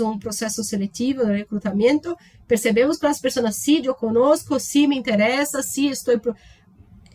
um 0.03 0.19
processo 0.19 0.63
seletivo 0.63 1.25
de 1.25 1.34
recrutamento, 1.34 2.15
percebemos 2.47 2.97
para 2.97 3.09
as 3.09 3.19
pessoas, 3.19 3.55
sim, 3.55 3.82
sí, 3.82 3.86
eu 3.86 3.95
conosco, 3.95 4.59
sim, 4.59 4.82
sí, 4.82 4.88
me 4.88 4.97
interessa, 4.97 5.63
sim, 5.63 5.88
sí, 5.88 5.89
estou... 5.89 6.19
Pro... 6.19 6.36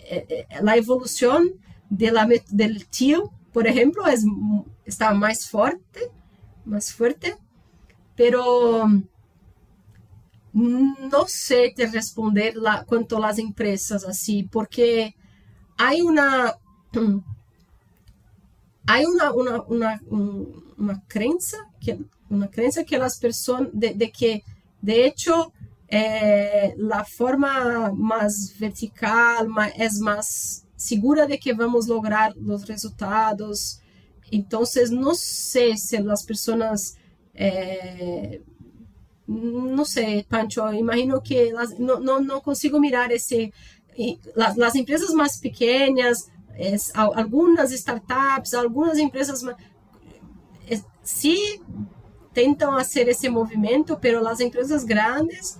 Eh, 0.08 0.46
a 0.50 0.78
evolução 0.78 1.48
del 1.88 2.84
tio, 2.90 3.30
por 3.52 3.66
exemplo, 3.66 4.06
es, 4.08 4.22
estava 4.86 5.14
mais 5.14 5.46
forte, 5.46 6.10
mais 6.64 6.90
forte, 6.90 7.36
pero 8.14 8.88
não 10.54 11.26
sei 11.28 11.74
te 11.74 11.84
responder 11.84 12.54
quanto 12.54 12.86
cuanto 12.86 13.22
a 13.22 13.32
empresas 13.38 14.04
assim, 14.04 14.48
porque 14.48 15.12
há 15.76 15.92
uma 16.02 16.56
hay 18.86 19.04
uma 19.04 19.32
uma 19.32 19.62
uma 19.64 20.00
una 20.78 20.94
mm, 20.94 21.02
que, 21.80 21.98
uma 22.30 22.48
crença 22.48 22.84
que 22.84 22.96
as 22.96 23.18
pessoas 23.18 23.68
de, 23.72 23.92
de 23.92 24.08
que 24.08 24.42
de 24.82 25.06
hecho 25.06 25.52
eh, 25.88 26.74
a 26.90 27.04
forma 27.04 27.92
mais 27.92 28.50
vertical 28.52 29.46
é 29.76 29.88
mais 30.00 30.64
segura 30.76 31.26
de 31.26 31.36
que 31.38 31.54
vamos 31.54 31.86
lograr 31.86 32.32
os 32.36 32.64
resultados 32.64 33.80
então, 34.30 34.62
não 34.90 35.14
sei 35.14 35.76
se 35.76 35.96
as 35.96 36.22
pessoas 36.22 36.96
eh, 37.34 38.40
não 39.26 39.84
sei, 39.84 40.22
Pancho, 40.24 40.60
imagino 40.72 41.20
que 41.20 41.52
não, 41.78 42.40
consigo 42.40 42.78
mirar 42.78 43.10
esse. 43.10 43.52
Las 44.34 44.74
empresas 44.74 45.10
mais 45.10 45.38
pequenas, 45.38 46.30
es, 46.56 46.92
algumas 46.94 47.72
startups, 47.72 48.54
algumas 48.54 48.98
empresas 48.98 49.42
es, 50.68 50.84
sí 51.02 51.60
tentam 52.32 52.72
fazer 52.72 53.08
esse 53.08 53.28
movimento, 53.28 53.96
pero 53.96 54.26
as 54.28 54.40
empresas 54.40 54.84
grandes 54.84 55.58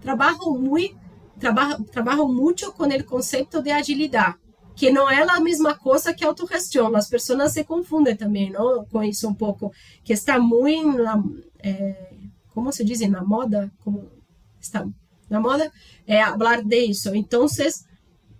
trabalham 0.00 0.58
muito 0.58 0.96
trabalham, 1.40 1.82
trabalham 1.84 2.28
muito 2.28 2.72
com 2.72 2.84
o 2.84 3.04
conceito 3.04 3.62
de 3.62 3.70
agilidade, 3.70 4.36
que 4.78 4.92
não 4.92 5.10
é 5.10 5.22
a 5.22 5.40
mesma 5.40 5.76
coisa 5.76 6.14
que 6.14 6.24
autogestão. 6.24 6.94
As 6.94 7.08
pessoas 7.08 7.52
se 7.52 7.64
confundem 7.64 8.16
também 8.16 8.50
não? 8.50 8.84
com 8.84 9.02
isso 9.02 9.28
um 9.28 9.34
pouco, 9.34 9.72
que 10.04 10.12
está 10.12 10.38
muito 10.38 11.00
eh, 11.58 12.14
como 12.54 12.72
se 12.72 12.84
diz 12.84 13.00
na 13.08 13.24
moda, 13.24 13.72
como 13.84 14.08
está 14.60 14.86
na 15.28 15.40
moda, 15.40 15.70
é 16.06 16.24
falar 16.24 16.62
de 16.62 16.84
isso. 16.84 17.14
Então, 17.14 17.46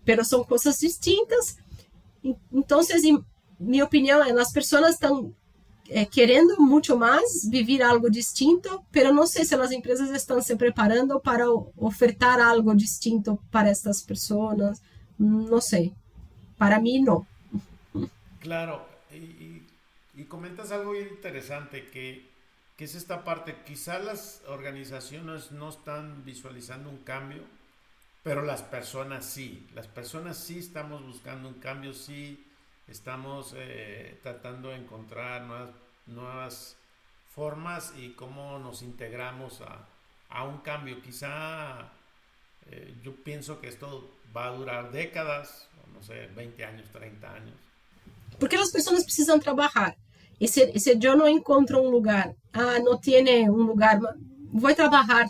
pero 0.04 0.24
são 0.24 0.44
coisas 0.44 0.78
distintas. 0.78 1.56
Então, 2.52 2.80
em 3.04 3.22
minha 3.60 3.84
opinião, 3.84 4.20
as 4.38 4.52
pessoas 4.52 4.94
estão 4.94 5.34
é, 5.88 6.04
querendo 6.04 6.60
muito 6.60 6.96
mais 6.96 7.44
viver 7.48 7.82
algo 7.82 8.08
distinto, 8.10 8.80
pero 8.92 9.12
não 9.12 9.26
sei 9.26 9.44
se 9.44 9.54
as 9.54 9.72
empresas 9.72 10.10
estão 10.10 10.40
se 10.40 10.54
preparando 10.54 11.20
para 11.20 11.44
ofertar 11.76 12.40
algo 12.40 12.74
distinto 12.74 13.38
para 13.50 13.68
estas 13.68 14.02
pessoas. 14.02 14.80
Não 15.18 15.60
sei. 15.60 15.92
Para 16.58 16.80
mim, 16.80 17.02
não. 17.02 17.26
Claro, 18.40 18.82
e, 19.10 19.62
e 20.16 20.24
comentas 20.24 20.72
algo 20.72 20.94
interessante 20.94 21.82
que 21.92 22.28
que 22.78 22.84
es 22.84 22.94
esta 22.94 23.24
parte. 23.24 23.56
Quizá 23.66 23.98
las 23.98 24.42
organizaciones 24.46 25.50
no 25.50 25.68
están 25.68 26.24
visualizando 26.24 26.88
un 26.88 26.98
cambio, 26.98 27.42
pero 28.22 28.42
las 28.42 28.62
personas 28.62 29.24
sí. 29.26 29.66
Las 29.74 29.88
personas 29.88 30.38
sí 30.38 30.60
estamos 30.60 31.04
buscando 31.04 31.48
un 31.48 31.54
cambio, 31.54 31.92
sí 31.92 32.46
estamos 32.86 33.52
eh, 33.56 34.20
tratando 34.22 34.68
de 34.68 34.76
encontrar 34.76 35.42
nuevas, 35.42 35.70
nuevas, 36.06 36.76
formas 37.34 37.94
y 37.98 38.10
cómo 38.10 38.60
nos 38.60 38.82
integramos 38.82 39.60
a, 39.60 39.88
a 40.28 40.44
un 40.44 40.58
cambio. 40.58 41.02
Quizá 41.02 41.90
eh, 42.70 42.94
yo 43.02 43.12
pienso 43.24 43.60
que 43.60 43.66
esto 43.68 44.08
va 44.36 44.46
a 44.46 44.50
durar 44.52 44.92
décadas, 44.92 45.67
20 46.06 46.62
anos, 46.62 46.82
30 46.92 47.26
anos. 47.26 47.54
Porque 48.38 48.56
as 48.56 48.70
pessoas 48.70 49.04
precisam 49.04 49.38
trabalhar 49.38 49.96
Y 50.40 50.46
si, 50.78 50.98
eu 51.02 51.16
não 51.16 51.28
encontro 51.28 51.80
um 51.82 51.90
lugar, 51.90 52.32
ah, 52.52 52.78
não 52.78 52.96
tem 52.96 53.50
um 53.50 53.62
lugar, 53.62 53.98
vou 54.52 54.74
trabalhar 54.74 55.28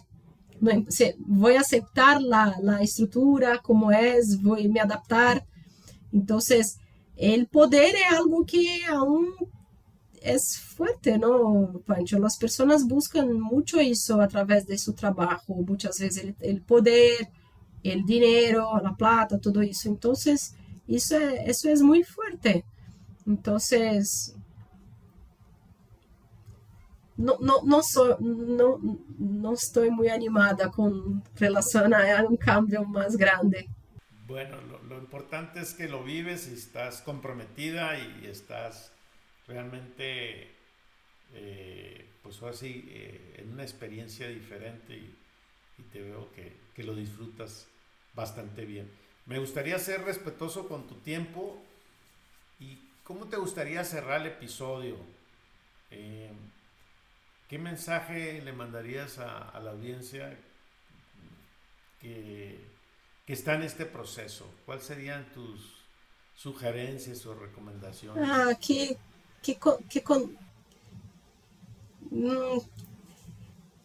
vou 1.26 1.56
aceitar 1.56 2.20
lá 2.20 2.54
a 2.76 2.82
estrutura 2.82 3.58
como 3.58 3.90
é 3.90 4.20
vou 4.42 4.56
me 4.56 4.80
adaptar. 4.80 5.42
Então, 6.12 6.38
o 6.38 7.46
poder 7.46 7.94
é 7.94 8.16
algo 8.16 8.44
que 8.44 8.84
aún 8.86 9.34
é 10.20 10.36
forte, 10.76 11.16
não, 11.16 11.80
Pancho? 11.86 12.22
As 12.24 12.36
pessoas 12.36 12.86
buscam 12.86 13.24
muito 13.26 13.80
isso 13.80 14.20
a 14.20 14.26
través 14.26 14.64
de 14.64 14.76
seu 14.76 14.92
trabalho, 14.92 15.40
muitas 15.48 15.98
vezes, 15.98 16.34
o 16.42 16.60
poder, 16.62 17.28
o 17.84 18.04
dinheiro, 18.04 18.62
a 18.62 18.92
plata, 18.92 19.38
tudo 19.38 19.62
isso. 19.62 19.88
Então, 19.88 20.12
isso 20.88 21.14
é 21.68 21.74
muito 21.76 22.12
forte. 22.12 22.64
Então, 23.26 23.58
não, 27.18 27.36
não, 27.40 27.64
não, 27.64 27.82
sou, 27.82 28.18
não, 28.20 28.78
não 29.18 29.52
estou 29.52 29.90
muito 29.90 30.12
animada 30.12 30.70
com 30.70 31.20
relação 31.34 31.86
a 31.92 32.22
um 32.22 32.36
cambio 32.36 32.86
mais 32.86 33.16
grande. 33.16 33.68
Bueno, 34.26 34.60
lo, 34.60 34.78
lo, 34.84 34.98
importante 34.98 35.58
es 35.58 35.72
que 35.72 35.88
lo 35.88 36.04
vives 36.04 36.48
y 36.48 36.54
estás 36.54 37.00
comprometida 37.00 37.98
y 37.98 38.26
estás 38.26 38.92
realmente, 39.48 40.48
eh, 41.32 42.06
pues 42.22 42.42
así, 42.42 42.84
eh, 42.90 43.36
en 43.38 43.52
una 43.52 43.62
experiencia 43.62 44.28
diferente 44.28 44.94
y, 44.94 45.16
y 45.78 45.82
te 45.84 46.02
veo 46.02 46.30
que, 46.32 46.52
que, 46.74 46.84
lo 46.84 46.94
disfrutas 46.94 47.66
bastante 48.14 48.66
bien. 48.66 48.90
Me 49.28 49.38
gustaría 49.38 49.78
ser 49.78 50.04
respetuoso 50.04 50.66
con 50.66 50.86
tu 50.86 50.94
tiempo 50.96 51.62
y 52.58 52.78
cómo 53.04 53.26
te 53.26 53.36
gustaría 53.36 53.84
cerrar 53.84 54.22
el 54.22 54.28
episodio. 54.28 54.96
Eh, 55.90 56.32
¿Qué 57.46 57.58
mensaje 57.58 58.40
le 58.40 58.52
mandarías 58.54 59.18
a, 59.18 59.60
la 59.60 59.70
audiencia 59.72 60.34
que, 62.00 62.58
que, 63.26 63.32
está 63.34 63.54
en 63.54 63.64
este 63.64 63.84
proceso? 63.84 64.50
¿Cuáles 64.64 64.84
serían 64.84 65.30
tus 65.32 65.76
sugerencias 66.34 67.26
o 67.26 67.34
recomendaciones? 67.34 68.26
Ah, 68.26 68.54
que, 68.58 68.96
que, 69.42 69.58
que 69.90 70.02
con, 70.02 70.38
mm, 72.10 72.58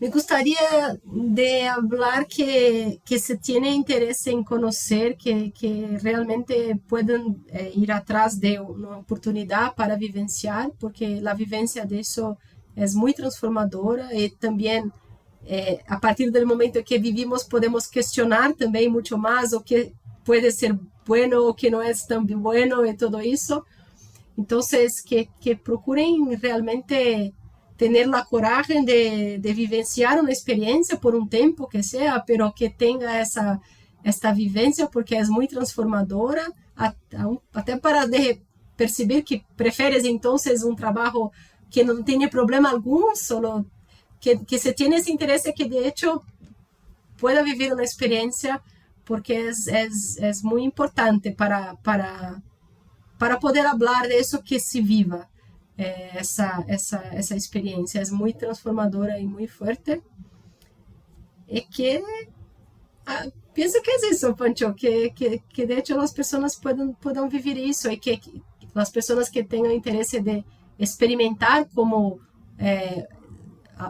me 0.04 0.10
gustaría 0.10 0.99
de 1.06 1.66
hablar 1.66 2.28
que, 2.28 2.99
que 3.06 3.18
se 3.20 3.38
tiene 3.38 3.72
interés 3.72 4.28
en 4.28 4.43
conocer, 4.43 5.16
que, 5.16 5.54
que 5.54 5.97
realmente 6.01 6.78
pueden 6.89 7.41
eh, 7.47 7.72
ir 7.74 7.89
atrás 7.89 8.38
de 8.38 8.60
una 8.60 8.97
oportunidad 8.97 9.74
para 9.76 9.95
vivenciar, 9.95 10.74
porque 10.78 11.22
la 11.22 11.34
vivencia 11.34 11.86
de 11.86 12.01
eso 12.01 12.38
é 12.76 12.86
muito 12.93 13.22
transformadora 13.22 14.14
e 14.14 14.30
também 14.30 14.91
é, 15.45 15.80
a 15.88 15.97
partir 15.97 16.30
do 16.30 16.45
momento 16.45 16.84
que 16.84 16.99
vivimos 16.99 17.45
podemos 17.45 17.88
questionar 17.88 18.54
também 18.56 18.89
muito 18.89 19.18
mais 19.18 19.54
o 19.54 19.62
que 19.62 19.93
pode 20.26 20.51
ser 20.51 20.78
bueno 21.08 21.47
o 21.47 21.54
que 21.54 21.70
não 21.70 21.82
é 21.82 21.93
tão 21.93 22.26
bueno 22.26 22.86
e 22.86 22.93
tudo 22.93 23.22
isso. 23.22 23.64
Então, 24.38 24.60
que, 25.06 25.30
que 25.39 25.56
procurem 25.56 26.36
realmente 26.36 27.34
tener 27.78 28.07
la 28.07 28.26
coraje 28.26 28.82
de, 28.84 29.38
de, 29.39 29.53
vivenciar 29.53 30.19
una 30.19 30.32
experiencia 30.32 30.99
por 30.99 31.15
un 31.15 31.28
tiempo 31.28 31.67
que 31.67 31.84
sea, 31.84 32.24
pero 32.26 32.53
que 32.55 32.69
tenga 32.69 33.19
esa, 33.19 33.61
esta 34.03 34.34
vivencia 34.34 34.88
porque 34.88 35.17
es 35.17 35.30
muy 35.30 35.47
transformadora, 35.47 36.53
até 37.53 37.78
para 37.78 38.05
de 38.07 38.41
percibir 38.76 39.24
que 39.24 39.45
prefieres 39.55 40.03
entonces 40.05 40.63
un 40.63 40.76
trabajo 40.76 41.32
que 41.71 41.84
no 41.84 42.03
tiene 42.03 42.28
problema 42.28 42.69
algum, 42.69 43.03
solo 43.15 43.65
que, 44.19 44.43
que 44.45 44.57
se 44.57 44.74
tiene 44.74 44.97
ese 44.97 45.11
interés 45.11 45.43
que 45.55 45.65
de 45.65 45.88
hecho 45.88 46.24
pueda 47.17 47.41
vivir 47.41 47.74
una 47.74 47.84
experiencia 47.84 48.61
porque 49.05 49.49
es, 49.49 49.67
es, 49.67 50.17
es 50.17 50.43
muy 50.43 50.63
importante 50.63 51.32
para, 51.32 51.76
para, 51.84 52.41
para 53.17 53.39
poder 53.39 53.67
hablar 53.67 54.07
de 54.07 54.19
eso 54.19 54.41
que 54.43 54.59
se 54.59 54.82
viva 54.82 55.30
é, 55.78 56.17
essa, 56.17 56.63
essa, 56.67 56.97
essa 57.11 57.36
experiência. 57.36 57.99
É 57.99 58.11
muito 58.11 58.39
transformadora 58.39 59.19
e 59.19 59.26
muito 59.26 59.53
forte. 59.53 60.01
E 61.47 61.61
que 61.61 62.01
ah, 63.05 63.28
penso 63.53 63.82
que 63.82 63.91
é 63.91 64.09
isso, 64.09 64.36
Pancho, 64.36 64.74
que, 64.74 65.09
que, 65.11 65.39
que 65.49 65.65
de 65.65 65.74
hecho 65.74 65.99
as 65.99 66.13
pessoas 66.13 66.55
podem, 66.55 66.93
podem 66.93 67.28
viver 67.28 67.57
isso 67.57 67.91
e 67.91 67.97
que, 67.97 68.17
que 68.17 68.41
as 68.74 68.89
pessoas 68.89 69.30
que 69.30 69.43
tenham 69.43 69.71
interesse 69.71 70.21
de 70.21 70.43
experimentar 70.80 71.67
como 71.76 72.19
é, 72.57 73.07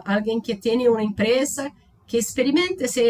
alguien 0.04 0.40
que 0.40 0.56
tiene 0.56 0.88
una 0.88 1.02
empresa, 1.02 1.72
que 2.06 2.18
experimente 2.18 2.88
si, 2.88 3.02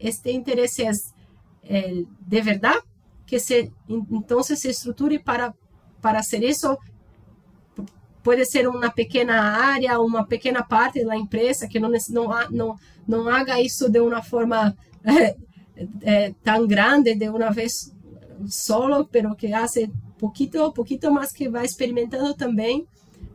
este 0.00 0.32
interés 0.32 0.78
es 0.78 1.14
de 1.62 2.42
verdad, 2.42 2.74
que 3.26 3.38
se, 3.38 3.72
entonces 3.88 4.60
se 4.60 4.70
estructure 4.70 5.20
para, 5.20 5.54
para 6.00 6.18
hacer 6.18 6.44
eso. 6.44 6.78
Puede 8.22 8.44
ser 8.44 8.68
una 8.68 8.92
pequeña 8.92 9.72
área, 9.74 9.98
una 9.98 10.26
pequeña 10.26 10.66
parte 10.66 11.00
de 11.00 11.06
la 11.06 11.16
empresa, 11.16 11.68
que 11.68 11.80
no, 11.80 11.88
no, 11.88 12.30
no, 12.50 12.76
no 13.06 13.28
haga 13.28 13.58
eso 13.58 13.88
de 13.88 14.00
una 14.00 14.22
forma 14.22 14.74
eh, 15.04 15.36
eh, 16.02 16.34
tan 16.42 16.68
grande 16.68 17.14
de 17.16 17.28
una 17.28 17.50
vez 17.50 17.92
solo, 18.48 19.08
pero 19.10 19.36
que 19.36 19.54
hace 19.54 19.90
poquito, 20.18 20.72
poquito 20.72 21.10
más 21.10 21.32
que 21.32 21.48
va 21.48 21.62
experimentando 21.62 22.34
también, 22.34 22.86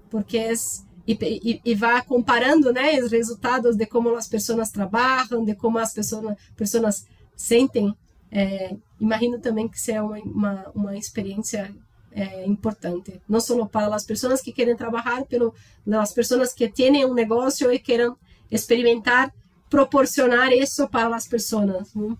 porque 0.09 0.51
es 0.51 0.83
e, 1.07 1.17
e, 1.21 1.61
e 1.63 1.75
vai 1.75 2.03
comparando 2.03 2.73
né, 2.73 3.01
os 3.01 3.11
resultados 3.11 3.77
de 3.77 3.85
como 3.85 4.13
as 4.15 4.27
pessoas 4.27 4.69
trabalham, 4.69 5.45
de 5.45 5.55
como 5.55 5.77
as 5.77 5.93
pessoas, 5.93 6.37
pessoas 6.55 7.05
sentem. 7.35 7.95
É, 8.29 8.75
imagino 8.99 9.39
também 9.39 9.69
que 9.69 9.79
seja 9.79 10.03
uma, 10.03 10.19
uma, 10.19 10.71
uma 10.75 10.97
experiência 10.97 11.73
é, 12.19 12.45
importante, 12.45 13.21
não 13.27 13.39
só 13.39 13.65
para 13.65 13.95
as 13.95 14.05
pessoas 14.05 14.41
que 14.41 14.51
querem 14.51 14.75
trabalhar, 14.75 15.25
pelo 15.25 15.53
as 15.99 16.13
pessoas 16.13 16.53
que 16.53 16.67
têm 16.67 17.05
um 17.05 17.13
negócio 17.13 17.71
e 17.71 17.79
querem 17.79 18.13
experimentar, 18.49 19.33
proporcionar 19.69 20.51
isso 20.51 20.87
para 20.89 21.15
as 21.15 21.27
pessoas. 21.27 21.93
Muito 21.95 22.19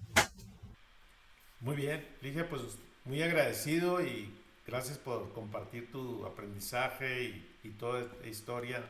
bem, 1.61 2.01
Ligia, 2.21 2.47
pues 2.47 2.61
muy 3.05 3.21
agradecido 3.23 4.01
y 4.01 4.29
gracias 4.65 4.97
por 4.97 5.31
compartir 5.33 5.89
tu 5.91 6.25
aprendizaje 6.25 7.23
y 7.23 7.47
y 7.67 7.71
toda 7.71 8.01
esta 8.01 8.27
historia 8.27 8.83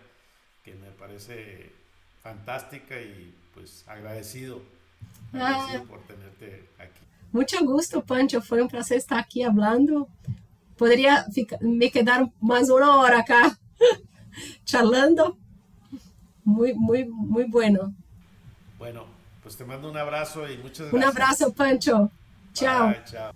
que 0.63 0.73
me 0.75 0.91
parece 0.91 1.71
fantástica 2.21 2.99
y 2.99 3.33
pues 3.53 3.83
agradecido, 3.87 4.61
agradecido 5.33 5.83
por 5.85 5.99
tenerte 6.01 6.69
aquí. 6.77 6.99
Mucho 7.31 7.63
gusto, 7.65 8.03
Pancho. 8.03 8.41
Fue 8.41 8.61
un 8.61 8.67
placer 8.67 8.97
estar 8.97 9.19
aquí 9.19 9.43
hablando. 9.43 10.07
Podría 10.77 11.25
me 11.61 11.89
quedar 11.91 12.31
más 12.39 12.69
una 12.69 12.97
hora 12.97 13.19
acá 13.19 13.57
charlando. 14.65 15.37
Muy, 16.43 16.73
muy, 16.73 17.05
muy 17.05 17.45
bueno. 17.45 17.93
Bueno, 18.77 19.05
pues 19.41 19.57
te 19.57 19.65
mando 19.65 19.89
un 19.89 19.97
abrazo 19.97 20.47
y 20.49 20.57
muchas 20.57 20.91
gracias. 20.91 20.93
Un 20.93 21.03
abrazo, 21.03 21.53
Pancho. 21.53 22.11
Chao. 22.53 22.93
chao. 23.05 23.33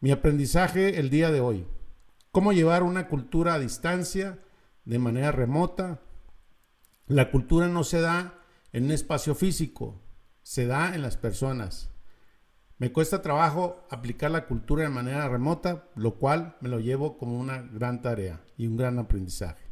Mi 0.00 0.10
aprendizaje 0.10 1.00
el 1.00 1.08
día 1.10 1.30
de 1.30 1.40
hoy. 1.40 1.66
Cómo 2.30 2.52
llevar 2.52 2.82
una 2.82 3.08
cultura 3.08 3.54
a 3.54 3.58
distancia, 3.58 4.38
de 4.84 4.98
manera 4.98 5.32
remota. 5.32 6.00
La 7.06 7.30
cultura 7.30 7.68
no 7.68 7.84
se 7.84 8.00
da 8.00 8.40
en 8.72 8.84
un 8.84 8.92
espacio 8.92 9.34
físico, 9.34 10.00
se 10.42 10.66
da 10.66 10.94
en 10.94 11.02
las 11.02 11.16
personas. 11.16 11.90
Me 12.78 12.92
cuesta 12.92 13.22
trabajo 13.22 13.86
aplicar 13.88 14.30
la 14.30 14.46
cultura 14.46 14.82
de 14.82 14.88
manera 14.88 15.28
remota, 15.28 15.88
lo 15.94 16.16
cual 16.16 16.56
me 16.60 16.68
lo 16.68 16.80
llevo 16.80 17.18
como 17.18 17.38
una 17.38 17.62
gran 17.62 18.02
tarea 18.02 18.42
y 18.56 18.66
un 18.66 18.76
gran 18.76 18.98
aprendizaje. 18.98 19.64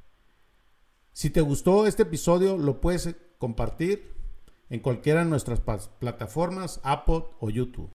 Si 1.12 1.28
te 1.30 1.40
gustó 1.40 1.86
este 1.86 2.04
episodio, 2.04 2.56
lo 2.56 2.80
puedes 2.80 3.14
compartir 3.38 4.14
en 4.70 4.80
cualquiera 4.80 5.24
de 5.24 5.30
nuestras 5.30 5.60
plataformas, 5.60 6.80
Apple 6.84 7.24
o 7.40 7.50
YouTube. 7.50 7.90